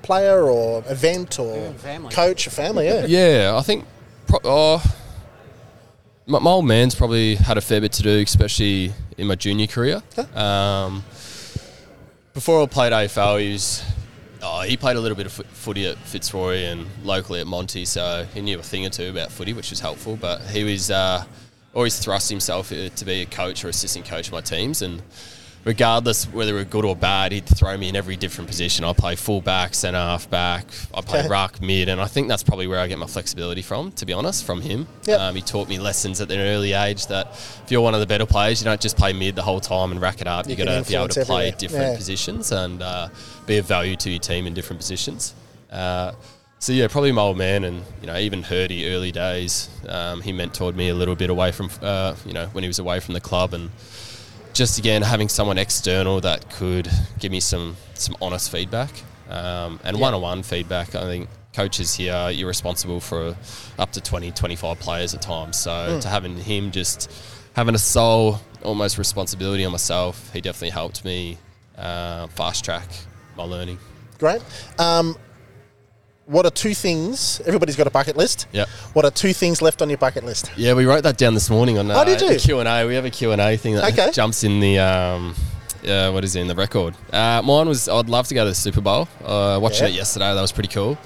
Player 0.00 0.44
or 0.50 0.82
event 0.88 1.38
or 1.38 1.72
family. 1.74 2.12
coach 2.14 2.46
or 2.46 2.50
family? 2.50 2.86
Yeah. 2.86 3.04
Yeah, 3.06 3.56
I 3.56 3.62
think 3.62 3.84
pro- 4.26 4.40
oh, 4.42 4.82
my, 6.26 6.38
my 6.38 6.50
old 6.50 6.66
man's 6.66 6.94
probably 6.94 7.36
had 7.36 7.58
a 7.58 7.60
fair 7.60 7.80
bit 7.80 7.92
to 7.92 8.02
do, 8.02 8.20
especially 8.20 8.92
in 9.18 9.26
my 9.26 9.34
junior 9.34 9.66
career. 9.66 10.02
Um, 10.34 11.04
before 12.34 12.62
I 12.62 12.66
played 12.66 12.92
AFL, 12.92 13.40
he 13.40 13.52
was 13.52 13.84
oh, 14.42 14.62
he 14.62 14.76
played 14.76 14.96
a 14.96 15.00
little 15.00 15.16
bit 15.16 15.26
of 15.26 15.32
footy 15.32 15.86
at 15.86 15.96
Fitzroy 15.98 16.58
and 16.58 16.86
locally 17.04 17.40
at 17.40 17.46
Monty, 17.46 17.84
so 17.84 18.26
he 18.34 18.40
knew 18.40 18.58
a 18.58 18.62
thing 18.62 18.86
or 18.86 18.90
two 18.90 19.10
about 19.10 19.30
footy, 19.30 19.52
which 19.52 19.70
was 19.70 19.80
helpful. 19.80 20.16
But 20.16 20.42
he 20.42 20.64
was 20.64 20.90
uh, 20.90 21.24
always 21.74 21.98
thrust 21.98 22.30
himself 22.30 22.72
uh, 22.72 22.88
to 22.88 23.04
be 23.04 23.22
a 23.22 23.26
coach 23.26 23.64
or 23.64 23.68
assistant 23.68 24.06
coach 24.06 24.28
of 24.28 24.32
my 24.32 24.40
teams, 24.40 24.82
and 24.82 25.02
regardless 25.64 26.24
whether 26.32 26.54
we're 26.54 26.64
good 26.64 26.84
or 26.84 26.96
bad, 26.96 27.32
he'd 27.32 27.46
throw 27.46 27.76
me 27.76 27.88
in 27.88 27.96
every 27.96 28.16
different 28.16 28.48
position. 28.48 28.84
I 28.84 28.92
play 28.92 29.14
full 29.16 29.40
back, 29.40 29.74
centre 29.74 29.98
half 29.98 30.28
back, 30.28 30.66
I 30.94 31.00
play 31.00 31.26
ruck, 31.28 31.60
mid, 31.60 31.88
and 31.88 32.00
I 32.00 32.06
think 32.06 32.28
that's 32.28 32.42
probably 32.42 32.66
where 32.66 32.80
I 32.80 32.86
get 32.86 32.98
my 32.98 33.06
flexibility 33.06 33.62
from, 33.62 33.92
to 33.92 34.06
be 34.06 34.12
honest, 34.12 34.44
from 34.44 34.60
him. 34.60 34.86
Yep. 35.06 35.20
Um, 35.20 35.34
he 35.36 35.42
taught 35.42 35.68
me 35.68 35.78
lessons 35.78 36.20
at 36.20 36.30
an 36.30 36.40
early 36.40 36.72
age 36.72 37.06
that 37.06 37.28
if 37.28 37.66
you're 37.70 37.80
one 37.80 37.94
of 37.94 38.00
the 38.00 38.06
better 38.06 38.26
players, 38.26 38.60
you 38.60 38.64
don't 38.64 38.80
just 38.80 38.96
play 38.96 39.12
mid 39.12 39.36
the 39.36 39.42
whole 39.42 39.60
time 39.60 39.92
and 39.92 40.00
rack 40.00 40.20
it 40.20 40.26
up. 40.26 40.46
You 40.46 40.56
You 40.56 40.64
got 40.64 40.84
to 40.84 40.88
be 40.90 40.96
able 40.96 41.08
to 41.08 41.24
play 41.24 41.48
everywhere. 41.48 41.58
different 41.58 41.90
Yeah. 41.92 41.96
positions 41.96 42.52
and 42.52 42.82
uh, 42.82 43.08
be 43.46 43.58
of 43.58 43.66
value 43.66 43.96
to 43.96 44.10
your 44.10 44.18
team 44.20 44.46
in 44.46 44.54
different 44.54 44.80
positions. 44.80 45.34
Uh, 45.70 46.12
so 46.58 46.72
yeah, 46.72 46.86
probably 46.86 47.10
my 47.10 47.22
old 47.22 47.36
man, 47.38 47.64
and 47.64 47.82
you 48.00 48.06
know, 48.06 48.16
even 48.16 48.42
Hurdy 48.44 48.88
early 48.88 49.10
days. 49.10 49.68
Um, 49.88 50.20
he 50.20 50.32
mentored 50.32 50.76
me 50.76 50.90
a 50.90 50.94
little 50.94 51.16
bit 51.16 51.28
away 51.28 51.50
from, 51.50 51.70
uh, 51.82 52.14
you 52.24 52.32
know, 52.32 52.46
when 52.52 52.62
he 52.62 52.68
was 52.68 52.78
away 52.78 53.00
from 53.00 53.14
the 53.14 53.20
club, 53.20 53.52
and 53.52 53.70
just 54.52 54.78
again 54.78 55.02
having 55.02 55.28
someone 55.28 55.58
external 55.58 56.20
that 56.20 56.50
could 56.50 56.88
give 57.18 57.32
me 57.32 57.40
some 57.40 57.76
some 57.94 58.16
honest 58.20 58.50
feedback 58.50 58.90
um, 59.28 59.80
and 59.84 59.98
one-on-one 59.98 60.42
feedback. 60.42 60.94
I 60.94 61.02
think 61.02 61.28
coaches 61.52 61.94
here, 61.94 62.30
you're 62.30 62.48
responsible 62.48 63.00
for 63.00 63.36
up 63.78 63.92
to 63.92 64.00
20, 64.00 64.30
25 64.32 64.78
players 64.78 65.14
at 65.14 65.22
times. 65.22 65.56
So 65.56 66.00
to 66.00 66.08
having 66.08 66.36
him 66.36 66.70
just 66.70 67.10
having 67.54 67.74
a 67.74 67.78
sole 67.78 68.40
almost 68.62 68.98
responsibility 68.98 69.64
on 69.64 69.72
myself, 69.72 70.32
he 70.32 70.40
definitely 70.40 70.70
helped 70.70 71.04
me 71.04 71.38
uh, 71.76 72.26
fast 72.28 72.64
track 72.64 72.88
my 73.36 73.44
learning. 73.44 73.78
Great. 74.18 74.42
Um, 74.78 75.16
what 76.26 76.46
are 76.46 76.50
two 76.50 76.74
things? 76.74 77.40
Everybody's 77.46 77.76
got 77.76 77.86
a 77.86 77.90
bucket 77.90 78.16
list. 78.16 78.46
Yep. 78.52 78.68
What 78.94 79.04
are 79.04 79.10
two 79.10 79.32
things 79.32 79.60
left 79.62 79.82
on 79.82 79.88
your 79.88 79.98
bucket 79.98 80.24
list? 80.24 80.50
Yeah, 80.56 80.74
we 80.74 80.84
wrote 80.86 81.02
that 81.02 81.18
down 81.18 81.34
this 81.34 81.50
morning 81.50 81.78
on 81.78 81.90
uh, 81.90 81.94
Oh, 82.00 82.04
did 82.04 82.20
you? 82.20 82.28
the 82.28 82.36
Q 82.38 82.60
and 82.60 82.68
A. 82.68 82.86
We 82.86 82.94
have 82.94 83.04
a 83.04 83.10
Q 83.10 83.32
and 83.32 83.40
A 83.40 83.56
thing 83.56 83.74
that 83.74 83.92
Okay. 83.92 84.10
jumps 84.12 84.44
in 84.44 84.60
the 84.60 84.78
um, 84.78 85.34
uh, 85.86 86.10
what 86.12 86.22
is 86.24 86.36
it 86.36 86.40
in 86.40 86.46
the 86.48 86.54
record. 86.54 86.94
Uh, 87.12 87.42
mine 87.44 87.68
was 87.68 87.88
I'd 87.88 88.08
love 88.08 88.28
to 88.28 88.34
go 88.34 88.44
to 88.44 88.50
the 88.50 88.54
Super 88.54 88.80
Bowl. 88.80 89.08
Uh, 89.24 89.58
watching 89.60 89.84
Yeah. 89.88 89.94
it 89.94 89.96
yesterday, 89.96 90.32
that 90.34 90.40
was 90.40 90.52
pretty 90.52 90.68
cool. 90.68 90.96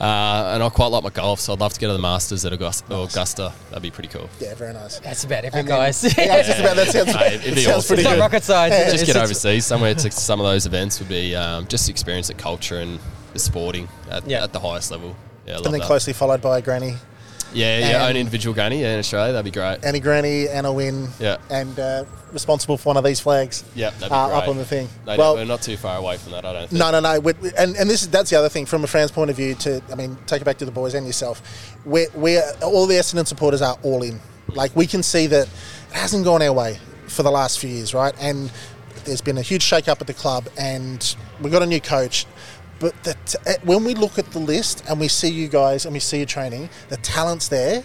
Uh, 0.00 0.52
and 0.54 0.62
I 0.62 0.68
quite 0.70 0.86
like 0.86 1.02
my 1.04 1.10
golf, 1.10 1.40
so 1.40 1.52
I'd 1.52 1.60
love 1.60 1.74
to 1.74 1.80
go 1.80 1.88
to 1.88 1.92
the 1.92 1.98
Masters 1.98 2.46
at 2.46 2.54
Augusta. 2.54 2.86
Augusta. 2.94 3.52
That'd 3.68 3.82
be 3.82 3.90
pretty 3.90 4.08
cool. 4.08 4.30
Yeah, 4.40 4.54
very 4.54 4.72
nice. 4.72 4.98
That's 5.00 5.24
about 5.24 5.44
every 5.44 5.60
And 5.60 5.68
then- 5.68 5.76
guy's. 5.78 6.02
Yeah, 6.16 6.34
I 6.34 6.38
was 6.38 6.46
just 6.46 6.60
about 6.60 6.76
that 6.76 6.88
sounds, 6.88 7.12
Hey, 7.16 7.34
it'd 7.34 7.54
be 7.54 7.60
sounds 7.62 7.76
awesome. 7.78 7.88
pretty 7.96 8.00
It's 8.02 8.08
not 8.08 8.14
good. 8.14 8.20
rocket 8.20 8.42
science. 8.44 8.74
is 8.74 8.80
it? 8.80 8.90
Just 8.92 9.02
It's 9.04 9.12
get 9.12 9.22
overseas 9.22 9.66
somewhere 9.66 9.94
to 9.94 10.10
some 10.10 10.40
of 10.40 10.46
those 10.46 10.64
events 10.64 11.00
would 11.00 11.08
be 11.10 11.36
um, 11.36 11.66
just 11.66 11.90
experience 11.90 12.28
the 12.28 12.34
culture 12.34 12.78
and 12.78 12.98
the 13.32 13.38
sporting 13.38 13.88
at, 14.10 14.26
Yeah. 14.28 14.44
at 14.44 14.52
the 14.52 14.60
highest 14.60 14.90
level. 14.90 15.16
Yeah, 15.46 15.56
And 15.56 15.64
then 15.66 15.72
that. 15.72 15.82
closely 15.82 16.12
followed 16.12 16.40
by 16.42 16.60
Granny, 16.60 16.96
Yeah, 17.52 17.78
yeah, 17.90 18.06
own 18.06 18.16
individual 18.16 18.54
granny 18.54 18.80
yeah, 18.82 18.92
in 18.92 18.98
Australia. 19.00 19.32
That'd 19.32 19.44
be 19.52 19.58
great. 19.58 19.84
Annie 19.84 19.98
Granny, 19.98 20.48
Anna 20.48 20.72
Win, 20.72 21.08
Yeah. 21.18 21.38
and 21.50 21.76
uh, 21.80 22.04
responsible 22.32 22.76
for 22.76 22.90
one 22.90 22.96
of 22.96 23.02
these 23.02 23.18
flags. 23.18 23.64
Yeah, 23.74 23.90
that'd 23.90 24.08
be 24.08 24.14
uh, 24.14 24.28
great. 24.28 24.36
up 24.36 24.48
on 24.48 24.56
the 24.56 24.64
thing. 24.64 24.88
No, 25.04 25.16
well, 25.16 25.34
we're 25.34 25.44
not 25.46 25.60
too 25.62 25.76
far 25.76 25.96
away 25.98 26.16
from 26.18 26.30
that. 26.32 26.44
I 26.44 26.52
don't 26.52 26.68
think. 26.68 26.78
No, 26.78 26.92
no, 26.92 27.00
no. 27.00 27.18
we 27.18 27.32
we- 27.42 27.50
and 27.58 27.74
and 27.76 27.90
this 27.90 28.02
is 28.02 28.08
that's 28.08 28.30
the 28.30 28.36
other 28.38 28.48
thing 28.48 28.66
from 28.66 28.84
a 28.84 28.86
fan's 28.86 29.10
point 29.10 29.30
of 29.30 29.36
view. 29.36 29.54
To 29.56 29.82
I 29.90 29.96
mean, 29.96 30.16
take 30.26 30.42
it 30.42 30.44
back 30.44 30.58
to 30.58 30.64
the 30.64 30.70
boys 30.70 30.94
and 30.94 31.04
yourself. 31.06 31.42
We're, 31.84 32.06
we're 32.14 32.42
all 32.62 32.86
the 32.86 32.94
Essendon 32.94 33.26
supporters 33.26 33.62
are 33.62 33.76
all 33.82 34.02
in. 34.04 34.20
Like 34.54 34.76
we 34.76 34.86
can 34.86 35.02
see 35.02 35.26
that 35.26 35.48
it 35.48 35.96
hasn't 35.96 36.24
gone 36.24 36.42
our 36.42 36.52
way 36.52 36.78
for 37.08 37.24
the 37.24 37.32
last 37.32 37.58
few 37.58 37.70
years, 37.70 37.94
right? 37.94 38.14
And 38.20 38.52
there's 39.06 39.22
been 39.22 39.38
a 39.38 39.42
huge 39.42 39.62
shake 39.62 39.88
up 39.88 40.00
at 40.00 40.06
the 40.06 40.14
club, 40.14 40.46
and 40.56 41.16
we've 41.40 41.52
got 41.52 41.62
a 41.62 41.66
new 41.66 41.80
coach. 41.80 42.26
But 42.80 43.04
the 43.04 43.14
t- 43.26 43.38
eh, 43.46 43.56
when 43.62 43.84
we 43.84 43.94
look 43.94 44.18
at 44.18 44.26
the 44.32 44.38
list 44.40 44.82
and 44.88 44.98
we 44.98 45.06
see 45.08 45.28
you 45.28 45.46
guys 45.48 45.84
and 45.84 45.92
we 45.94 46.00
see 46.00 46.16
your 46.16 46.26
training, 46.26 46.68
the 46.88 46.96
talent's 46.96 47.48
there. 47.48 47.84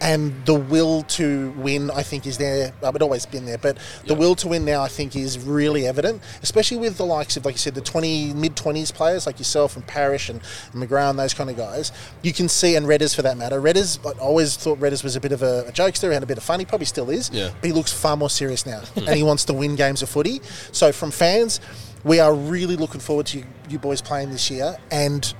And 0.00 0.32
the 0.46 0.54
will 0.54 1.02
to 1.18 1.50
win, 1.56 1.90
I 1.90 2.04
think, 2.04 2.24
is 2.24 2.38
there. 2.38 2.72
Well, 2.80 2.92
it's 2.94 3.02
always 3.02 3.26
been 3.26 3.46
there, 3.46 3.58
but 3.58 3.78
the 4.06 4.12
Yeah. 4.12 4.18
will 4.20 4.36
to 4.36 4.46
win 4.46 4.64
now, 4.64 4.80
I 4.80 4.86
think, 4.86 5.16
is 5.16 5.40
really 5.40 5.88
evident, 5.88 6.22
especially 6.40 6.76
with 6.76 6.98
the 6.98 7.04
likes 7.04 7.36
of, 7.36 7.44
like 7.44 7.56
you 7.56 7.58
said, 7.58 7.74
the 7.74 7.80
20, 7.80 8.32
mid 8.32 8.54
20s 8.54 8.92
players 8.92 9.26
like 9.26 9.40
yourself 9.40 9.74
and 9.74 9.84
Parish 9.84 10.28
and 10.28 10.40
McGrath 10.72 11.10
and 11.10 11.18
those 11.18 11.34
kind 11.34 11.50
of 11.50 11.56
guys. 11.56 11.90
You 12.22 12.32
can 12.32 12.48
see, 12.48 12.76
and 12.76 12.86
Redders 12.86 13.12
for 13.16 13.22
that 13.22 13.36
matter. 13.36 13.60
Redders, 13.60 13.98
I 14.06 14.16
always 14.20 14.54
thought 14.56 14.78
Redders 14.78 15.02
was 15.02 15.16
a 15.16 15.20
bit 15.20 15.32
of 15.32 15.42
a, 15.42 15.64
a 15.66 15.72
jokester, 15.72 16.12
had 16.12 16.22
a 16.22 16.26
bit 16.26 16.38
of 16.38 16.44
fun. 16.44 16.60
He 16.60 16.64
probably 16.64 16.86
still 16.86 17.10
is, 17.10 17.28
Yeah. 17.32 17.50
but 17.60 17.66
he 17.66 17.72
looks 17.72 17.92
far 17.92 18.16
more 18.16 18.30
serious 18.30 18.64
now, 18.66 18.82
and 18.94 19.08
he 19.16 19.24
wants 19.24 19.44
to 19.46 19.52
win 19.52 19.74
games 19.74 20.00
of 20.00 20.08
footy. 20.08 20.40
So, 20.70 20.92
from 20.92 21.10
fans, 21.10 21.58
we 22.04 22.20
are 22.20 22.34
really 22.34 22.76
looking 22.76 23.00
forward 23.00 23.26
to 23.26 23.38
you, 23.38 23.44
you 23.68 23.78
boys 23.78 24.00
playing 24.00 24.30
this 24.30 24.50
year 24.50 24.76
and 24.90 25.34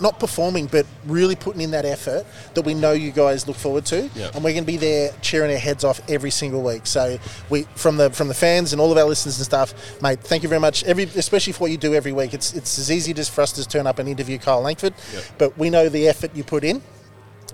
not 0.00 0.18
performing, 0.18 0.66
but 0.66 0.84
really 1.06 1.36
putting 1.36 1.60
in 1.60 1.70
that 1.70 1.84
effort 1.84 2.26
that 2.54 2.62
we 2.62 2.74
know 2.74 2.90
you 2.90 3.12
guys 3.12 3.46
look 3.46 3.56
forward 3.56 3.84
to, 3.86 4.10
Yeah. 4.16 4.30
and 4.34 4.42
we're 4.42 4.50
going 4.52 4.64
to 4.64 4.72
be 4.72 4.76
there 4.76 5.12
cheering 5.20 5.52
our 5.52 5.58
heads 5.58 5.84
off 5.84 6.00
every 6.10 6.30
single 6.30 6.60
week. 6.62 6.88
So 6.88 7.18
we, 7.50 7.68
from 7.76 7.98
the 7.98 8.10
from 8.10 8.26
the 8.26 8.34
fans 8.34 8.72
and 8.72 8.80
all 8.80 8.90
of 8.90 8.98
our 8.98 9.04
listeners 9.04 9.38
and 9.38 9.44
stuff, 9.44 10.02
mate. 10.02 10.18
Thank 10.20 10.42
you 10.42 10.48
very 10.48 10.60
much. 10.60 10.82
Every 10.84 11.04
especially 11.04 11.52
for 11.52 11.60
what 11.60 11.70
you 11.70 11.76
do 11.76 11.94
every 11.94 12.10
week. 12.12 12.34
It's 12.34 12.52
it's 12.52 12.78
as 12.80 12.90
easy 12.90 13.14
just 13.14 13.30
for 13.30 13.42
us 13.42 13.52
to 13.52 13.68
turn 13.68 13.86
up 13.86 14.00
and 14.00 14.08
interview 14.08 14.38
Kyle 14.38 14.60
Langford, 14.60 14.94
but 15.38 15.56
we 15.56 15.70
know 15.70 15.88
the 15.88 16.08
effort 16.08 16.34
you 16.34 16.42
put 16.42 16.64
in. 16.64 16.82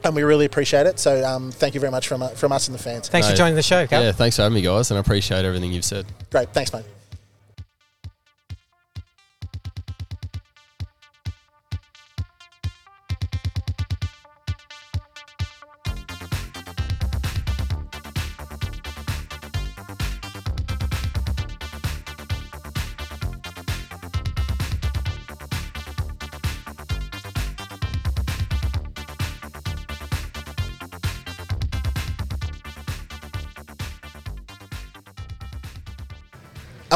And 0.04 0.14
we 0.14 0.22
really 0.22 0.44
appreciate 0.46 0.86
it. 0.86 1.00
So, 1.00 1.24
um, 1.26 1.50
thank 1.50 1.74
you 1.74 1.80
very 1.80 1.90
much 1.90 2.06
from, 2.06 2.22
uh, 2.22 2.28
from 2.28 2.52
us 2.52 2.68
and 2.68 2.74
the 2.78 2.80
fans. 2.80 3.08
Thanks 3.08 3.28
for 3.28 3.34
joining 3.34 3.56
the 3.56 3.64
show, 3.64 3.84
Cal. 3.88 4.00
Yeah, 4.00 4.12
thanks 4.12 4.36
for 4.36 4.42
having 4.42 4.54
me, 4.54 4.62
guys, 4.62 4.92
and 4.92 4.96
I 4.96 5.00
appreciate 5.00 5.44
everything 5.44 5.72
you've 5.72 5.84
said. 5.84 6.06
Great. 6.30 6.52
Thanks, 6.54 6.72
mate. 6.72 6.97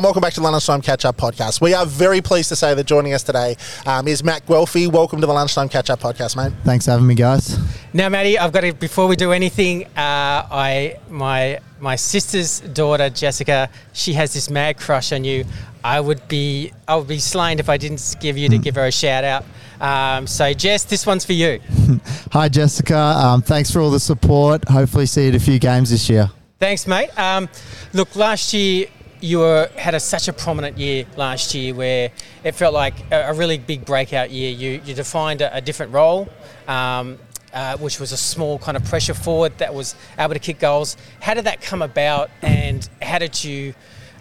And 0.02 0.06
welcome 0.06 0.20
back 0.20 0.32
to 0.32 0.40
the 0.40 0.50
Lunchtime 0.50 0.82
Catch 0.82 1.04
Up 1.04 1.16
Podcast. 1.16 1.60
We 1.60 1.74
are 1.74 1.86
very 1.86 2.20
pleased 2.20 2.48
to 2.48 2.56
say 2.56 2.74
that 2.74 2.88
joining 2.88 3.14
us 3.14 3.22
today 3.22 3.56
um, 3.86 4.08
is 4.08 4.24
Matt 4.24 4.44
Guelfi. 4.46 4.90
Welcome 4.90 5.20
to 5.20 5.28
the 5.28 5.32
Lunchtime 5.32 5.68
Catch 5.68 5.90
Up 5.90 6.00
Podcast, 6.00 6.34
mate. 6.34 6.52
Thanks 6.64 6.86
for 6.86 6.90
having 6.90 7.06
me, 7.06 7.14
guys. 7.14 7.56
Now, 7.92 8.08
Maddie, 8.08 8.36
I've 8.36 8.50
got 8.50 8.62
to 8.62 8.72
before 8.72 9.06
we 9.06 9.14
do 9.14 9.30
anything. 9.30 9.84
Uh, 9.84 10.42
I 10.50 10.96
my 11.08 11.60
my 11.78 11.94
sister's 11.94 12.58
daughter 12.58 13.10
Jessica, 13.10 13.70
she 13.92 14.12
has 14.14 14.34
this 14.34 14.50
mad 14.50 14.76
crush 14.76 15.12
on 15.12 15.22
you. 15.22 15.44
I 15.84 16.00
would 16.00 16.26
be 16.26 16.72
I 16.88 16.96
would 16.96 17.06
be 17.06 17.20
slain 17.20 17.60
if 17.60 17.68
I 17.68 17.76
didn't 17.76 18.16
give 18.18 18.36
you 18.36 18.48
to 18.48 18.58
give 18.58 18.74
her 18.74 18.86
a 18.86 18.90
shout 18.90 19.22
out. 19.22 19.44
Um, 19.80 20.26
so, 20.26 20.52
Jess, 20.52 20.82
this 20.82 21.06
one's 21.06 21.24
for 21.24 21.34
you. 21.34 21.60
Hi, 22.32 22.48
Jessica. 22.48 22.98
Um, 22.98 23.40
thanks 23.40 23.70
for 23.70 23.80
all 23.80 23.92
the 23.92 24.00
support. 24.00 24.68
Hopefully, 24.68 25.06
see 25.06 25.22
you 25.22 25.28
at 25.28 25.36
a 25.36 25.40
few 25.40 25.60
games 25.60 25.90
this 25.90 26.10
year. 26.10 26.28
Thanks, 26.58 26.88
mate. 26.88 27.16
Um, 27.16 27.48
look, 27.92 28.16
last 28.16 28.52
year 28.52 28.86
you 29.22 29.38
were 29.38 29.70
had 29.76 29.94
a, 29.94 30.00
such 30.00 30.28
a 30.28 30.32
prominent 30.32 30.78
year 30.78 31.06
last 31.16 31.54
year 31.54 31.74
where 31.74 32.10
it 32.44 32.54
felt 32.54 32.74
like 32.74 32.94
a, 33.12 33.30
a 33.30 33.32
really 33.32 33.58
big 33.58 33.84
breakout 33.84 34.30
year. 34.30 34.50
You 34.50 34.80
you 34.84 34.94
defined 34.94 35.40
a, 35.40 35.56
a 35.56 35.60
different 35.60 35.92
role. 35.92 36.28
Um, 36.66 37.18
uh, 37.52 37.76
which 37.76 38.00
was 38.00 38.12
a 38.12 38.16
small 38.16 38.58
kind 38.58 38.78
of 38.78 38.84
pressure 38.86 39.12
forward 39.12 39.52
that 39.58 39.74
was 39.74 39.94
able 40.18 40.32
to 40.32 40.40
kick 40.40 40.58
goals. 40.58 40.96
How 41.20 41.34
did 41.34 41.44
that 41.44 41.60
come 41.60 41.82
about, 41.82 42.30
and 42.40 42.88
how 43.02 43.18
did 43.18 43.44
you? 43.44 43.74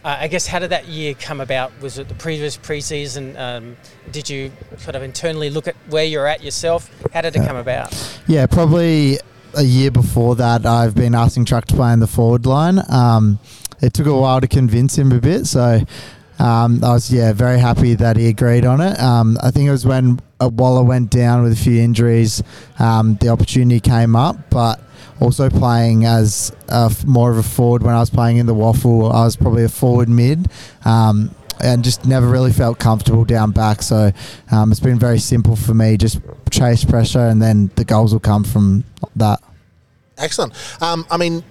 Uh, 0.04 0.18
I 0.20 0.28
guess 0.28 0.48
how 0.48 0.60
did 0.60 0.72
that 0.72 0.88
year 0.88 1.14
come 1.14 1.40
about? 1.40 1.72
Was 1.80 1.98
it 1.98 2.10
the 2.10 2.16
previous 2.16 2.58
preseason? 2.58 3.40
Um, 3.40 3.78
did 4.12 4.30
you 4.30 4.52
sort 4.78 4.96
of 4.96 5.04
internally 5.04 5.50
look 5.50 5.68
at 5.68 5.76
where 5.88 6.04
you're 6.04 6.28
at 6.28 6.44
yourself? 6.44 6.92
How 7.14 7.22
did 7.22 7.36
it 7.36 7.46
come 7.46 7.56
about? 7.56 8.22
Yeah, 8.28 8.48
probably 8.48 9.20
a 9.56 9.64
year 9.64 9.92
before 9.92 10.36
that, 10.36 10.66
I've 10.66 10.96
been 10.96 11.16
asking 11.16 11.46
Truck 11.46 11.66
to 11.66 11.76
play 11.76 11.94
in 11.94 12.00
the 12.00 12.08
forward 12.08 12.46
line. 12.46 12.82
Um, 12.90 13.40
it 13.82 13.94
took 13.94 14.08
a 14.08 14.16
while 14.16 14.42
to 14.42 14.48
convince 14.48 14.98
him 14.98 15.12
a 15.12 15.20
bit, 15.20 15.46
so 15.46 15.82
um, 16.40 16.84
I 16.84 16.94
was 16.94 17.12
yeah 17.12 17.34
very 17.34 17.60
happy 17.60 17.96
that 17.96 18.18
he 18.18 18.28
agreed 18.28 18.66
on 18.66 18.82
it. 18.82 19.00
Um, 19.00 19.38
I 19.42 19.52
think 19.52 19.68
it 19.68 19.72
was 19.72 19.86
when 19.86 20.20
uh, 20.40 20.50
Waller 20.50 20.84
went 20.84 21.10
down 21.10 21.44
with 21.44 21.54
a 21.54 21.56
few 21.56 21.80
injuries, 21.82 22.42
um, 22.80 23.16
the 23.16 23.30
opportunity 23.30 23.80
came 23.80 24.16
up, 24.16 24.50
but. 24.50 24.80
Also 25.20 25.52
playing 25.52 26.04
as 26.04 26.52
more 27.06 27.30
of 27.30 27.38
a 27.38 27.44
forward 27.44 27.84
when 27.84 27.94
I 27.94 28.00
was 28.00 28.10
playing 28.10 28.38
in 28.38 28.48
the 28.48 28.56
waffle, 28.56 29.12
I 29.12 29.24
was 29.24 29.36
probably 29.36 29.64
a 29.64 29.70
forward 29.70 30.10
mid, 30.10 30.50
um, 30.84 31.30
and 31.64 31.84
just 31.84 32.06
never 32.06 32.26
really 32.28 32.52
felt 32.52 32.80
comfortable 32.80 33.24
down 33.24 33.52
back. 33.52 33.84
So 33.84 34.12
um, 34.52 34.72
it's 34.72 34.80
been 34.80 34.98
very 34.98 35.20
simple 35.20 35.56
for 35.56 35.76
me, 35.76 35.96
just 35.96 36.20
chase 36.50 36.84
pressure, 36.84 37.28
and 37.28 37.40
then 37.40 37.70
the 37.76 37.86
goals 37.86 38.14
will 38.14 38.20
come 38.20 38.44
from 38.44 38.84
that. 39.16 39.44
Excellent. 40.18 40.54
Um, 40.82 41.06
I 41.12 41.18
mean, 41.18 41.44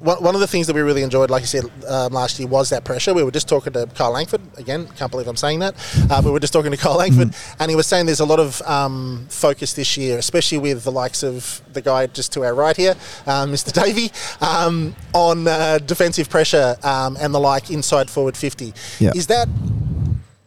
one, 0.00 0.34
of 0.34 0.40
the 0.40 0.46
things 0.46 0.66
that 0.66 0.74
we 0.74 0.82
really 0.82 1.02
enjoyed, 1.02 1.30
like 1.30 1.42
you 1.42 1.46
said 1.46 1.64
um, 1.88 2.12
last 2.12 2.38
year, 2.38 2.48
was 2.48 2.70
that 2.70 2.84
pressure. 2.84 3.14
We 3.14 3.22
were 3.22 3.30
just 3.30 3.48
talking 3.48 3.72
to 3.72 3.86
Carl 3.94 4.12
Langford 4.12 4.40
again. 4.56 4.86
Can't 4.96 5.10
believe 5.10 5.28
I'm 5.28 5.36
saying 5.36 5.58
that. 5.60 5.74
Uh, 6.10 6.22
we 6.24 6.30
were 6.30 6.40
just 6.40 6.52
talking 6.52 6.70
to 6.70 6.76
Carl 6.76 6.98
Langford, 6.98 7.34
and 7.58 7.70
he 7.70 7.76
was 7.76 7.86
saying 7.86 8.06
there's 8.06 8.20
a 8.20 8.24
lot 8.26 8.40
of 8.40 8.62
um, 8.62 9.26
focus 9.28 9.72
this 9.72 9.96
year, 9.96 10.18
especially 10.18 10.58
with 10.58 10.84
the 10.84 10.92
likes 10.92 11.22
of 11.22 11.60
the 11.72 11.82
guy 11.82 12.06
just 12.06 12.32
to 12.34 12.44
our 12.44 12.54
right 12.54 12.76
here, 12.76 12.94
um, 13.26 13.52
Mr. 13.52 13.72
Davey, 13.72 14.10
um, 14.40 14.94
on 15.14 15.46
uh, 15.48 15.78
defensive 15.78 16.28
pressure 16.28 16.76
um, 16.82 17.16
and 17.20 17.34
the 17.34 17.40
like 17.40 17.70
inside 17.70 18.10
forward 18.10 18.36
50. 18.36 18.72
Yeah. 18.98 19.12
Is 19.14 19.26
that 19.28 19.48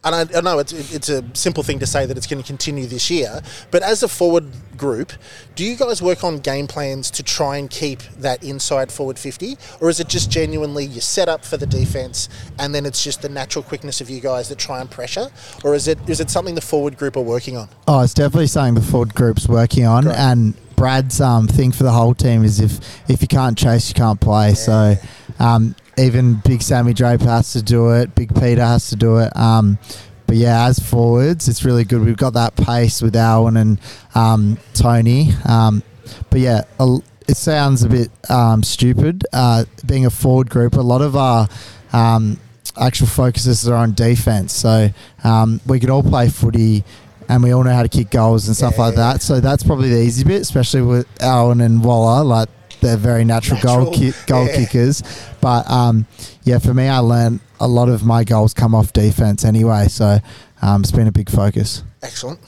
and 0.04 0.14
I, 0.14 0.38
I 0.38 0.40
know 0.40 0.58
it's 0.58 0.72
it's 0.72 1.08
a 1.08 1.24
simple 1.34 1.62
thing 1.62 1.78
to 1.78 1.86
say 1.86 2.06
that 2.06 2.16
it's 2.16 2.26
going 2.26 2.42
to 2.42 2.46
continue 2.46 2.86
this 2.86 3.10
year, 3.10 3.40
but 3.70 3.82
as 3.82 4.02
a 4.02 4.08
forward 4.08 4.46
group, 4.76 5.12
do 5.54 5.64
you 5.64 5.76
guys 5.76 6.02
work 6.02 6.24
on 6.24 6.38
game 6.38 6.66
plans 6.66 7.10
to 7.12 7.22
try 7.22 7.56
and 7.56 7.70
keep 7.70 8.02
that 8.18 8.42
inside 8.42 8.90
forward 8.90 9.18
fifty, 9.18 9.56
or 9.80 9.88
is 9.88 10.00
it 10.00 10.08
just 10.08 10.30
genuinely 10.30 10.84
you 10.84 11.00
set 11.00 11.28
up 11.28 11.44
for 11.44 11.56
the 11.56 11.66
defense 11.66 12.28
and 12.58 12.74
then 12.74 12.84
it's 12.84 13.02
just 13.04 13.22
the 13.22 13.28
natural 13.28 13.62
quickness 13.62 14.00
of 14.00 14.10
you 14.10 14.20
guys 14.20 14.48
that 14.48 14.58
try 14.58 14.80
and 14.80 14.90
pressure, 14.90 15.28
or 15.64 15.74
is 15.74 15.88
it 15.88 15.98
is 16.08 16.20
it 16.20 16.30
something 16.30 16.54
the 16.54 16.60
forward 16.60 16.96
group 16.96 17.16
are 17.16 17.20
working 17.22 17.56
on? 17.56 17.68
Oh, 17.86 18.02
it's 18.02 18.14
definitely 18.14 18.48
something 18.48 18.74
the 18.74 18.80
forward 18.80 19.14
group's 19.14 19.48
working 19.48 19.84
on, 19.86 20.04
Great. 20.04 20.16
and 20.16 20.54
Brad's 20.74 21.20
um, 21.20 21.46
thing 21.46 21.70
for 21.70 21.84
the 21.84 21.92
whole 21.92 22.14
team 22.14 22.42
is 22.42 22.58
if 22.58 22.80
if 23.08 23.22
you 23.22 23.28
can't 23.28 23.56
chase, 23.56 23.88
you 23.88 23.94
can't 23.94 24.20
play. 24.20 24.54
So 24.54 24.96
um, 25.38 25.76
even 25.98 26.34
Big 26.44 26.62
Sammy 26.62 26.92
Draper 26.94 27.24
has 27.26 27.52
to 27.52 27.62
do 27.62 27.90
it. 27.90 28.14
Big 28.14 28.34
Peter 28.34 28.62
has 28.64 28.88
to 28.90 28.96
do 28.96 29.18
it. 29.18 29.34
Um, 29.36 29.78
but 30.26 30.36
yeah, 30.36 30.66
as 30.66 30.78
forwards, 30.78 31.48
it's 31.48 31.64
really 31.64 31.84
good. 31.84 32.02
We've 32.02 32.16
got 32.16 32.32
that 32.34 32.56
pace 32.56 33.02
with 33.02 33.14
Alwyn 33.14 33.56
and 33.56 33.78
um, 34.14 34.58
Tony. 34.74 35.30
Um, 35.44 35.82
but 36.30 36.40
yeah, 36.40 36.62
a- 36.80 36.98
it 37.28 37.36
sounds 37.36 37.82
a 37.82 37.88
bit 37.88 38.10
um, 38.30 38.62
stupid 38.62 39.24
uh, 39.32 39.64
being 39.86 40.06
a 40.06 40.10
forward 40.10 40.48
group. 40.50 40.74
A 40.74 40.80
lot 40.80 41.02
of 41.02 41.16
our 41.16 41.48
um, 41.92 42.38
actual 42.80 43.06
focuses 43.06 43.68
are 43.68 43.74
on 43.76 43.92
defense. 43.92 44.52
So 44.54 44.88
um, 45.22 45.60
we 45.66 45.78
can 45.78 45.90
all 45.90 46.02
play 46.02 46.28
footy 46.30 46.82
and 47.28 47.42
we 47.42 47.52
all 47.52 47.62
know 47.62 47.72
how 47.72 47.82
to 47.82 47.88
kick 47.88 48.10
goals 48.10 48.48
and 48.48 48.56
stuff 48.56 48.78
like 48.78 48.96
that. 48.96 49.22
So 49.22 49.40
that's 49.40 49.62
probably 49.62 49.90
the 49.90 50.00
easy 50.00 50.24
bit, 50.24 50.40
especially 50.40 50.82
with 50.82 51.06
Alwyn 51.22 51.60
and 51.60 51.84
Waller. 51.84 52.24
Like 52.24 52.48
they're 52.82 52.98
very 52.98 53.24
natural, 53.24 53.58
goal 53.60 53.92
ki- 53.92 54.12
goal 54.26 54.46
yeah. 54.46 54.56
kickers. 54.56 55.02
But 55.40 55.70
um, 55.70 56.06
yeah, 56.42 56.58
for 56.58 56.74
me, 56.74 56.88
I 56.88 56.98
learned 56.98 57.40
a 57.60 57.68
lot 57.68 57.88
of 57.88 58.04
my 58.04 58.24
goals 58.24 58.52
come 58.52 58.74
off 58.74 58.92
defense 58.92 59.44
anyway. 59.44 59.88
So 59.88 60.18
um, 60.60 60.82
it's 60.82 60.92
been 60.92 61.06
a 61.06 61.12
big 61.12 61.30
focus. 61.30 61.82
Excellent. 62.02 62.40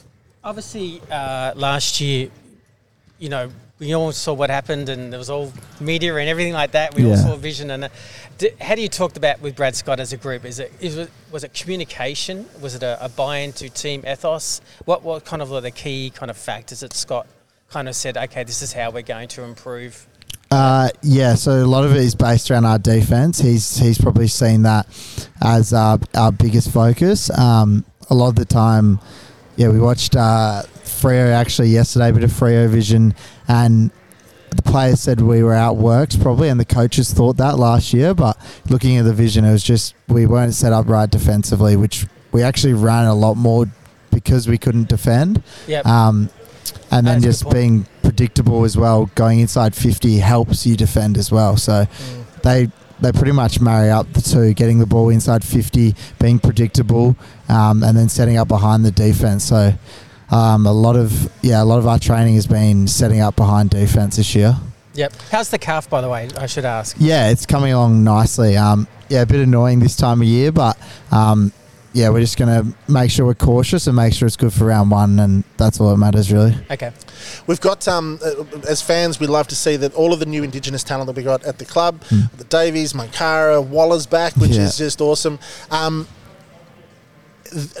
Obviously, 0.43 1.01
uh, 1.09 1.53
last 1.55 1.99
year, 1.99 2.29
you 3.17 3.29
know, 3.29 3.49
we 3.79 3.93
all 3.93 4.11
saw 4.11 4.33
what 4.33 4.49
happened, 4.49 4.87
and 4.87 5.11
there 5.11 5.17
was 5.17 5.29
all 5.29 5.51
media 5.81 6.15
and 6.15 6.29
everything 6.29 6.53
like 6.53 6.71
that. 6.71 6.95
We 6.95 7.09
all 7.09 7.17
saw 7.17 7.35
vision. 7.35 7.71
And 7.71 7.85
uh, 7.85 7.89
d- 8.37 8.51
how 8.61 8.75
do 8.75 8.81
you 8.81 8.87
talk 8.87 9.17
about 9.17 9.41
with 9.41 9.55
Brad 9.55 9.75
Scott 9.75 9.99
as 9.99 10.13
a 10.13 10.17
group? 10.17 10.45
Is 10.45 10.59
it 10.59 10.71
is 10.79 10.97
it 10.97 11.11
was 11.31 11.43
it 11.43 11.53
communication? 11.53 12.45
Was 12.61 12.75
it 12.75 12.83
a, 12.83 13.03
a 13.03 13.09
buy-in 13.09 13.51
to 13.53 13.69
team 13.69 14.03
ethos? 14.07 14.61
What 14.85 15.03
what 15.03 15.25
kind 15.25 15.41
of 15.41 15.49
were 15.49 15.61
the 15.61 15.71
key 15.71 16.09
kind 16.09 16.29
of 16.29 16.37
factors 16.37 16.81
that 16.81 16.93
Scott 16.93 17.27
kind 17.69 17.89
of 17.89 17.95
said? 17.95 18.15
Okay, 18.15 18.43
this 18.43 18.61
is 18.61 18.71
how 18.71 18.91
we're 18.91 19.01
going 19.01 19.27
to 19.29 19.43
improve. 19.43 20.07
Uh, 20.55 20.87
yeah, 21.01 21.35
so 21.35 21.51
a 21.51 21.67
lot 21.67 21.83
of 21.83 21.91
it 21.91 21.97
is 21.97 22.15
based 22.15 22.49
around 22.49 22.63
our 22.63 22.79
defense. 22.79 23.39
He's 23.39 23.77
he's 23.77 23.97
probably 23.97 24.27
seen 24.27 24.61
that 24.61 24.87
as 25.43 25.73
our, 25.73 25.99
our 26.13 26.31
biggest 26.31 26.71
focus. 26.71 27.29
Um, 27.37 27.83
a 28.09 28.15
lot 28.15 28.29
of 28.29 28.35
the 28.35 28.45
time, 28.45 29.01
yeah, 29.57 29.67
we 29.67 29.79
watched 29.79 30.15
uh, 30.15 30.63
Freo 30.83 31.33
actually 31.33 31.69
yesterday, 31.69 32.09
a 32.09 32.13
bit 32.13 32.23
of 32.23 32.31
Freo 32.31 32.69
vision, 32.69 33.15
and 33.49 33.91
the 34.55 34.61
players 34.61 35.01
said 35.01 35.19
we 35.19 35.43
were 35.43 35.51
outworked 35.51 36.21
probably, 36.21 36.47
and 36.47 36.57
the 36.57 36.65
coaches 36.65 37.11
thought 37.11 37.35
that 37.35 37.59
last 37.59 37.93
year. 37.93 38.13
But 38.13 38.37
looking 38.69 38.95
at 38.95 39.03
the 39.03 39.13
vision, 39.13 39.43
it 39.43 39.51
was 39.51 39.63
just 39.63 39.93
we 40.07 40.25
weren't 40.25 40.53
set 40.53 40.71
up 40.71 40.87
right 40.87 41.09
defensively, 41.09 41.75
which 41.75 42.07
we 42.31 42.43
actually 42.43 42.75
ran 42.75 43.07
a 43.07 43.15
lot 43.15 43.35
more 43.35 43.65
because 44.09 44.47
we 44.47 44.57
couldn't 44.57 44.87
defend. 44.87 45.43
Yep. 45.67 45.85
Um, 45.85 46.29
and 46.91 47.05
then 47.05 47.19
That's 47.19 47.41
a 47.41 47.43
just 47.43 47.53
being 47.53 47.87
predictable 48.09 48.63
as 48.63 48.77
well, 48.77 49.09
going 49.15 49.39
inside 49.39 49.75
50 49.75 50.17
helps 50.19 50.65
you 50.65 50.75
defend 50.77 51.17
as 51.17 51.31
well. 51.31 51.57
So 51.57 51.73
Mm. 51.85 52.41
they 52.43 52.69
they 53.01 53.11
pretty 53.11 53.33
much 53.33 53.59
marry 53.59 53.89
up 53.91 54.05
the 54.13 54.21
two, 54.21 54.53
getting 54.53 54.79
the 54.79 54.85
ball 54.85 55.09
inside 55.09 55.43
50, 55.43 55.93
being 56.17 56.39
predictable, 56.39 57.17
um, 57.49 57.83
and 57.83 57.97
then 57.97 58.07
setting 58.07 58.37
up 58.37 58.47
behind 58.47 58.85
the 58.85 58.91
defense. 58.91 59.43
So 59.43 59.73
um, 60.31 60.65
a 60.65 60.71
lot 60.71 60.95
of 60.95 61.29
yeah, 61.41 61.61
a 61.61 61.65
lot 61.65 61.79
of 61.79 61.87
our 61.87 61.99
training 61.99 62.35
has 62.35 62.47
been 62.47 62.87
setting 62.87 63.19
up 63.19 63.35
behind 63.35 63.69
defense 63.71 64.15
this 64.15 64.33
year. 64.33 64.55
Yep. 64.93 65.11
How's 65.29 65.49
the 65.49 65.57
calf, 65.59 65.89
by 65.89 65.99
the 65.99 66.07
way? 66.07 66.29
I 66.39 66.45
should 66.45 66.63
ask. 66.63 66.95
Yeah, 66.97 67.29
it's 67.29 67.45
coming 67.45 67.73
along 67.73 68.01
nicely. 68.05 68.55
Um, 68.55 68.87
yeah, 69.09 69.23
a 69.23 69.25
bit 69.25 69.41
annoying 69.41 69.79
this 69.81 69.97
time 69.97 70.21
of 70.21 70.27
year, 70.27 70.53
but 70.53 70.77
um, 71.11 71.51
yeah, 71.95 72.09
we're 72.09 72.19
just 72.19 72.37
going 72.37 72.49
to 72.73 72.77
make 72.91 73.09
sure 73.09 73.25
we're 73.25 73.33
cautious 73.33 73.87
and 73.87 73.95
make 73.95 74.13
sure 74.13 74.27
it's 74.27 74.35
good 74.35 74.51
for 74.53 74.65
round 74.65 74.91
one, 74.91 75.17
and 75.19 75.43
that's 75.57 75.79
all 75.79 75.89
that 75.91 75.97
matters 75.97 76.31
really. 76.31 76.53
Okay. 76.69 76.91
We've 77.47 77.61
got, 77.61 77.87
um, 77.87 78.19
uh, 78.23 78.43
as 78.67 78.81
fans, 78.81 79.19
we 79.19 79.27
love 79.27 79.47
to 79.47 79.55
see 79.55 79.77
that 79.77 79.93
all 79.95 80.11
of 80.13 80.19
the 80.19 80.25
new 80.25 80.43
Indigenous 80.43 80.83
talent 80.83 81.07
that 81.07 81.15
we 81.15 81.23
got 81.23 81.43
at 81.45 81.57
the 81.57 81.65
club, 81.65 82.01
the 82.01 82.43
Daveys, 82.43 82.93
Mankara, 82.93 83.65
Waller's 83.65 84.05
back, 84.07 84.35
which. 84.35 84.51
Yeah. 84.51 84.65
is 84.65 84.77
just 84.77 84.99
awesome. 85.01 85.39
Um, 85.71 86.07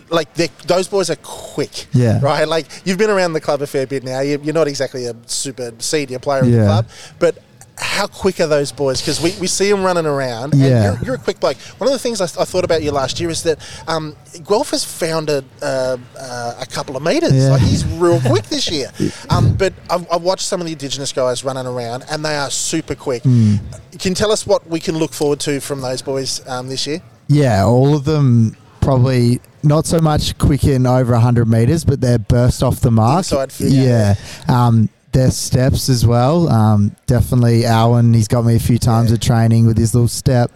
like 0.09 0.33
those 0.67 0.87
boys 0.87 1.09
are 1.09 1.17
quick, 1.21 1.87
Yeah. 1.91 2.19
right? 2.21 2.47
Like 2.47 2.67
you've 2.85 2.97
been 2.97 3.09
around 3.09 3.33
the 3.33 3.41
club 3.41 3.61
a 3.61 3.67
fair 3.67 3.85
bit 3.85 4.03
now. 4.03 4.21
You- 4.21 4.39
You're 4.41 4.53
not 4.53 4.67
exactly 4.67 5.05
a 5.05 5.15
super 5.25 5.73
senior 5.79 6.19
player 6.19 6.43
in 6.43 6.51
the 6.51 6.63
club, 6.65 6.87
but 7.19 7.39
how 7.77 8.07
quick 8.07 8.39
are 8.39 8.47
those 8.47 8.71
boys? 8.71 9.01
Because 9.01 9.21
we, 9.21 9.33
we 9.39 9.47
see 9.47 9.69
them 9.69 9.83
running 9.83 10.05
around. 10.05 10.53
And 10.53 10.61
Yeah. 10.61 10.93
you're, 10.93 11.03
you're 11.03 11.15
a 11.15 11.17
quick 11.19 11.39
bloke. 11.39 11.57
One 11.77 11.87
of 11.87 11.93
the 11.93 11.99
things 11.99 12.21
I, 12.21 12.25
I 12.25 12.45
thought 12.45 12.63
about 12.63 12.83
you 12.83 12.91
last 12.91 13.19
year 13.19 13.29
is 13.29 13.43
that 13.43 13.59
um, 13.87 14.15
Guelph 14.47 14.69
has 14.71 14.83
found 14.85 15.29
a, 15.29 15.43
uh, 15.61 15.97
uh, 16.17 16.55
a 16.61 16.65
couple 16.65 16.95
of 16.95 17.03
meters. 17.03 17.33
Yeah. 17.33 17.49
Like 17.51 17.61
he's 17.61 17.85
real 17.85 18.19
quick 18.25 18.43
this 18.45 18.69
year. 18.71 18.91
Um, 19.29 19.55
but 19.55 19.73
I've, 19.89 20.09
I've 20.11 20.21
watched 20.21 20.43
some 20.45 20.61
of 20.61 20.65
the 20.67 20.73
Indigenous 20.73 21.11
guys 21.11 21.43
running 21.43 21.65
around, 21.67 22.05
and 22.09 22.23
they 22.23 22.35
are 22.35 22.49
super 22.49 22.95
quick. 22.95 23.23
Hmm. 23.23 23.55
Can 23.99 24.11
you 24.11 24.15
tell 24.15 24.31
us 24.31 24.45
what 24.47 24.67
we 24.67 24.79
can 24.79 24.97
look 24.97 25.13
forward 25.13 25.39
to 25.41 25.59
from 25.59 25.81
those 25.81 26.01
boys 26.01 26.45
um, 26.47 26.69
this 26.69 26.85
year? 26.87 27.01
Yeah, 27.27 27.65
all 27.65 27.95
of 27.95 28.05
them 28.05 28.55
probably 28.81 29.39
not 29.63 29.85
so 29.87 29.99
much 29.99 30.37
quick 30.37 30.63
in 30.63 30.85
over 30.85 31.13
100 31.13 31.47
meters, 31.47 31.83
but 31.83 31.99
they're 31.99 32.19
burst 32.19 32.61
off 32.61 32.81
the 32.81 32.91
mark. 32.91 33.19
Inside 33.19 33.51
fit, 33.51 33.71
yeah. 33.71 34.15
Um, 34.47 34.89
their 35.15 35.31
steps 35.31 35.89
as 35.89 36.05
well. 36.05 36.47
Um, 36.49 36.95
definitely 37.07 37.65
Alwyn, 37.65 38.13
he's 38.13 38.27
got 38.27 38.43
me 38.45 38.55
a 38.55 38.59
few 38.59 38.77
times 38.77 39.11
at 39.11 39.21
training 39.21 39.65
with 39.65 39.77
his 39.77 39.95
little 39.95 40.07
step. 40.07 40.51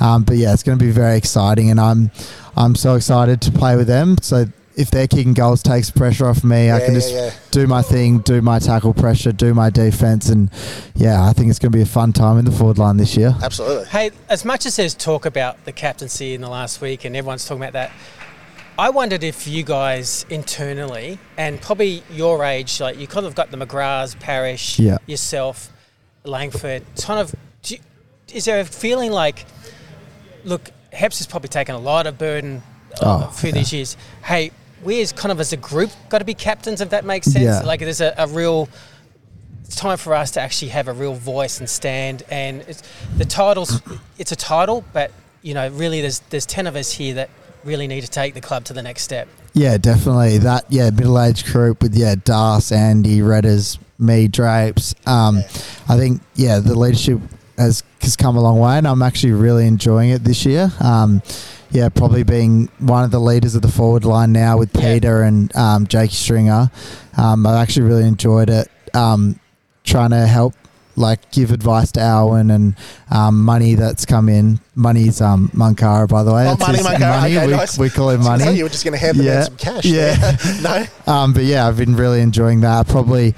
Um, 0.00 0.22
but 0.24 0.36
yeah, 0.36 0.52
it's 0.52 0.62
going 0.62 0.78
to 0.78 0.84
be 0.84 0.90
very 0.90 1.16
exciting, 1.16 1.70
and 1.70 1.80
I'm 1.80 2.10
I'm 2.56 2.74
so 2.74 2.94
excited 2.94 3.40
to 3.42 3.50
play 3.52 3.76
with 3.76 3.86
them. 3.86 4.16
So 4.20 4.44
if 4.76 4.90
they're 4.90 5.06
kicking 5.06 5.34
goals, 5.34 5.62
takes 5.62 5.90
pressure 5.90 6.26
off 6.26 6.42
me. 6.42 6.68
I 6.70 6.78
Yeah, 6.78 6.84
can 6.84 6.94
yeah, 6.94 7.00
just 7.00 7.12
yeah. 7.12 7.30
do 7.52 7.66
my 7.68 7.80
thing, 7.80 8.18
do 8.18 8.42
my 8.42 8.58
tackle 8.58 8.92
pressure, 8.92 9.30
do 9.32 9.54
my 9.54 9.70
defense, 9.70 10.28
and 10.28 10.50
yeah, 10.94 11.24
I 11.24 11.32
think 11.32 11.48
it's 11.50 11.58
going 11.60 11.70
to 11.72 11.76
be 11.78 11.82
a 11.82 11.86
fun 11.86 12.12
time 12.12 12.38
in 12.38 12.44
the 12.44 12.50
forward 12.52 12.78
line 12.78 12.96
this 12.96 13.16
year. 13.16 13.34
Absolutely. 13.42 13.86
Hey, 13.86 14.10
as 14.28 14.44
much 14.44 14.66
as 14.66 14.76
there's 14.76 14.94
talk 14.94 15.26
about 15.26 15.64
the 15.64 15.72
captaincy 15.72 16.34
in 16.34 16.40
the 16.40 16.48
last 16.50 16.80
week 16.80 17.04
and 17.04 17.14
everyone's 17.16 17.44
talking 17.46 17.62
about 17.62 17.72
that, 17.74 17.92
I 18.78 18.90
wondered 18.90 19.22
if 19.22 19.46
you 19.46 19.62
guys 19.62 20.26
internally 20.30 21.18
and 21.36 21.60
probably 21.60 22.02
your 22.10 22.44
age, 22.44 22.80
like 22.80 22.98
you 22.98 23.06
kind 23.06 23.24
of 23.24 23.34
got 23.34 23.50
the 23.50 23.56
McGraths, 23.56 24.18
Parish, 24.18 24.78
Yeah. 24.80 24.98
yourself, 25.06 25.70
Langford, 26.24 26.82
kind 27.00 27.20
of, 27.20 27.34
do 27.62 27.74
you, 27.76 27.80
is 28.32 28.46
there 28.46 28.58
a 28.60 28.64
feeling 28.64 29.12
like, 29.12 29.44
look, 30.44 30.70
Heps 30.92 31.18
has 31.18 31.26
probably 31.26 31.48
taken 31.50 31.74
a 31.74 31.78
lot 31.78 32.06
of 32.06 32.18
burden 32.18 32.62
uh, 33.00 33.26
Oh, 33.26 33.30
through 33.30 33.50
yeah. 33.50 33.54
these 33.54 33.72
years. 33.72 33.96
Hey, 34.24 34.50
we 34.82 35.00
as 35.02 35.12
kind 35.12 35.30
of 35.30 35.38
as 35.38 35.52
a 35.52 35.56
group 35.56 35.90
got 36.08 36.18
to 36.18 36.24
be 36.24 36.34
captains, 36.34 36.80
if 36.80 36.90
that 36.90 37.04
makes 37.04 37.26
sense. 37.28 37.44
Yeah. 37.44 37.60
Like 37.62 37.80
there's 37.80 38.00
a, 38.00 38.12
a 38.18 38.26
real 38.26 38.68
it's 39.64 39.76
time 39.76 39.96
for 39.96 40.14
us 40.14 40.32
to 40.32 40.40
actually 40.40 40.68
have 40.68 40.88
a 40.88 40.92
real 40.92 41.14
voice 41.14 41.58
and 41.58 41.70
stand. 41.70 42.22
And 42.28 42.60
it's, 42.62 42.82
the 43.16 43.24
titles, 43.24 43.80
it's 44.18 44.30
a 44.32 44.36
title, 44.36 44.84
but 44.92 45.10
you 45.42 45.54
know, 45.54 45.68
really, 45.70 46.00
there's 46.00 46.20
there's 46.30 46.44
ten 46.46 46.66
of 46.66 46.74
us 46.76 46.92
here 46.92 47.14
that 47.14 47.30
really 47.64 47.86
need 47.86 48.02
to 48.02 48.10
take 48.10 48.34
the 48.34 48.40
club 48.40 48.64
to 48.64 48.72
the 48.72 48.82
next 48.82 49.02
step. 49.02 49.28
Yeah, 49.52 49.78
definitely. 49.78 50.38
That 50.38 50.64
yeah, 50.68 50.90
middle 50.90 51.20
aged 51.20 51.46
group 51.46 51.82
with 51.82 51.94
yeah, 51.94 52.14
Das, 52.22 52.72
Andy, 52.72 53.18
Redders, 53.18 53.78
me, 53.98 54.28
Drapes. 54.28 54.94
Um, 55.06 55.38
I 55.88 55.96
think 55.96 56.20
yeah, 56.34 56.58
the 56.58 56.78
leadership 56.78 57.20
has 57.56 57.82
has 58.00 58.16
come 58.16 58.36
a 58.36 58.40
long 58.40 58.58
way, 58.58 58.78
and 58.78 58.86
I'm 58.86 59.02
actually 59.02 59.32
really 59.32 59.66
enjoying 59.66 60.10
it 60.10 60.24
this 60.24 60.44
year. 60.44 60.70
Um, 60.80 61.22
yeah, 61.70 61.88
probably 61.88 62.22
being 62.22 62.68
one 62.78 63.04
of 63.04 63.10
the 63.10 63.20
leaders 63.20 63.54
of 63.54 63.62
the 63.62 63.68
forward 63.70 64.04
line 64.04 64.32
now 64.32 64.58
with 64.58 64.70
Yeah. 64.74 64.94
Peter 64.94 65.22
and 65.22 65.54
um, 65.56 65.86
Jake 65.86 66.10
Stringer. 66.12 66.70
Um, 67.16 67.46
I've 67.46 67.56
actually 67.56 67.86
really 67.86 68.06
enjoyed 68.06 68.50
it. 68.50 68.68
Um, 68.94 69.40
trying 69.82 70.10
to 70.10 70.26
help. 70.26 70.54
Like 70.96 71.30
give 71.32 71.50
advice 71.50 71.90
to 71.92 72.00
Alwyn 72.00 72.50
and 72.50 72.76
um, 73.10 73.42
money 73.42 73.74
that's 73.74 74.04
come 74.06 74.28
in. 74.28 74.60
Money's 74.76 75.20
um, 75.20 75.48
Mankara, 75.54 76.08
by 76.08 76.22
the 76.22 76.32
way. 76.32 76.46
Oh, 76.48 76.54
That's 76.54 76.82
money, 76.82 76.96
Mankara. 76.96 77.20
money. 77.20 77.36
Okay, 77.36 77.46
we, 77.46 77.52
nice. 77.52 77.78
we 77.78 77.90
call 77.90 78.10
him 78.10 78.16
I 78.16 78.18
was 78.18 78.26
gonna 78.28 78.44
money. 78.46 78.58
You 78.58 78.64
were 78.64 78.70
just 78.70 78.84
going 78.84 78.92
to 78.92 78.98
hand 78.98 79.18
them 79.18 79.26
Yeah. 79.26 79.38
out 79.40 79.44
some 79.46 79.56
cash. 79.56 79.84
Yeah. 79.84 80.36
no. 81.06 81.12
Um, 81.12 81.32
but 81.32 81.44
yeah, 81.44 81.66
I've 81.66 81.76
been 81.76 81.96
really 81.96 82.20
enjoying 82.20 82.60
that. 82.60 82.86
Probably 82.88 83.34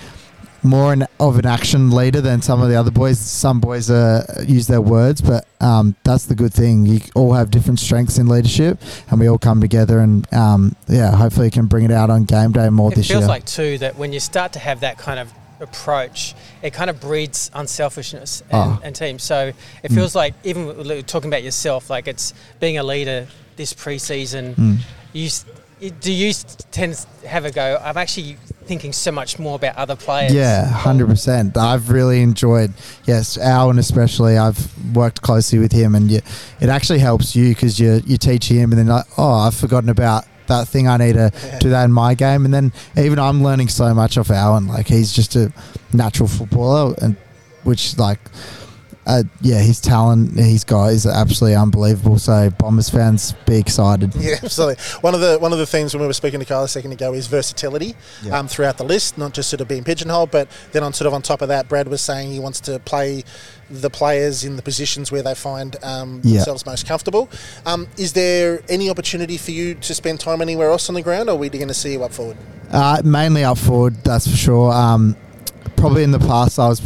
more 0.63 0.93
an, 0.93 1.07
of 1.21 1.39
an 1.39 1.47
action 1.47 1.91
leader 1.91 2.21
than 2.21 2.43
some 2.43 2.61
of 2.61 2.69
the 2.69 2.75
other 2.77 2.91
boys. 2.91 3.19
Some 3.19 3.61
boys 3.61 3.91
uh, 3.91 4.45
use 4.47 4.67
their 4.67 4.81
words, 4.81 5.21
but 5.21 5.47
um, 5.61 5.95
that's 6.05 6.27
the 6.27 6.35
good 6.35 6.53
thing. 6.53 6.85
You 6.87 7.01
all 7.15 7.33
have 7.35 7.51
different 7.51 7.79
strengths 7.81 8.19
in 8.19 8.27
leadership, 8.27 8.81
and 9.11 9.21
we 9.21 9.29
all 9.29 9.39
come 9.39 9.61
together. 9.61 10.01
And 10.01 10.31
um, 10.35 10.75
yeah, 10.89 11.13
hopefully, 11.13 11.47
you 11.47 11.53
can 11.53 11.67
bring 11.67 11.85
it 11.85 11.93
out 11.93 12.11
on 12.11 12.25
game 12.25 12.53
day 12.53 12.69
more 12.69 12.93
It 12.93 12.97
this 12.97 13.09
year. 13.09 13.19
It 13.19 13.21
feels 13.21 13.29
like 13.29 13.47
too 13.47 13.79
that 13.79 13.97
when 13.97 14.13
you 14.13 14.21
start 14.21 14.53
to 14.55 14.59
have 14.59 14.81
that 14.81 14.99
kind 14.99 15.21
of 15.21 15.33
approach, 15.61 16.35
it 16.63 16.73
kind 16.73 16.91
of 16.91 17.01
breeds 17.01 17.51
unselfishness 17.55 18.43
and, 18.51 18.73
Oh. 18.73 18.81
and 18.83 18.95
teams. 18.95 19.23
So 19.23 19.53
it 19.83 19.91
hmm. 19.91 19.95
feels 19.95 20.15
like 20.15 20.35
even 20.45 21.05
talking 21.05 21.29
about 21.29 21.43
yourself, 21.43 21.91
like 21.91 22.09
it's 22.09 22.35
being 22.61 22.79
a 22.79 22.83
leader 22.83 23.27
this 23.57 23.73
preseason. 23.75 24.55
Hmm. 24.55 24.75
You 25.13 25.31
you- 25.79 25.91
do 25.91 26.11
you 26.11 26.33
tend 26.73 26.95
to 26.95 27.29
have 27.29 27.45
a 27.45 27.51
go? 27.51 27.79
I'm 27.83 27.99
actually 27.99 28.39
thinking 28.65 28.93
so 28.95 29.13
much 29.13 29.39
more 29.39 29.57
about 29.57 29.77
other 29.77 29.95
players. 29.95 30.33
Yeah, 30.33 30.65
hundred 30.67 31.09
percent. 31.09 31.57
I've 31.57 31.91
really 31.91 32.23
enjoyed. 32.23 32.73
Yes, 33.05 33.37
Alwyn 33.37 33.79
especially. 33.79 34.39
I've 34.39 34.71
worked 34.97 35.21
closely 35.21 35.59
with 35.59 35.73
him, 35.73 35.95
and 35.95 36.11
you, 36.11 36.21
it 36.61 36.71
actually 36.71 37.01
helps 37.01 37.37
you 37.37 37.51
because 37.51 37.79
you 37.79 38.01
you 38.07 38.17
teach 38.17 38.49
him, 38.49 38.73
and 38.73 38.79
then 38.79 38.87
like, 38.87 39.05
oh, 39.19 39.33
I've 39.33 39.55
forgotten 39.55 39.91
about 39.91 40.25
that 40.49 40.69
thing. 40.69 40.89
I 40.89 40.97
need 40.97 41.15
to 41.15 41.31
do 41.61 41.71
that 41.71 41.85
in 41.85 41.93
my 41.93 42.15
game, 42.15 42.45
and 42.45 42.53
then 42.53 42.73
even 42.97 43.19
I'm 43.19 43.43
learning 43.43 43.69
so 43.69 43.93
much 43.95 44.19
off 44.19 44.31
Alwyn. 44.31 44.67
Like 44.67 44.89
he's 44.89 45.13
just 45.13 45.37
a 45.37 45.53
natural 45.93 46.29
footballer, 46.29 46.95
and 47.03 47.17
which 47.65 47.99
like. 47.99 48.21
Uh, 49.07 49.23
yeah, 49.41 49.59
his 49.61 49.81
talent 49.81 50.37
he's 50.37 50.65
got 50.65 50.87
is 50.87 51.07
absolutely 51.07 51.55
unbelievable. 51.57 52.19
So 52.19 52.51
Bombers 52.59 52.89
fans, 52.91 53.35
be 53.47 53.57
excited. 53.59 54.13
Yeah, 54.27 54.37
absolutely. 54.43 54.83
One 55.01 55.15
of 55.15 55.21
the 55.21 55.39
one 55.39 55.53
of 55.53 55.59
the 55.59 55.67
things 55.67 55.95
when 55.95 56.01
we 56.01 56.07
were 56.09 56.13
speaking 56.13 56.41
to 56.41 56.47
Kyle 56.47 56.65
a 56.65 56.69
second 56.69 56.91
ago 56.93 57.15
is 57.15 57.29
versatility 57.29 57.95
Yeah. 58.25 58.39
um, 58.39 58.49
throughout 58.49 58.79
the 58.79 58.85
list, 58.85 59.17
not 59.17 59.33
just 59.33 59.49
sort 59.49 59.61
of 59.61 59.69
being 59.69 59.85
pigeonholed, 59.85 60.33
but 60.33 60.49
then 60.73 60.83
on 60.83 60.93
sort 60.93 61.07
of 61.07 61.15
on 61.15 61.23
top 61.23 61.41
of 61.43 61.49
that, 61.49 61.69
Brad 61.69 61.87
was 61.87 62.01
saying 62.01 62.33
he 62.33 62.41
wants 62.41 62.59
to 62.63 62.81
play 62.81 63.23
the 63.71 63.91
players 63.91 64.45
in 64.45 64.57
the 64.57 64.63
positions 64.63 65.13
where 65.13 65.23
they 65.23 65.35
find 65.35 65.77
um, 65.85 66.21
Yeah. 66.25 66.37
themselves 66.39 66.67
most 66.67 66.87
comfortable. 66.87 67.29
Um, 67.65 67.87
is 67.97 68.13
there 68.13 68.61
any 68.69 68.91
opportunity 68.91 69.37
for 69.39 69.53
you 69.53 69.75
to 69.77 69.95
spend 69.95 70.19
time 70.19 70.41
anywhere 70.43 70.71
else 70.71 70.89
on 70.89 70.95
the 70.97 71.03
ground, 71.03 71.29
or 71.29 71.33
are 71.33 71.37
we 71.37 71.49
going 71.49 71.69
to 71.69 71.75
see 71.75 71.93
you 71.93 72.03
up 72.03 72.13
forward? 72.13 72.37
Uh, 72.73 73.01
mainly 73.05 73.45
up 73.45 73.59
forward, 73.59 73.95
that's 74.03 74.27
for 74.29 74.37
sure. 74.37 74.73
Um, 74.73 75.17
probably 75.77 76.03
in 76.03 76.11
the 76.11 76.19
past, 76.19 76.59
I 76.59 76.67
was 76.69 76.83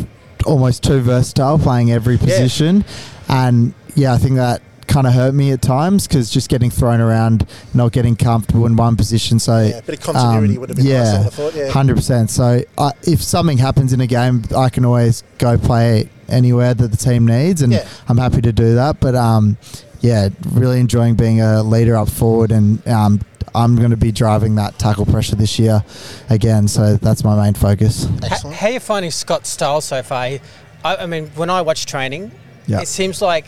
almost 0.47 0.83
too 0.83 1.01
versatile, 1.01 1.59
playing 1.59 1.91
every 1.93 2.17
position, 2.19 2.85
and 3.29 3.75
yeah, 3.95 4.13
I 4.15 4.19
think 4.19 4.37
that 4.37 4.63
kind 4.87 5.07
of 5.07 5.13
hurt 5.13 5.33
me 5.35 5.53
at 5.53 5.63
times 5.63 6.09
because 6.09 6.31
just 6.31 6.49
getting 6.49 6.69
thrown 6.69 7.01
around, 7.01 7.47
not 7.75 7.93
getting 7.93 8.17
comfortable 8.17 8.67
in 8.67 8.75
one 8.75 8.97
position. 8.97 9.39
So 9.39 9.61
Yeah, 9.63 9.79
a 9.79 9.83
bit 9.83 9.99
of 9.99 10.05
continuity 10.15 10.59
would 10.59 10.69
have 10.71 10.77
been 10.77 10.87
nice, 10.87 10.95
I 10.95 11.13
yeah, 11.13 11.23
have 11.23 11.35
thought, 11.35 11.55
yeah. 11.55 11.69
hundred 11.71 11.95
percent. 11.97 12.29
So 12.31 12.63
uh, 12.77 12.91
if 13.03 13.23
something 13.23 13.59
happens 13.59 13.93
in 13.93 14.01
a 14.01 14.07
game, 14.09 14.43
I 14.57 14.69
can 14.69 14.85
always 14.85 15.23
go 15.39 15.57
play 15.59 16.09
anywhere 16.29 16.75
that 16.75 16.89
the 16.91 16.97
team 16.97 17.27
needs, 17.27 17.63
and 17.63 17.73
Yeah. 17.73 17.87
I'm 18.09 18.19
happy 18.19 18.41
to 18.43 18.53
do 18.53 18.75
that. 18.77 18.99
But 19.01 19.15
um, 19.15 19.59
yeah, 20.01 20.29
really 20.53 20.81
enjoying 20.81 21.15
being 21.15 21.41
a 21.41 21.63
leader 21.63 21.97
up 21.97 22.09
forward, 22.09 22.51
and 22.51 22.85
um, 22.89 23.21
I'm 23.55 23.77
going 23.77 23.91
to 23.91 23.97
be 23.97 24.13
driving 24.13 24.55
that 24.57 24.79
tackle 24.79 25.07
pressure 25.07 25.37
this 25.37 25.59
year 25.59 25.83
again. 26.29 26.69
So 26.69 26.97
that's 26.97 27.25
my 27.25 27.37
main 27.43 27.55
focus. 27.55 28.07
Excellent. 28.23 28.57
how 28.57 28.67
are 28.69 28.73
you 28.73 28.81
finding 28.81 29.11
Scott's 29.11 29.49
style 29.51 29.81
so 29.81 30.03
far? 30.03 30.21
I, 30.25 30.41
I 30.85 31.07
mean, 31.07 31.27
when 31.37 31.51
I 31.51 31.63
watch 31.63 31.87
training, 31.87 32.31
Yeah. 32.67 32.81
it 32.81 32.89
seems 32.89 33.21
like, 33.21 33.45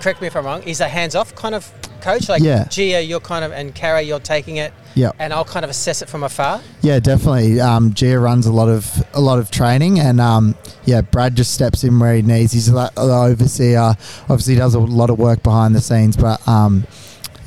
correct 0.00 0.20
me 0.20 0.26
if 0.26 0.36
I'm 0.36 0.44
wrong, 0.44 0.62
he's 0.62 0.80
a 0.80 0.88
hands-off 0.88 1.34
kind 1.34 1.54
of 1.54 1.70
coach. 2.00 2.28
Like, 2.28 2.42
Yeah. 2.42 2.64
Gia, 2.68 3.02
you're 3.02 3.20
kind 3.20 3.44
of, 3.44 3.52
and 3.52 3.74
Kara, 3.74 4.00
you're 4.00 4.18
taking 4.20 4.56
it, 4.56 4.72
Yeah. 4.94 5.12
and 5.18 5.32
I'll 5.32 5.44
kind 5.44 5.64
of 5.64 5.70
assess 5.70 6.00
it 6.02 6.08
from 6.08 6.22
afar. 6.24 6.60
Yeah, 6.80 6.98
definitely. 6.98 7.60
Um, 7.60 7.92
Gia 7.92 8.18
runs 8.18 8.46
a 8.46 8.52
lot 8.52 8.68
of 8.68 9.04
a 9.12 9.20
lot 9.20 9.38
of 9.38 9.50
training, 9.50 10.00
and 10.00 10.20
um, 10.20 10.54
yeah, 10.86 11.02
Brad 11.02 11.36
just 11.36 11.52
steps 11.52 11.84
in 11.84 11.98
where 12.00 12.14
he 12.14 12.22
needs. 12.22 12.52
He's 12.52 12.72
the 12.72 12.90
overseer. 12.96 13.94
Obviously, 14.28 14.54
does 14.56 14.74
a 14.74 14.80
lot 14.80 15.10
of 15.10 15.18
work 15.18 15.42
behind 15.42 15.74
the 15.74 15.80
scenes, 15.80 16.16
but 16.16 16.46
um, 16.48 16.84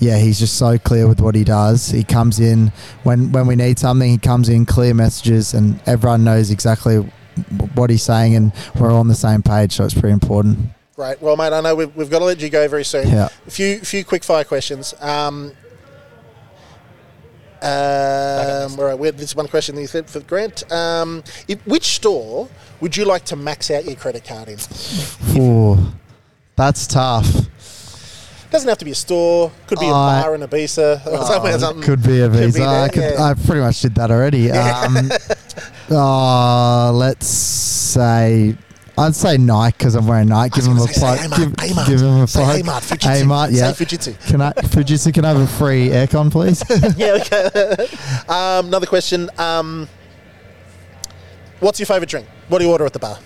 yeah, 0.04 0.18
he's 0.18 0.40
just 0.40 0.58
so 0.58 0.78
clear 0.78 1.08
with 1.08 1.22
what 1.22 1.36
he 1.36 1.44
does. 1.44 1.88
He 1.90 2.04
comes 2.04 2.40
in 2.40 2.72
when 3.04 3.32
when 3.32 3.48
we 3.48 3.56
need 3.56 3.80
something. 3.80 4.10
He 4.10 4.18
comes 4.18 4.50
in 4.50 4.66
clear 4.66 4.94
messages, 4.94 5.54
and 5.54 5.80
everyone 5.88 6.24
knows 6.24 6.52
exactly 6.52 6.98
what 7.76 7.90
he's 7.90 8.04
saying, 8.04 8.36
and 8.36 8.52
we're 8.80 8.92
all 8.92 9.00
on 9.00 9.08
the 9.08 9.16
same 9.16 9.42
page. 9.42 9.74
So 9.74 9.86
it's 9.86 9.94
pretty 9.94 10.14
important. 10.14 10.60
Great. 10.96 11.22
Well, 11.22 11.36
mate, 11.36 11.54
I 11.54 11.62
know 11.62 11.74
we've, 11.74 11.96
we've 11.96 12.10
got 12.10 12.20
to 12.20 12.26
let 12.26 12.40
you 12.42 12.50
go 12.50 12.68
very 12.68 12.86
soon. 12.86 13.08
Yeah. 13.08 13.30
A 13.48 13.52
few 13.52 13.80
few 13.80 14.04
quick 14.06 14.24
fire 14.24 14.44
questions. 14.44 14.94
Um, 15.00 15.52
um, 17.62 18.78
all 18.78 18.86
right, 18.86 19.00
we- 19.00 19.10
this 19.12 19.30
is 19.30 19.36
one 19.36 19.48
question 19.48 19.76
that 19.76 19.82
you 19.82 19.88
said 19.88 20.10
for 20.10 20.20
Grant. 20.20 20.70
Um, 20.72 21.24
if, 21.48 21.66
which 21.66 21.86
store 21.96 22.50
would 22.82 22.98
you 22.98 23.06
like 23.06 23.24
to 23.26 23.36
max 23.38 23.72
out 23.72 23.86
your 23.86 23.96
credit 23.96 24.26
card 24.26 24.50
in? 24.50 24.60
Ooh, 25.42 25.78
that's 26.58 26.86
tough. 26.86 27.26
Doesn't 28.54 28.70
have 28.70 28.78
to 28.78 28.86
be 28.86 28.92
a 28.92 28.96
store. 28.96 29.52
Could 29.68 29.80
be 29.80 29.88
a 29.88 29.92
I- 29.94 30.22
bar 30.22 30.36
in 30.36 30.42
Ibiza 30.42 31.06
or 31.08 31.26
something. 31.26 31.60
something. 31.60 31.84
Could 31.84 32.04
be 32.04 32.22
a 32.22 32.30
visa. 32.30 32.64
I, 32.64 32.88
could, 32.88 33.02
yeah. 33.02 33.24
I 33.24 33.34
pretty 33.34 33.62
much 33.62 33.82
did 33.82 33.96
that 33.96 34.12
already. 34.12 34.52
Um, 34.64 35.12
oh, 35.92 36.92
let's 36.96 37.28
say. 37.28 38.56
I'd 38.98 39.16
say 39.16 39.38
Nike 39.38 39.76
because 39.78 39.96
I'm 39.96 40.06
wearing 40.08 40.28
Nike. 40.28 40.62
Give 40.62 40.66
him 40.70 40.78
a 40.78 40.82
say, 40.82 41.00
plug. 41.00 41.18
say 41.18 41.28
Give, 41.30 41.50
Amart, 41.50 41.68
Amart. 41.72 41.88
give 41.88 42.00
him 42.02 42.22
a 42.22 42.28
Say 42.28 42.44
plug. 42.44 42.60
Amart, 42.62 42.98
Fujitsu. 42.98 43.24
Amart, 43.24 43.50
Say 43.50 43.58
yeah. 43.58 43.72
Fujitsu. 43.72 44.28
Can 44.28 44.42
I 44.42 44.52
Fujitsu? 44.54 45.14
Can 45.14 45.26
I 45.26 45.30
have 45.30 45.42
a 45.42 45.48
free 45.48 45.90
aircon, 45.90 46.32
please? 46.32 46.64
yeah, 46.98 47.14
okay. 47.14 47.88
um, 48.30 48.68
another 48.68 48.86
question. 48.86 49.30
Um, 49.40 49.90
what's 51.60 51.80
your 51.80 51.88
favourite 51.88 52.10
drink? 52.10 52.28
What 52.50 52.60
do 52.60 52.66
you 52.66 52.72
order 52.72 52.86
at 52.86 52.94
the 52.94 53.00
bar? 53.00 53.18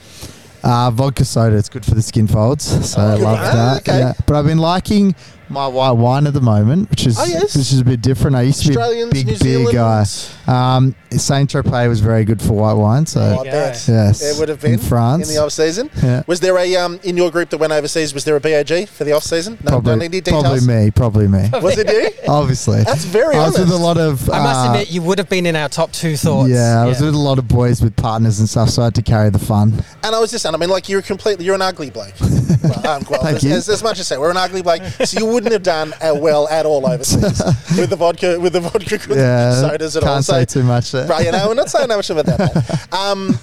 Uh, 0.67 0.91
vodka 0.91 1.23
soda. 1.25 1.55
It's 1.55 1.69
good 1.69 1.85
for 1.85 1.95
the 1.95 2.01
skin 2.01 2.27
folds, 2.27 2.63
so 2.91 2.99
I 3.01 3.15
love 3.15 3.39
Ah, 3.39 3.51
that. 3.53 3.81
okay. 3.89 3.99
Yeah. 3.99 4.13
But 4.25 4.35
I've 4.35 4.45
been 4.45 4.57
liking 4.59 5.15
my 5.49 5.67
white 5.67 5.91
wine 5.91 6.27
at 6.27 6.33
the 6.33 6.41
moment, 6.41 6.89
which 6.89 7.05
is 7.07 7.17
Oh, 7.19 7.25
yes. 7.25 7.55
which 7.55 7.71
is 7.71 7.79
a 7.79 7.85
bit 7.85 8.01
different. 8.01 8.35
I 8.35 8.41
used 8.43 8.63
to 8.65 8.69
be 8.69 8.75
a 9.01 9.07
big 9.07 9.27
New 9.27 9.37
beer 9.37 9.71
guy. 9.71 10.05
Um, 10.47 10.95
Saint 11.11 11.49
Tropez 11.51 11.87
was 11.87 11.99
very 11.99 12.25
good 12.25 12.41
for 12.41 12.53
white 12.53 12.73
wine. 12.73 13.05
So 13.05 13.21
I 13.21 13.43
bet. 13.43 13.85
yes, 13.87 14.21
It 14.21 14.39
would 14.39 14.49
have 14.49 14.61
been 14.61 14.73
in 14.73 14.79
France. 14.79 15.27
in 15.29 15.35
the 15.35 15.41
off 15.41 15.51
season. 15.51 15.89
Yeah. 16.03 16.23
Was 16.27 16.39
there 16.39 16.57
a 16.57 16.75
um, 16.75 16.99
in 17.03 17.17
your 17.17 17.31
group 17.31 17.49
that 17.49 17.57
went 17.57 17.73
overseas? 17.73 18.13
Was 18.13 18.25
there 18.25 18.35
a 18.35 18.39
BAG 18.39 18.87
for 18.89 19.03
the 19.03 19.13
off 19.13 19.23
season? 19.23 19.57
No, 19.63 19.71
probably, 19.71 19.91
don't 19.91 19.99
need 19.99 20.11
details. 20.11 20.43
probably 20.43 20.61
me. 20.67 20.91
Probably 20.91 21.27
me. 21.27 21.49
Was 21.53 21.77
it 21.77 21.87
you? 21.87 22.09
Obviously, 22.27 22.83
That's 22.83 23.05
very 23.05 23.35
I 23.35 23.45
was 23.47 23.57
with 23.57 23.71
a 23.71 23.75
lot 23.77 23.97
of. 23.97 24.29
I 24.29 24.39
must 24.43 24.59
uh, 24.67 24.71
admit, 24.73 24.91
you 24.91 25.01
would 25.01 25.17
have 25.17 25.29
been 25.29 25.45
in 25.45 25.55
our 25.55 25.69
top 25.69 25.91
two 25.91 26.17
thoughts. 26.17 26.49
Yeah, 26.49 26.81
I 26.83 26.85
was 26.85 27.01
with 27.01 27.13
a 27.13 27.17
lot 27.17 27.39
of 27.39 27.47
boys 27.47 27.81
with 27.81 27.95
partners 27.95 28.39
and 28.39 28.49
stuff, 28.49 28.69
so 28.69 28.81
I 28.81 28.85
had 28.85 28.95
to 28.95 29.01
carry 29.01 29.29
the 29.29 29.39
fun. 29.39 29.73
And 30.03 30.15
I 30.15 30.19
was 30.19 30.31
just 30.31 30.43
saying, 30.43 30.55
I 30.55 30.57
mean, 30.57 30.69
like 30.69 30.89
you're 30.89 31.01
completely, 31.01 31.45
you're 31.45 31.55
an 31.55 31.61
ugly 31.61 31.89
bloke. 31.89 32.13
well, 32.63 32.87
um, 32.87 33.03
well, 33.09 33.21
Thank 33.21 33.37
as, 33.37 33.43
you. 33.43 33.51
as, 33.51 33.69
as 33.69 33.83
much 33.83 33.99
as 33.99 34.07
say 34.07 34.17
we're 34.17 34.31
an 34.31 34.37
ugly 34.37 34.61
bloke, 34.61 34.83
so 34.83 35.19
you 35.19 35.25
wouldn't 35.37 35.53
have 35.53 35.63
done 35.63 35.93
uh, 36.01 36.13
well 36.19 36.47
at 36.49 36.65
all 36.65 36.85
overseas 36.87 37.21
with 37.77 37.89
the 37.91 37.95
vodka, 37.95 38.39
with 38.39 38.53
the 38.53 38.59
vodka, 38.61 38.99
with 39.07 39.17
Yeah, 39.17 39.49
the 39.51 39.69
sodas 39.69 39.95
and 39.95 40.03
can't 40.03 40.15
all. 40.17 40.21
say 40.23 40.45
too 40.45 40.63
much 40.63 40.91
there. 40.91 41.07
Right, 41.07 41.25
you 41.25 41.31
know, 41.31 41.47
we're 41.47 41.53
not 41.53 41.69
saying 41.69 41.87
that 41.89 41.95
much 41.95 42.09
about 42.09 42.25
that. 42.25 42.39
mate. 42.39 42.93
Um, 42.99 43.37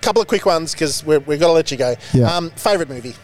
couple 0.00 0.22
of 0.22 0.28
quick 0.28 0.46
ones 0.46 0.72
because 0.72 1.04
we've 1.04 1.26
got 1.26 1.48
to 1.48 1.52
let 1.52 1.70
you 1.70 1.76
go. 1.76 1.94
Yeah. 2.14 2.34
Um, 2.34 2.50
favorite 2.50 2.88
movie? 2.88 3.14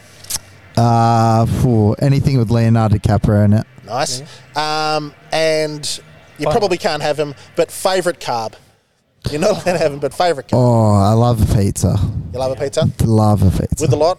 Uh, 0.76 1.46
for 1.62 1.96
anything 2.00 2.36
with 2.38 2.50
Leonardo 2.50 2.96
DiCaprio 2.96 3.44
in 3.46 3.52
it. 3.54 3.66
Nice. 3.86 4.22
Um, 4.56 5.14
and 5.32 6.00
you 6.38 6.44
Fun. 6.44 6.52
probably 6.52 6.76
can't 6.76 7.02
have 7.02 7.18
him, 7.18 7.34
but 7.54 7.70
favorite 7.70 8.20
carb? 8.20 8.54
You're 9.30 9.40
not 9.40 9.52
allowed 9.52 9.64
to 9.72 9.78
have 9.78 9.92
him, 9.92 9.98
but 10.00 10.12
favorite 10.12 10.48
carb. 10.48 10.58
Oh, 10.58 10.92
I 10.94 11.12
love 11.12 11.50
a 11.50 11.54
pizza. 11.56 11.96
You 12.32 12.38
love 12.38 12.52
a 12.52 12.56
pizza 12.62 12.90
Love 13.04 13.42
a 13.42 13.50
pizza. 13.58 13.84
with 13.84 13.92
a 13.92 13.96
lot. 13.96 14.18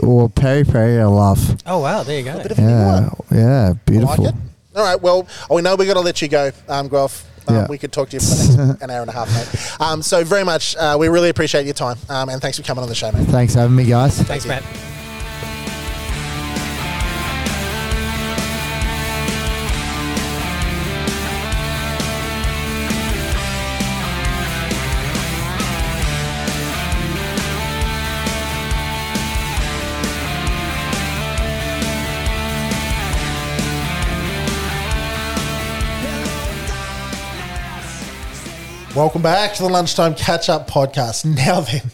Or 0.00 0.28
Perry 0.28 0.64
Perry, 0.64 1.00
I 1.00 1.04
love. 1.06 1.56
Oh 1.66 1.80
wow, 1.80 2.02
there 2.02 2.18
you 2.18 2.24
go. 2.24 2.42
Bit 2.42 2.52
of 2.52 2.58
Yeah, 2.58 2.96
anyone. 2.96 3.10
yeah, 3.30 3.64
I 3.64 3.68
like 3.68 3.86
beautiful. 3.86 4.26
it. 4.28 4.34
All 4.76 4.82
right. 4.84 5.00
Well, 5.00 5.26
we 5.50 5.62
know 5.62 5.74
we're 5.74 5.84
going 5.86 5.94
to 5.96 6.00
let 6.02 6.20
you 6.20 6.28
go, 6.28 6.50
um, 6.68 6.88
Guelph. 6.88 7.24
Um, 7.48 7.54
Yeah. 7.54 7.66
We 7.68 7.78
could 7.78 7.92
talk 7.92 8.10
to 8.10 8.16
you 8.16 8.20
for 8.20 8.26
the 8.34 8.66
next 8.66 8.82
an 8.82 8.90
hour 8.90 9.00
and 9.00 9.08
a 9.08 9.12
half, 9.12 9.28
mate. 9.32 9.80
Um, 9.80 10.02
so 10.02 10.22
very 10.24 10.44
much, 10.44 10.76
uh, 10.76 10.96
we 10.98 11.08
really 11.08 11.28
appreciate 11.30 11.64
your 11.64 11.74
time, 11.74 11.96
um, 12.10 12.28
and 12.28 12.42
thanks 12.42 12.58
for 12.58 12.62
coming 12.64 12.82
on 12.82 12.88
the 12.88 12.94
show, 12.94 13.10
mate. 13.12 13.26
Thanks 13.28 13.54
for 13.54 13.60
having 13.60 13.76
me, 13.76 13.84
guys. 13.84 14.20
Thanks, 14.22 14.44
Matt. 14.44 14.62
Welcome 38.96 39.20
back 39.20 39.52
to 39.56 39.62
the 39.62 39.68
Lunchtime 39.68 40.14
Catch 40.14 40.48
Up 40.48 40.70
Podcast. 40.70 41.26
Now 41.36 41.60
then, 41.60 41.90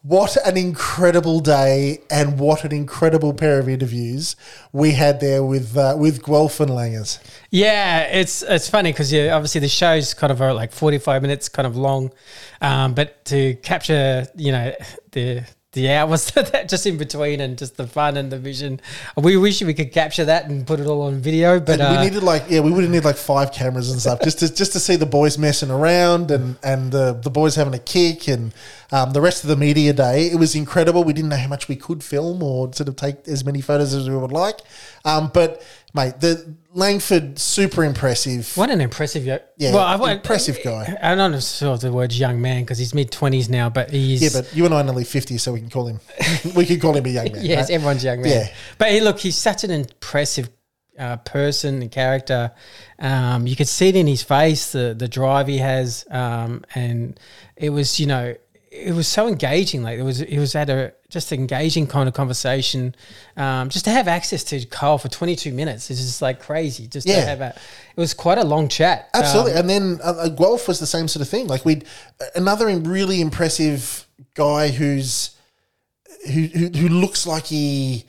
what 0.00 0.38
an 0.46 0.56
incredible 0.56 1.40
day 1.40 1.98
and 2.10 2.38
what 2.38 2.64
an 2.64 2.72
incredible 2.72 3.34
pair 3.34 3.58
of 3.58 3.68
interviews 3.68 4.36
we 4.72 4.92
had 4.92 5.20
there 5.20 5.44
with 5.44 5.76
uh, 5.76 5.96
with 5.98 6.24
Guelph 6.24 6.58
and 6.60 6.70
Langers. 6.70 7.18
Yeah, 7.50 8.04
it's 8.04 8.40
it's 8.42 8.70
funny 8.70 8.90
because 8.90 9.12
yeah, 9.12 9.36
obviously 9.36 9.60
the 9.60 9.68
show's 9.68 10.14
kind 10.14 10.32
of 10.32 10.40
uh, 10.40 10.54
like 10.54 10.72
forty 10.72 10.96
five 10.96 11.20
minutes, 11.20 11.50
kind 11.50 11.66
of 11.66 11.76
long, 11.76 12.10
um, 12.62 12.94
but 12.94 13.22
to 13.26 13.56
capture 13.56 14.26
you 14.34 14.52
know 14.52 14.74
the 15.12 15.44
the 15.72 15.90
hours 15.92 16.30
that 16.34 16.68
just 16.68 16.84
in 16.86 16.96
between 16.96 17.40
and 17.40 17.56
just 17.56 17.76
the 17.76 17.86
fun 17.86 18.16
and 18.16 18.30
the 18.30 18.38
vision. 18.38 18.80
We 19.16 19.36
wish 19.36 19.62
we 19.62 19.74
could 19.74 19.92
capture 19.92 20.24
that 20.24 20.46
and 20.46 20.66
put 20.66 20.80
it 20.80 20.86
all 20.86 21.02
on 21.02 21.20
video, 21.20 21.60
but 21.60 21.80
And 21.80 21.82
uh, 21.82 21.96
we 21.98 22.08
needed 22.08 22.22
like 22.22 22.44
yeah, 22.48 22.60
we 22.60 22.72
would 22.72 22.82
have 22.82 22.90
needed 22.90 23.04
like 23.04 23.16
five 23.16 23.52
cameras 23.52 23.90
and 23.90 24.00
stuff 24.00 24.20
just 24.22 24.40
to 24.40 24.52
just 24.52 24.72
to 24.72 24.80
see 24.80 24.96
the 24.96 25.06
boys 25.06 25.38
messing 25.38 25.70
around 25.70 26.30
and 26.30 26.56
and 26.62 26.94
uh, 26.94 27.12
the 27.12 27.30
boys 27.30 27.54
having 27.54 27.74
a 27.74 27.78
kick 27.78 28.28
and 28.28 28.52
um, 28.90 29.12
the 29.12 29.20
rest 29.20 29.44
of 29.44 29.48
the 29.48 29.56
media 29.56 29.92
day. 29.92 30.26
It 30.26 30.36
was 30.36 30.54
incredible. 30.54 31.04
We 31.04 31.12
didn't 31.12 31.30
know 31.30 31.36
how 31.36 31.48
much 31.48 31.68
we 31.68 31.76
could 31.76 32.02
film 32.02 32.42
or 32.42 32.72
sort 32.72 32.88
of 32.88 32.96
take 32.96 33.28
as 33.28 33.44
many 33.44 33.60
photos 33.60 33.94
as 33.94 34.08
we 34.08 34.16
would 34.16 34.32
like. 34.32 34.60
Um, 35.04 35.30
but 35.32 35.62
mate, 35.94 36.20
the 36.20 36.54
Langford 36.72 37.38
super 37.38 37.84
impressive. 37.84 38.56
what 38.56 38.70
an 38.70 38.80
impressive, 38.80 39.24
yo- 39.26 39.40
Yeah, 39.56 39.72
well, 39.74 39.84
I, 39.84 39.96
won't- 39.96 40.12
impressive 40.12 40.58
guy. 40.62 40.96
I'm 41.02 41.18
not 41.18 41.42
sure 41.42 41.74
of 41.74 41.80
the 41.80 41.92
word 41.92 42.12
young 42.12 42.40
man 42.40 42.62
because 42.62 42.78
he's 42.78 42.94
mid 42.94 43.10
twenties 43.10 43.48
now, 43.48 43.68
but 43.70 43.90
he's 43.90 44.22
Yeah, 44.22 44.40
but 44.40 44.54
you 44.54 44.64
and 44.66 44.72
I 44.74 44.80
are 44.80 44.84
nearly 44.84 45.04
fifty, 45.04 45.36
so 45.38 45.52
we 45.52 45.60
can 45.60 45.70
call 45.70 45.86
him. 45.88 46.00
we 46.54 46.64
could 46.66 46.80
call 46.80 46.96
him 46.96 47.04
a 47.06 47.08
young 47.08 47.32
man. 47.32 47.44
yes, 47.44 47.68
right? 47.68 47.74
everyone's 47.74 48.04
young 48.04 48.22
man. 48.22 48.30
Yeah. 48.30 48.54
But 48.78 48.88
hey, 48.88 49.00
look, 49.00 49.18
he's 49.18 49.36
such 49.36 49.64
an 49.64 49.70
impressive 49.72 50.48
uh, 50.98 51.16
person 51.18 51.82
and 51.82 51.90
character. 51.90 52.52
Um, 52.98 53.46
you 53.46 53.56
could 53.56 53.68
see 53.68 53.88
it 53.88 53.96
in 53.96 54.06
his 54.06 54.22
face, 54.22 54.70
the 54.72 54.94
the 54.96 55.08
drive 55.08 55.48
he 55.48 55.58
has, 55.58 56.06
um, 56.10 56.64
and 56.74 57.18
it 57.56 57.70
was, 57.70 57.98
you 57.98 58.06
know, 58.06 58.34
it 58.70 58.94
was 58.94 59.08
so 59.08 59.26
engaging. 59.26 59.82
Like 59.82 59.98
it 59.98 60.02
was, 60.02 60.20
it 60.20 60.38
was 60.38 60.54
at 60.54 60.70
a 60.70 60.92
just 61.08 61.32
engaging 61.32 61.86
kind 61.88 62.08
of 62.08 62.14
conversation. 62.14 62.94
Um, 63.36 63.68
just 63.68 63.84
to 63.86 63.90
have 63.90 64.06
access 64.06 64.44
to 64.44 64.64
Kyle 64.66 64.96
for 64.96 65.08
22 65.08 65.52
minutes 65.52 65.90
is 65.90 65.98
just 65.98 66.22
like 66.22 66.40
crazy. 66.40 66.86
Just 66.86 67.06
Yeah. 67.08 67.16
to 67.16 67.26
have 67.26 67.40
a, 67.40 67.48
it 67.48 68.00
was 68.00 68.14
quite 68.14 68.38
a 68.38 68.44
long 68.44 68.68
chat. 68.68 69.10
Um, 69.12 69.22
Absolutely, 69.22 69.52
and 69.54 69.68
then 69.68 69.98
uh, 70.04 70.12
uh, 70.12 70.28
Guelph 70.28 70.68
was 70.68 70.78
the 70.78 70.86
same 70.86 71.08
sort 71.08 71.20
of 71.22 71.28
thing. 71.28 71.48
Like 71.48 71.64
we, 71.64 71.82
another 72.36 72.66
really 72.78 73.20
impressive 73.20 74.06
guy 74.34 74.68
who's 74.68 75.30
who, 76.26 76.42
who 76.42 76.68
who 76.68 76.88
looks 76.88 77.26
like 77.26 77.46
he 77.46 78.04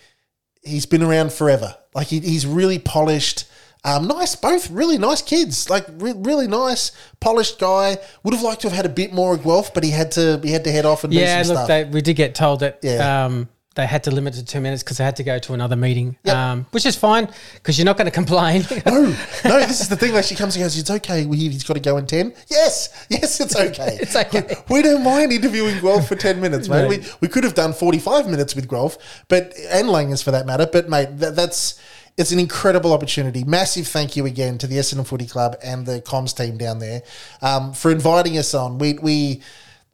he's 0.63 0.85
been 0.85 1.01
around 1.01 1.33
forever. 1.33 1.75
Like 1.95 2.07
he, 2.07 2.19
he's 2.19 2.45
really 2.45 2.77
polished. 2.77 3.45
Um, 3.83 4.07
nice, 4.07 4.35
both 4.35 4.69
really 4.69 4.97
nice 4.99 5.21
kids. 5.23 5.69
Like 5.69 5.85
re- 5.97 6.13
really 6.15 6.47
nice, 6.47 6.91
polished 7.19 7.59
guy. 7.59 7.97
Would 8.23 8.33
have 8.33 8.43
liked 8.43 8.61
to 8.61 8.69
have 8.69 8.75
had 8.75 8.85
a 8.85 8.89
bit 8.89 9.11
more 9.11 9.33
of 9.33 9.43
Guelph, 9.43 9.73
but 9.73 9.83
he 9.83 9.89
had 9.89 10.11
to 10.13 10.39
he 10.43 10.51
had 10.51 10.63
to 10.65 10.71
head 10.71 10.85
off 10.85 11.03
and 11.03 11.11
yeah, 11.11 11.39
do 11.39 11.43
some 11.45 11.55
look, 11.55 11.65
stuff. 11.65 11.67
they, 11.67 11.83
we 11.85 12.01
did 12.01 12.15
get 12.15 12.35
told 12.35 12.59
that 12.59 12.79
Yeah. 12.83 13.25
um, 13.25 13.49
they 13.73 13.87
had 13.87 14.03
to 14.03 14.11
limit 14.11 14.35
it 14.35 14.39
to 14.41 14.45
two 14.45 14.59
minutes 14.59 14.83
because 14.83 14.97
they 14.97 15.03
had 15.05 15.15
to 15.15 15.23
go 15.23 15.39
to 15.39 15.53
another 15.53 15.77
meeting, 15.77 16.17
Yep. 16.25 16.35
um, 16.35 16.65
which 16.71 16.85
is 16.85 16.95
fine 16.97 17.29
because 17.55 17.77
you're 17.79 17.85
not 17.85 17.95
going 17.97 18.05
to 18.05 18.11
complain. 18.11 18.63
no, 18.85 19.15
no, 19.45 19.59
this 19.65 19.79
is 19.81 19.87
the 19.89 19.95
thing. 19.95 20.11
Like 20.13 20.25
she 20.25 20.35
comes 20.35 20.55
and 20.57 20.63
goes, 20.63 20.77
"It's 20.77 20.91
okay. 20.91 21.25
We, 21.25 21.37
he's 21.37 21.63
got 21.63 21.73
to 21.75 21.79
go 21.79 21.97
in 21.97 22.05
ten. 22.05 22.33
Yes, 22.49 23.07
yes, 23.09 23.39
it's 23.39 23.55
okay. 23.55 23.97
It's 24.01 24.15
okay. 24.15 24.57
We 24.69 24.83
don't 24.83 25.03
mind 25.03 25.31
interviewing 25.31 25.79
Guelph 25.81 26.07
for 26.07 26.15
ten 26.15 26.39
minutes, 26.39 26.67
mate. 26.69 26.83
No. 26.83 26.87
We, 26.89 27.03
we 27.21 27.27
could 27.29 27.45
have 27.45 27.55
done 27.55 27.73
forty 27.73 27.97
five 27.97 28.27
minutes 28.29 28.53
with 28.55 28.67
Guelph, 28.69 28.97
but 29.27 29.53
and 29.71 29.87
Langers 29.87 30.21
for 30.23 30.29
that 30.31 30.45
matter. 30.45 30.67
But 30.71 30.87
mate, 30.89 31.17
that, 31.19 31.35
that's 31.35 31.79
it's 32.17 32.31
an 32.31 32.39
incredible 32.39 32.93
opportunity. 32.93 33.43
Massive 33.43 33.87
thank 33.87 34.15
you 34.15 34.25
again 34.25 34.57
to 34.59 34.67
the 34.67 34.75
Essendon 34.75 35.05
Footy 35.05 35.25
Club 35.25 35.55
and 35.63 35.85
the 35.85 36.01
comms 36.01 36.35
team 36.35 36.57
down 36.57 36.79
there 36.79 37.03
um, 37.41 37.73
for 37.73 37.91
inviting 37.91 38.37
us 38.37 38.53
on. 38.53 38.77
We 38.77 38.93
we. 38.93 39.41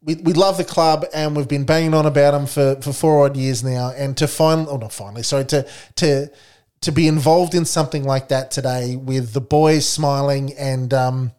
We, 0.03 0.13
we 0.15 0.33
love 0.33 0.57
the 0.57 0.63
club 0.63 1.05
and 1.13 1.35
we've 1.35 1.47
been 1.49 1.65
banging 1.65 1.93
on 1.93 2.05
about 2.05 2.31
them 2.31 2.45
for, 2.45 2.79
for 2.81 2.93
four 2.93 3.25
odd 3.25 3.35
years 3.35 3.61
now. 3.61 3.91
And 3.91 4.15
to 4.17 4.27
finally, 4.27 4.67
oh, 4.69 4.77
not 4.77 4.93
finally, 4.93 5.23
sorry, 5.23 5.43
to 5.45 5.67
to 5.95 6.31
to 6.81 6.91
be 6.91 7.07
involved 7.07 7.55
in 7.55 7.65
something 7.65 8.03
like 8.03 8.29
that 8.29 8.51
today 8.51 8.95
with 8.95 9.33
the 9.33 9.41
boys 9.41 9.89
smiling 9.89 10.53
and 10.53 10.93
um, 10.93 11.31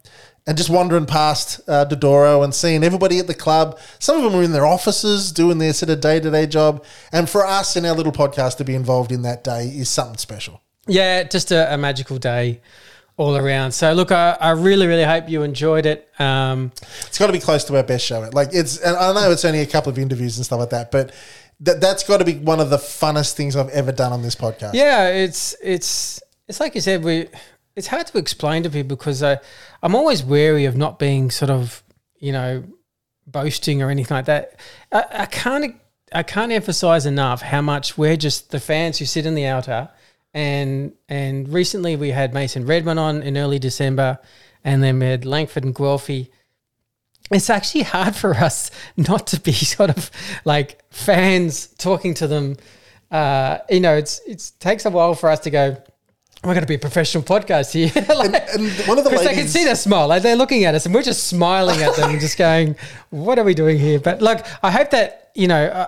and 0.45 0.57
just 0.57 0.69
wandering 0.69 1.05
past 1.05 1.61
uh, 1.67 1.85
Dodoro 1.85 2.43
and 2.43 2.53
seeing 2.53 2.83
everybody 2.83 3.19
at 3.19 3.27
the 3.27 3.33
club. 3.35 3.79
Some 3.99 4.17
of 4.17 4.23
them 4.23 4.39
are 4.39 4.43
in 4.43 4.51
their 4.51 4.65
offices 4.65 5.31
doing 5.31 5.59
their 5.59 5.73
sort 5.73 5.91
of 5.91 6.01
day 6.01 6.19
to 6.19 6.31
day 6.31 6.47
job. 6.47 6.83
And 7.11 7.29
for 7.29 7.45
us 7.45 7.75
in 7.75 7.85
our 7.85 7.95
little 7.95 8.11
podcast 8.11 8.57
to 8.57 8.65
be 8.65 8.75
involved 8.75 9.11
in 9.11 9.21
that 9.21 9.43
day 9.43 9.67
is 9.67 9.89
something 9.89 10.17
special. 10.17 10.61
Yeah, 10.89 11.23
just 11.23 11.51
a, 11.51 11.73
a 11.73 11.77
magical 11.77 12.17
day 12.17 12.61
all 13.17 13.35
around. 13.35 13.71
So, 13.73 13.91
look, 13.93 14.11
I, 14.11 14.37
I 14.39 14.51
really, 14.51 14.87
really 14.87 15.03
hope 15.03 15.29
you 15.29 15.43
enjoyed 15.43 15.85
it. 15.85 16.09
Um, 16.19 16.71
It's 17.07 17.17
got 17.17 17.27
to 17.27 17.33
be 17.33 17.39
close 17.39 17.63
to 17.65 17.75
our 17.75 17.83
best 17.83 18.05
show. 18.05 18.29
Like 18.33 18.49
it's, 18.53 18.77
and 18.77 18.95
I 18.95 19.13
know 19.13 19.31
it's 19.31 19.43
only 19.45 19.59
a 19.59 19.65
couple 19.65 19.91
of 19.91 19.99
interviews 19.99 20.37
and 20.37 20.45
stuff 20.45 20.59
like 20.59 20.69
that, 20.69 20.91
but 20.91 21.13
that 21.61 21.81
that's 21.81 22.03
got 22.03 22.17
to 22.19 22.25
be 22.25 22.35
one 22.35 22.59
of 22.61 22.69
the 22.69 22.77
funnest 22.77 23.33
things 23.33 23.55
I've 23.55 23.69
ever 23.69 23.91
done 23.91 24.13
on 24.13 24.21
this 24.21 24.35
podcast. 24.35 24.73
yeah, 24.73 25.09
it's 25.09 25.55
it's 25.61 26.21
it's 26.47 26.59
like 26.59 26.75
you 26.75 26.81
said, 26.81 27.03
we 27.03 27.27
it's 27.75 27.87
hard 27.87 28.07
to 28.07 28.17
explain 28.17 28.63
to 28.63 28.69
people 28.69 28.95
because 28.95 29.21
I 29.21 29.39
I'm 29.83 29.95
always 29.95 30.23
wary 30.23 30.65
of 30.65 30.77
not 30.77 30.97
being 30.99 31.29
sort 31.31 31.51
of 31.51 31.83
you 32.17 32.31
know 32.31 32.63
boasting 33.27 33.81
or 33.81 33.89
anything 33.89 34.15
like 34.15 34.25
that. 34.25 34.59
I, 34.93 35.05
I 35.11 35.25
can't 35.25 35.75
I 36.13 36.23
can't 36.23 36.51
emphasize 36.53 37.05
enough 37.05 37.41
how 37.41 37.61
much 37.61 37.97
we're 37.97 38.15
just 38.17 38.51
the 38.51 38.59
fans 38.61 38.99
who 38.99 39.05
sit 39.05 39.25
in 39.25 39.35
the 39.35 39.45
outer. 39.45 39.89
And 40.33 40.93
and 41.07 41.49
recently 41.49 41.95
we 41.95 42.09
had 42.09 42.33
Mason 42.33 42.65
Redman 42.65 42.97
on 42.97 43.23
in 43.23 43.37
early 43.37 43.59
December, 43.59 44.19
and 44.63 44.83
then 44.83 44.99
we 44.99 45.07
had 45.07 45.25
Langford 45.25 45.63
and 45.63 45.73
Guelfi. 45.73 46.29
It's 47.31 47.49
actually 47.49 47.83
hard 47.83 48.15
for 48.15 48.33
us 48.33 48.71
not 48.97 49.27
to 49.27 49.39
be 49.39 49.51
sort 49.75 49.89
of 49.89 50.11
like 50.45 50.81
fans 50.91 51.67
talking 51.77 52.13
to 52.15 52.27
them. 52.27 52.57
Uh, 53.11 53.59
you 53.69 53.79
know, 53.79 53.95
it's 53.95 54.19
it 54.27 54.51
takes 54.59 54.85
a 54.85 54.89
while 54.89 55.15
for 55.15 55.29
us 55.29 55.39
to 55.41 55.49
go. 55.49 55.77
We're 56.41 56.53
going 56.53 56.61
to 56.61 56.67
be 56.67 56.75
a 56.75 56.79
professional 56.79 57.21
podcast 57.21 57.73
here. 57.73 57.91
like, 58.15 58.33
And, 58.53 58.65
and 58.65 58.87
one 58.87 58.97
of 58.97 59.03
the 59.03 59.09
because 59.09 59.25
they 59.25 59.33
can 59.33 59.49
see 59.49 59.65
their 59.65 59.75
smile. 59.75 60.07
Like 60.07 60.23
they're 60.23 60.37
looking 60.37 60.63
at 60.63 60.73
us 60.73 60.85
and 60.85 60.95
we're 60.95 61.01
just 61.01 61.27
smiling 61.27 61.81
at 61.81 61.97
them 61.97 62.11
and 62.11 62.19
just 62.21 62.37
going, 62.37 62.77
what 63.09 63.37
are 63.37 63.43
we 63.43 63.53
doing 63.53 63.77
here? 63.77 63.99
But 63.99 64.21
look, 64.21 64.45
I 64.63 64.71
hope 64.71 64.91
that, 64.91 65.31
you 65.35 65.49
know, 65.49 65.65
uh, 65.65 65.87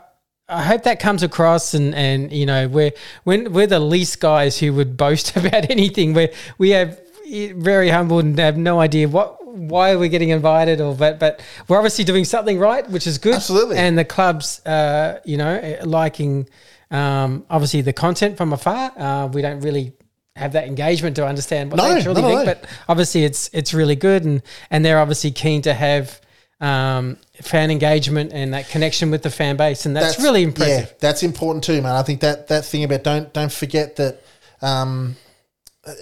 I 0.52 0.64
hope 0.64 0.84
that 0.84 1.00
comes 1.00 1.24
across 1.24 1.74
and, 1.74 1.96
and 1.96 2.32
you 2.32 2.46
know, 2.46 2.68
we're, 2.68 2.92
we're, 3.24 3.50
we're 3.50 3.68
the 3.68 3.80
least 3.80 4.20
guys 4.20 4.60
who 4.60 4.74
would 4.74 4.98
boast 4.98 5.36
about 5.38 5.72
anything. 5.72 6.14
We're, 6.14 6.32
we 6.58 6.72
have 6.72 7.00
very 7.26 7.90
humble 7.90 8.20
and 8.20 8.38
have 8.38 8.58
no 8.58 8.80
idea 8.80 9.08
what, 9.08 9.46
why 9.48 9.96
we're 9.96 10.10
getting 10.10 10.30
invited 10.30 10.82
or, 10.82 10.94
but, 10.94 11.20
but 11.20 11.42
we're 11.68 11.78
obviously 11.78 12.04
doing 12.04 12.26
something 12.26 12.60
right, 12.60 12.88
which 12.90 13.08
is 13.08 13.18
good. 13.18 13.36
Absolutely. 13.36 13.78
And 13.78 13.98
the 13.98 14.06
club's, 14.06 14.64
uh, 14.66 15.22
you 15.24 15.38
know, 15.38 15.78
liking, 15.86 16.50
um, 16.92 17.46
obviously 17.50 17.82
the 17.82 17.94
content 17.94 18.36
from 18.38 18.52
afar. 18.52 18.92
Uh, 18.98 19.28
we 19.28 19.42
don't 19.42 19.62
really 19.62 19.94
have 20.36 20.54
that 20.54 20.68
engagement 20.68 21.16
to 21.16 21.26
understand 21.26 21.72
what 21.72 21.78
No, 21.78 21.94
they 21.94 22.02
truly 22.02 22.22
think, 22.22 22.46
but 22.46 22.66
obviously 22.88 23.24
it's 23.26 23.50
it's 23.54 23.74
really 23.74 23.98
good 23.98 24.24
and 24.24 24.42
and 24.70 24.84
they're 24.84 25.00
obviously 25.00 25.30
keen 25.30 25.62
to 25.64 25.74
have 25.74 26.22
um, 26.62 27.18
fan 27.42 27.72
engagement 27.72 28.32
and 28.32 28.54
that 28.54 28.70
connection 28.70 29.10
with 29.10 29.24
the 29.24 29.32
fan 29.32 29.58
base 29.58 29.88
and 29.88 29.96
that's, 29.96 30.20
really 30.20 30.44
impressive. 30.44 30.90
Yeah, 30.90 30.98
that's 31.00 31.24
important 31.24 31.64
too, 31.64 31.82
man. 31.82 31.96
I 31.96 32.04
think 32.04 32.22
that 32.22 32.48
that 32.48 32.64
thing 32.64 32.84
about 32.84 33.04
don't 33.04 33.34
don't 33.34 33.52
forget 33.52 33.98
that. 33.98 34.22
Um, 34.62 35.18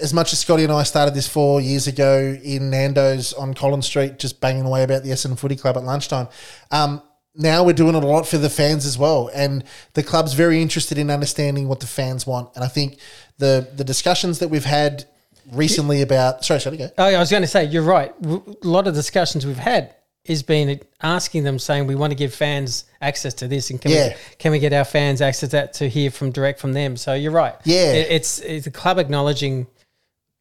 as 0.01 0.13
much 0.13 0.33
as 0.33 0.39
Scotty 0.39 0.65
and 0.65 0.73
I 0.73 0.83
started 0.83 1.13
this 1.13 1.29
four 1.29 1.61
years 1.61 1.87
ago 1.87 2.37
in 2.43 2.69
Nando's 2.69 3.31
on 3.31 3.53
Collins 3.53 3.85
Street, 3.85 4.19
just 4.19 4.41
banging 4.41 4.65
away 4.65 4.83
about 4.83 5.03
the 5.03 5.11
Essendon 5.11 5.39
Footy 5.39 5.55
Club 5.55 5.77
at 5.77 5.83
lunchtime. 5.83 6.27
Um, 6.69 7.01
now 7.33 7.63
we're 7.63 7.71
doing 7.71 7.95
it 7.95 8.03
a 8.03 8.05
lot 8.05 8.27
for 8.27 8.37
the 8.37 8.49
fans 8.49 8.85
as 8.85 8.97
well, 8.97 9.29
and 9.33 9.63
the 9.93 10.03
club's 10.03 10.33
very 10.33 10.61
interested 10.61 10.97
in 10.97 11.09
understanding 11.09 11.69
what 11.69 11.79
the 11.79 11.87
fans 11.87 12.27
want. 12.27 12.53
And 12.55 12.65
I 12.65 12.67
think 12.67 12.99
the 13.37 13.69
the 13.73 13.85
discussions 13.85 14.39
that 14.39 14.49
we've 14.49 14.65
had 14.65 15.05
recently 15.49 16.01
about 16.01 16.43
sorry, 16.43 16.59
sorry, 16.59 16.75
go. 16.75 16.89
Oh, 16.97 17.07
yeah, 17.07 17.15
I 17.15 17.19
was 17.21 17.31
going 17.31 17.43
to 17.43 17.47
say 17.47 17.63
you're 17.63 17.81
right. 17.81 18.13
A 18.21 18.41
lot 18.63 18.85
of 18.85 18.93
discussions 18.93 19.45
we've 19.45 19.55
had 19.55 19.95
is 20.29 20.43
been 20.43 20.79
asking 21.01 21.43
them 21.43 21.57
saying 21.59 21.87
we 21.87 21.95
want 21.95 22.11
to 22.11 22.15
give 22.15 22.33
fans 22.33 22.85
access 23.01 23.33
to 23.33 23.47
this 23.47 23.69
and 23.71 23.81
can 23.81 23.91
Yeah. 23.91 24.09
we 24.09 24.13
can 24.37 24.51
we 24.51 24.59
get 24.59 24.73
our 24.73 24.85
fans 24.85 25.21
access 25.21 25.49
to 25.49 25.57
that 25.57 25.73
to 25.73 25.89
hear 25.89 26.11
from 26.11 26.31
direct 26.31 26.59
from 26.59 26.73
them. 26.73 26.95
So 26.97 27.13
you're 27.13 27.31
right. 27.31 27.55
Yeah. 27.65 27.93
It- 27.93 28.11
it's 28.11 28.39
it's 28.39 28.65
the 28.65 28.71
club 28.71 28.99
acknowledging, 28.99 29.67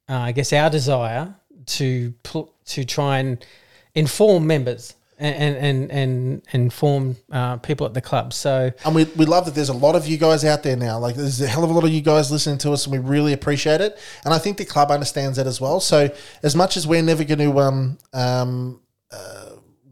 uh, 0.09 0.15
I 0.29 0.33
guess, 0.33 0.53
our 0.53 0.71
desire 0.71 1.35
to 1.67 2.13
pl- 2.23 2.53
to 2.67 2.85
try 2.85 3.19
and 3.19 3.45
inform 3.95 4.47
members 4.47 4.95
and 5.19 5.35
and 5.57 5.91
and, 5.91 5.91
and 5.91 6.43
inform 6.53 7.17
uh, 7.33 7.57
people 7.57 7.87
at 7.87 7.95
the 7.95 8.01
club. 8.01 8.33
So 8.33 8.71
And 8.85 8.95
we, 8.95 9.05
we 9.17 9.25
love 9.25 9.47
that 9.47 9.55
there's 9.55 9.69
a 9.71 9.75
lot 9.87 9.97
of 9.97 10.07
you 10.07 10.17
guys 10.19 10.45
out 10.45 10.63
there 10.63 10.77
now. 10.77 10.99
Like 10.99 11.17
there's 11.17 11.41
a 11.41 11.47
hell 11.47 11.65
of 11.65 11.71
a 11.71 11.73
lot 11.73 11.85
of 11.85 11.91
you 11.91 12.01
guys 12.03 12.31
listening 12.31 12.59
to 12.59 12.73
us, 12.73 12.85
and 12.87 12.93
we 12.93 12.99
really 12.99 13.33
appreciate 13.33 13.81
it. 13.81 13.99
And 14.25 14.33
I 14.35 14.39
think 14.39 14.59
the 14.59 14.65
club 14.65 14.91
understands 14.91 15.37
that 15.39 15.47
as 15.47 15.61
well. 15.61 15.81
So 15.81 16.11
as 16.43 16.55
much 16.55 16.77
as 16.77 16.87
we're 16.87 17.03
never 17.03 17.25
going 17.25 17.39
to 17.41 17.59
um 17.59 17.99
um 18.13 18.81
uh, 19.11 19.48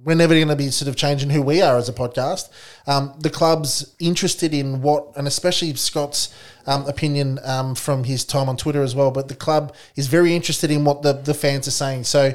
we're 0.07 0.14
never 0.14 0.34
going 0.34 0.46
to 0.46 0.54
be 0.57 0.70
sort 0.70 0.88
of 0.88 0.94
changing 0.94 1.30
who 1.30 1.42
we 1.42 1.61
are 1.61 1.76
as 1.76 1.88
a 1.88 1.92
podcast. 1.92 2.48
Um, 2.86 3.12
the 3.18 3.28
club's 3.28 3.94
interested 3.98 4.54
in 4.54 4.80
what, 4.80 5.09
and 5.16 5.26
especially 5.26 5.74
Scott's 5.74 6.32
um, 6.64 6.86
opinion 6.86 7.40
um, 7.44 7.74
from 7.74 8.04
his 8.04 8.24
time 8.24 8.48
on 8.48 8.57
Twitter 8.57 8.82
as 8.82 8.94
well. 8.94 9.11
But 9.11 9.26
the 9.26 9.34
club 9.34 9.74
is 9.96 10.07
very 10.07 10.34
interested 10.36 10.70
in 10.70 10.84
what 10.84 11.02
the, 11.02 11.12
the 11.12 11.34
fans 11.34 11.66
are 11.66 11.72
saying. 11.72 12.04
So 12.04 12.34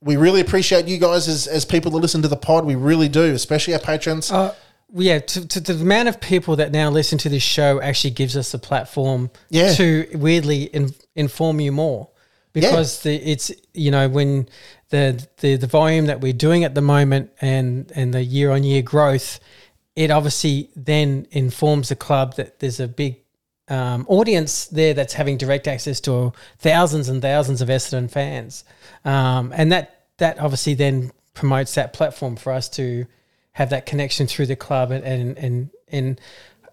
we 0.00 0.16
really 0.16 0.40
appreciate 0.40 0.86
you 0.88 0.96
guys 0.96 1.28
as, 1.28 1.46
as 1.46 1.66
people 1.66 1.90
that 1.90 1.98
listen 1.98 2.22
to 2.22 2.28
the 2.28 2.36
pod. 2.36 2.64
We 2.64 2.76
really 2.76 3.10
do, 3.10 3.34
especially 3.34 3.74
our 3.74 3.80
patrons. 3.80 4.32
Uh, 4.32 4.54
yeah, 4.94 5.18
to, 5.18 5.46
to 5.48 5.60
the 5.60 5.74
amount 5.74 6.08
of 6.08 6.18
people 6.18 6.56
that 6.56 6.72
now 6.72 6.88
listen 6.88 7.18
to 7.18 7.28
this 7.28 7.42
show 7.42 7.78
actually 7.82 8.10
gives 8.12 8.38
us 8.38 8.54
a 8.54 8.58
platform 8.58 9.30
Yeah. 9.50 9.72
to 9.74 10.08
weirdly 10.14 10.64
in, 10.64 10.94
inform 11.14 11.60
you 11.60 11.72
more 11.72 12.08
because 12.54 13.02
the 13.02 13.14
it's 13.16 13.50
you 13.72 13.90
know 13.90 14.08
when 14.08 14.46
the, 14.92 15.26
the 15.38 15.56
the 15.56 15.66
volume 15.66 16.06
that 16.06 16.20
we're 16.20 16.34
doing 16.34 16.64
at 16.64 16.74
the 16.74 16.82
moment 16.82 17.30
and 17.40 17.90
and 17.94 18.12
the 18.12 18.22
year 18.22 18.50
on 18.50 18.62
year 18.62 18.82
growth 18.82 19.40
it 19.96 20.10
obviously 20.10 20.70
then 20.76 21.26
informs 21.30 21.88
the 21.88 21.96
club 21.96 22.36
that 22.36 22.58
there's 22.58 22.78
a 22.78 22.86
big 22.86 23.16
um, 23.68 24.04
audience 24.06 24.66
there 24.66 24.92
that's 24.92 25.14
having 25.14 25.38
direct 25.38 25.66
access 25.66 25.98
to 26.02 26.32
thousands 26.58 27.08
and 27.08 27.22
thousands 27.22 27.62
of 27.62 27.68
Essendon 27.68 28.10
fans, 28.10 28.64
um, 29.04 29.50
and 29.56 29.72
that 29.72 30.08
that 30.18 30.38
obviously 30.38 30.74
then 30.74 31.10
promotes 31.32 31.74
that 31.74 31.94
platform 31.94 32.36
for 32.36 32.52
us 32.52 32.68
to 32.68 33.06
have 33.52 33.70
that 33.70 33.86
connection 33.86 34.26
through 34.26 34.46
the 34.46 34.56
club 34.56 34.90
and 34.90 35.04
and 35.04 35.38
and, 35.38 35.70
and 35.88 36.20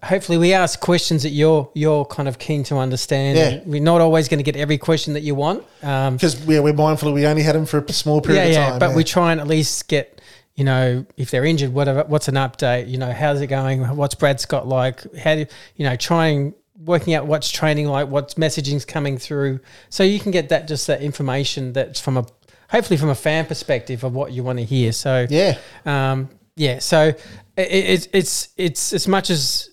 hopefully 0.02 0.38
we 0.38 0.52
ask 0.52 0.80
questions 0.80 1.22
that 1.22 1.30
you're 1.30 1.70
you're 1.74 2.04
kind 2.04 2.28
of 2.28 2.38
keen 2.38 2.62
to 2.64 2.76
understand. 2.76 3.38
Yeah. 3.38 3.60
We're 3.64 3.82
not 3.82 4.00
always 4.00 4.28
going 4.28 4.38
to 4.38 4.44
get 4.44 4.56
every 4.56 4.78
question 4.78 5.14
that 5.14 5.22
you 5.22 5.34
want. 5.34 5.64
Um, 5.82 6.16
Because 6.16 6.40
we're, 6.44 6.62
we're 6.62 6.72
mindful 6.72 7.12
we 7.12 7.26
only 7.26 7.42
had 7.42 7.54
them 7.54 7.66
for 7.66 7.78
a 7.78 7.92
small 7.92 8.20
period 8.20 8.52
yeah, 8.52 8.68
of 8.68 8.72
yeah. 8.74 8.78
But 8.78 8.90
yeah. 8.90 8.96
we 8.96 9.04
try 9.04 9.32
and 9.32 9.40
at 9.40 9.46
least 9.46 9.88
get, 9.88 10.20
you 10.54 10.64
know, 10.64 11.04
if 11.16 11.30
they're 11.30 11.44
injured, 11.44 11.72
whatever. 11.72 12.04
What's 12.04 12.28
an 12.28 12.34
update? 12.34 12.88
You 12.88 12.98
know, 12.98 13.12
how's 13.12 13.40
it 13.40 13.48
going? 13.48 13.84
What's 13.96 14.14
Brad 14.14 14.40
Scott 14.40 14.66
like? 14.66 15.02
How 15.16 15.34
do 15.34 15.46
you 15.76 15.84
know? 15.84 15.96
Trying 15.96 16.54
working 16.84 17.14
out 17.14 17.26
what's 17.26 17.50
training 17.50 17.86
like, 17.86 18.08
what's 18.08 18.34
messaging's 18.34 18.84
coming 18.84 19.18
through, 19.18 19.60
so 19.90 20.02
you 20.02 20.18
can 20.18 20.32
get 20.32 20.48
that 20.48 20.66
just 20.66 20.86
that 20.86 21.02
information 21.02 21.72
that's 21.72 22.00
from 22.00 22.16
a 22.16 22.26
hopefully 22.70 22.96
from 22.96 23.10
a 23.10 23.14
fan 23.14 23.44
perspective 23.46 24.04
of 24.04 24.14
what 24.14 24.32
you 24.32 24.42
want 24.42 24.58
to 24.58 24.64
hear. 24.64 24.92
So 24.92 25.26
yeah. 25.28 25.58
um, 25.84 26.30
yeah. 26.56 26.78
So 26.78 27.08
it, 27.08 27.18
it, 27.56 28.08
it's 28.12 28.48
it's 28.56 28.92
as 28.92 29.06
much 29.06 29.30
as 29.30 29.70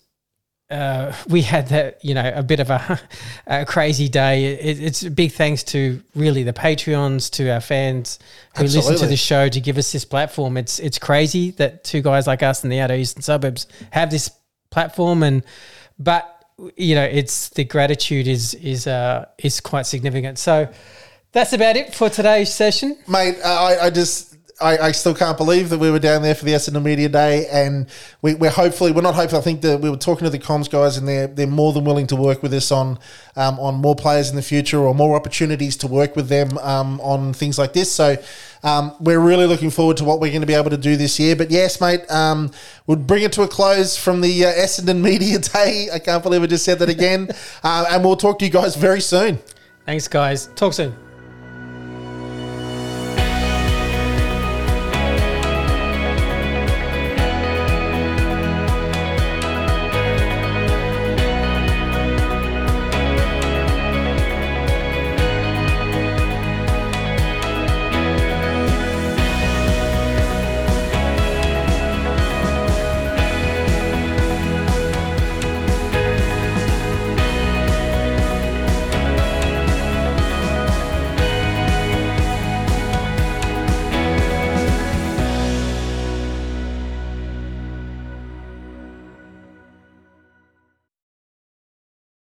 uh, 0.70 1.13
we 1.30 1.41
had 1.41 1.70
that, 1.70 2.03
you 2.03 2.13
know, 2.13 2.30
a 2.36 2.43
bit 2.43 2.59
of 2.59 2.70
a, 2.70 2.99
a 3.47 3.65
crazy 3.65 4.09
day. 4.09 4.55
It, 4.55 4.82
it's 4.82 5.03
a 5.03 5.11
big 5.11 5.32
thanks 5.32 5.63
to 5.65 6.01
really 6.15 6.43
the 6.43 6.53
Patreons, 6.53 7.32
to 7.32 7.49
our 7.49 7.61
fans 7.61 8.20
who 8.57 8.63
listen 8.63 8.97
to 8.97 9.07
the 9.07 9.15
show 9.15 9.47
to 9.47 9.61
give 9.61 9.78
us 9.78 9.91
this 9.91 10.03
platform. 10.03 10.57
It's 10.57 10.80
it's 10.80 10.99
crazy 10.99 11.51
that 11.51 11.84
two 11.84 12.01
guys 12.01 12.28
like 12.28 12.43
us 12.43 12.63
in 12.63 12.70
the 12.70 12.80
outer 12.80 12.95
eastern 12.95 13.22
suburbs 13.22 13.68
have 13.91 14.11
this 14.11 14.30
platform, 14.70 15.24
and 15.24 15.43
but 15.97 16.43
you 16.76 16.95
know, 16.95 17.05
it's 17.05 17.49
the 17.49 17.63
gratitude 17.63 18.28
is 18.28 18.53
is 18.55 18.88
uh, 18.88 19.26
is 19.38 19.61
quite 19.61 19.86
significant. 19.86 20.38
So 20.38 20.68
that's 21.32 21.53
about 21.53 21.78
it 21.78 21.93
for 21.93 22.09
today's 22.09 22.53
session. 22.53 22.97
mate. 23.07 23.38
I, 23.43 23.78
I 23.84 23.89
just. 23.89 24.27
I, 24.60 24.78
I 24.78 24.91
still 24.91 25.14
can't 25.14 25.38
believe 25.38 25.70
that 25.70 25.78
we 25.78 25.91
were 25.91 25.99
down 25.99 26.24
there 26.24 26.34
for 26.34 26.43
the 26.43 26.51
Essendon 26.51 26.82
Media 26.82 27.08
Day, 27.08 27.45
and 27.51 27.88
we, 28.24 28.34
we're 28.34 28.49
hopefully 28.49 28.91
we're 28.91 29.01
not 29.01 29.14
hopeful. 29.14 29.38
I 29.38 29.41
think 29.41 29.62
that 29.62 29.82
we 29.82 29.89
were 29.89 29.97
talking 29.97 30.26
to 30.26 30.32
the 30.32 30.39
comms 30.39 30.70
guys, 30.70 30.97
and 30.97 31.08
they're 31.08 31.28
they're 31.28 31.45
more 31.45 31.74
than 31.74 31.84
willing 31.84 32.08
to 32.08 32.16
work 32.16 32.41
with 32.41 32.53
us 32.53 32.72
on 32.72 32.97
um, 33.36 33.60
on 33.60 33.76
more 33.76 33.95
players 33.95 34.30
in 34.30 34.36
the 34.36 34.41
future 34.41 34.80
or 34.80 34.95
more 34.95 35.16
opportunities 35.16 35.78
to 35.78 35.88
work 35.88 36.16
with 36.16 36.28
them 36.28 36.58
um, 36.58 36.99
on 37.01 37.34
things 37.34 37.60
like 37.60 37.74
this. 37.74 37.91
So 37.91 38.18
um, 38.64 38.95
we're 38.99 39.20
really 39.20 39.45
looking 39.45 39.70
forward 39.70 39.97
to 39.97 40.03
what 40.03 40.20
we're 40.20 40.32
going 40.32 40.41
to 40.41 40.47
be 40.47 40.55
able 40.55 40.72
to 40.72 40.78
do 40.78 40.95
this 40.95 41.20
year. 41.20 41.36
But 41.36 41.51
yes, 41.51 41.80
mate, 41.80 42.10
um, 42.10 42.49
we'll 42.88 42.97
bring 42.97 43.24
it 43.24 43.34
to 43.34 43.43
a 43.43 43.47
close 43.47 43.95
from 43.95 44.22
the 44.22 44.45
uh, 44.45 44.53
Essendon 44.53 45.01
Media 45.01 45.38
Day. 45.53 45.89
I 45.93 45.99
can't 45.99 46.24
believe 46.24 46.41
I 46.41 46.47
just 46.47 46.66
said 46.66 46.80
that 46.80 46.89
again, 46.89 47.30
uh, 47.64 47.86
and 47.91 48.03
we'll 48.03 48.18
talk 48.18 48.39
to 48.39 48.45
you 48.45 48.51
guys 48.51 48.76
very 48.76 49.01
soon. 49.01 49.38
Thanks, 49.86 50.08
guys. 50.08 50.47
Talk 50.55 50.74
soon. 50.74 51.07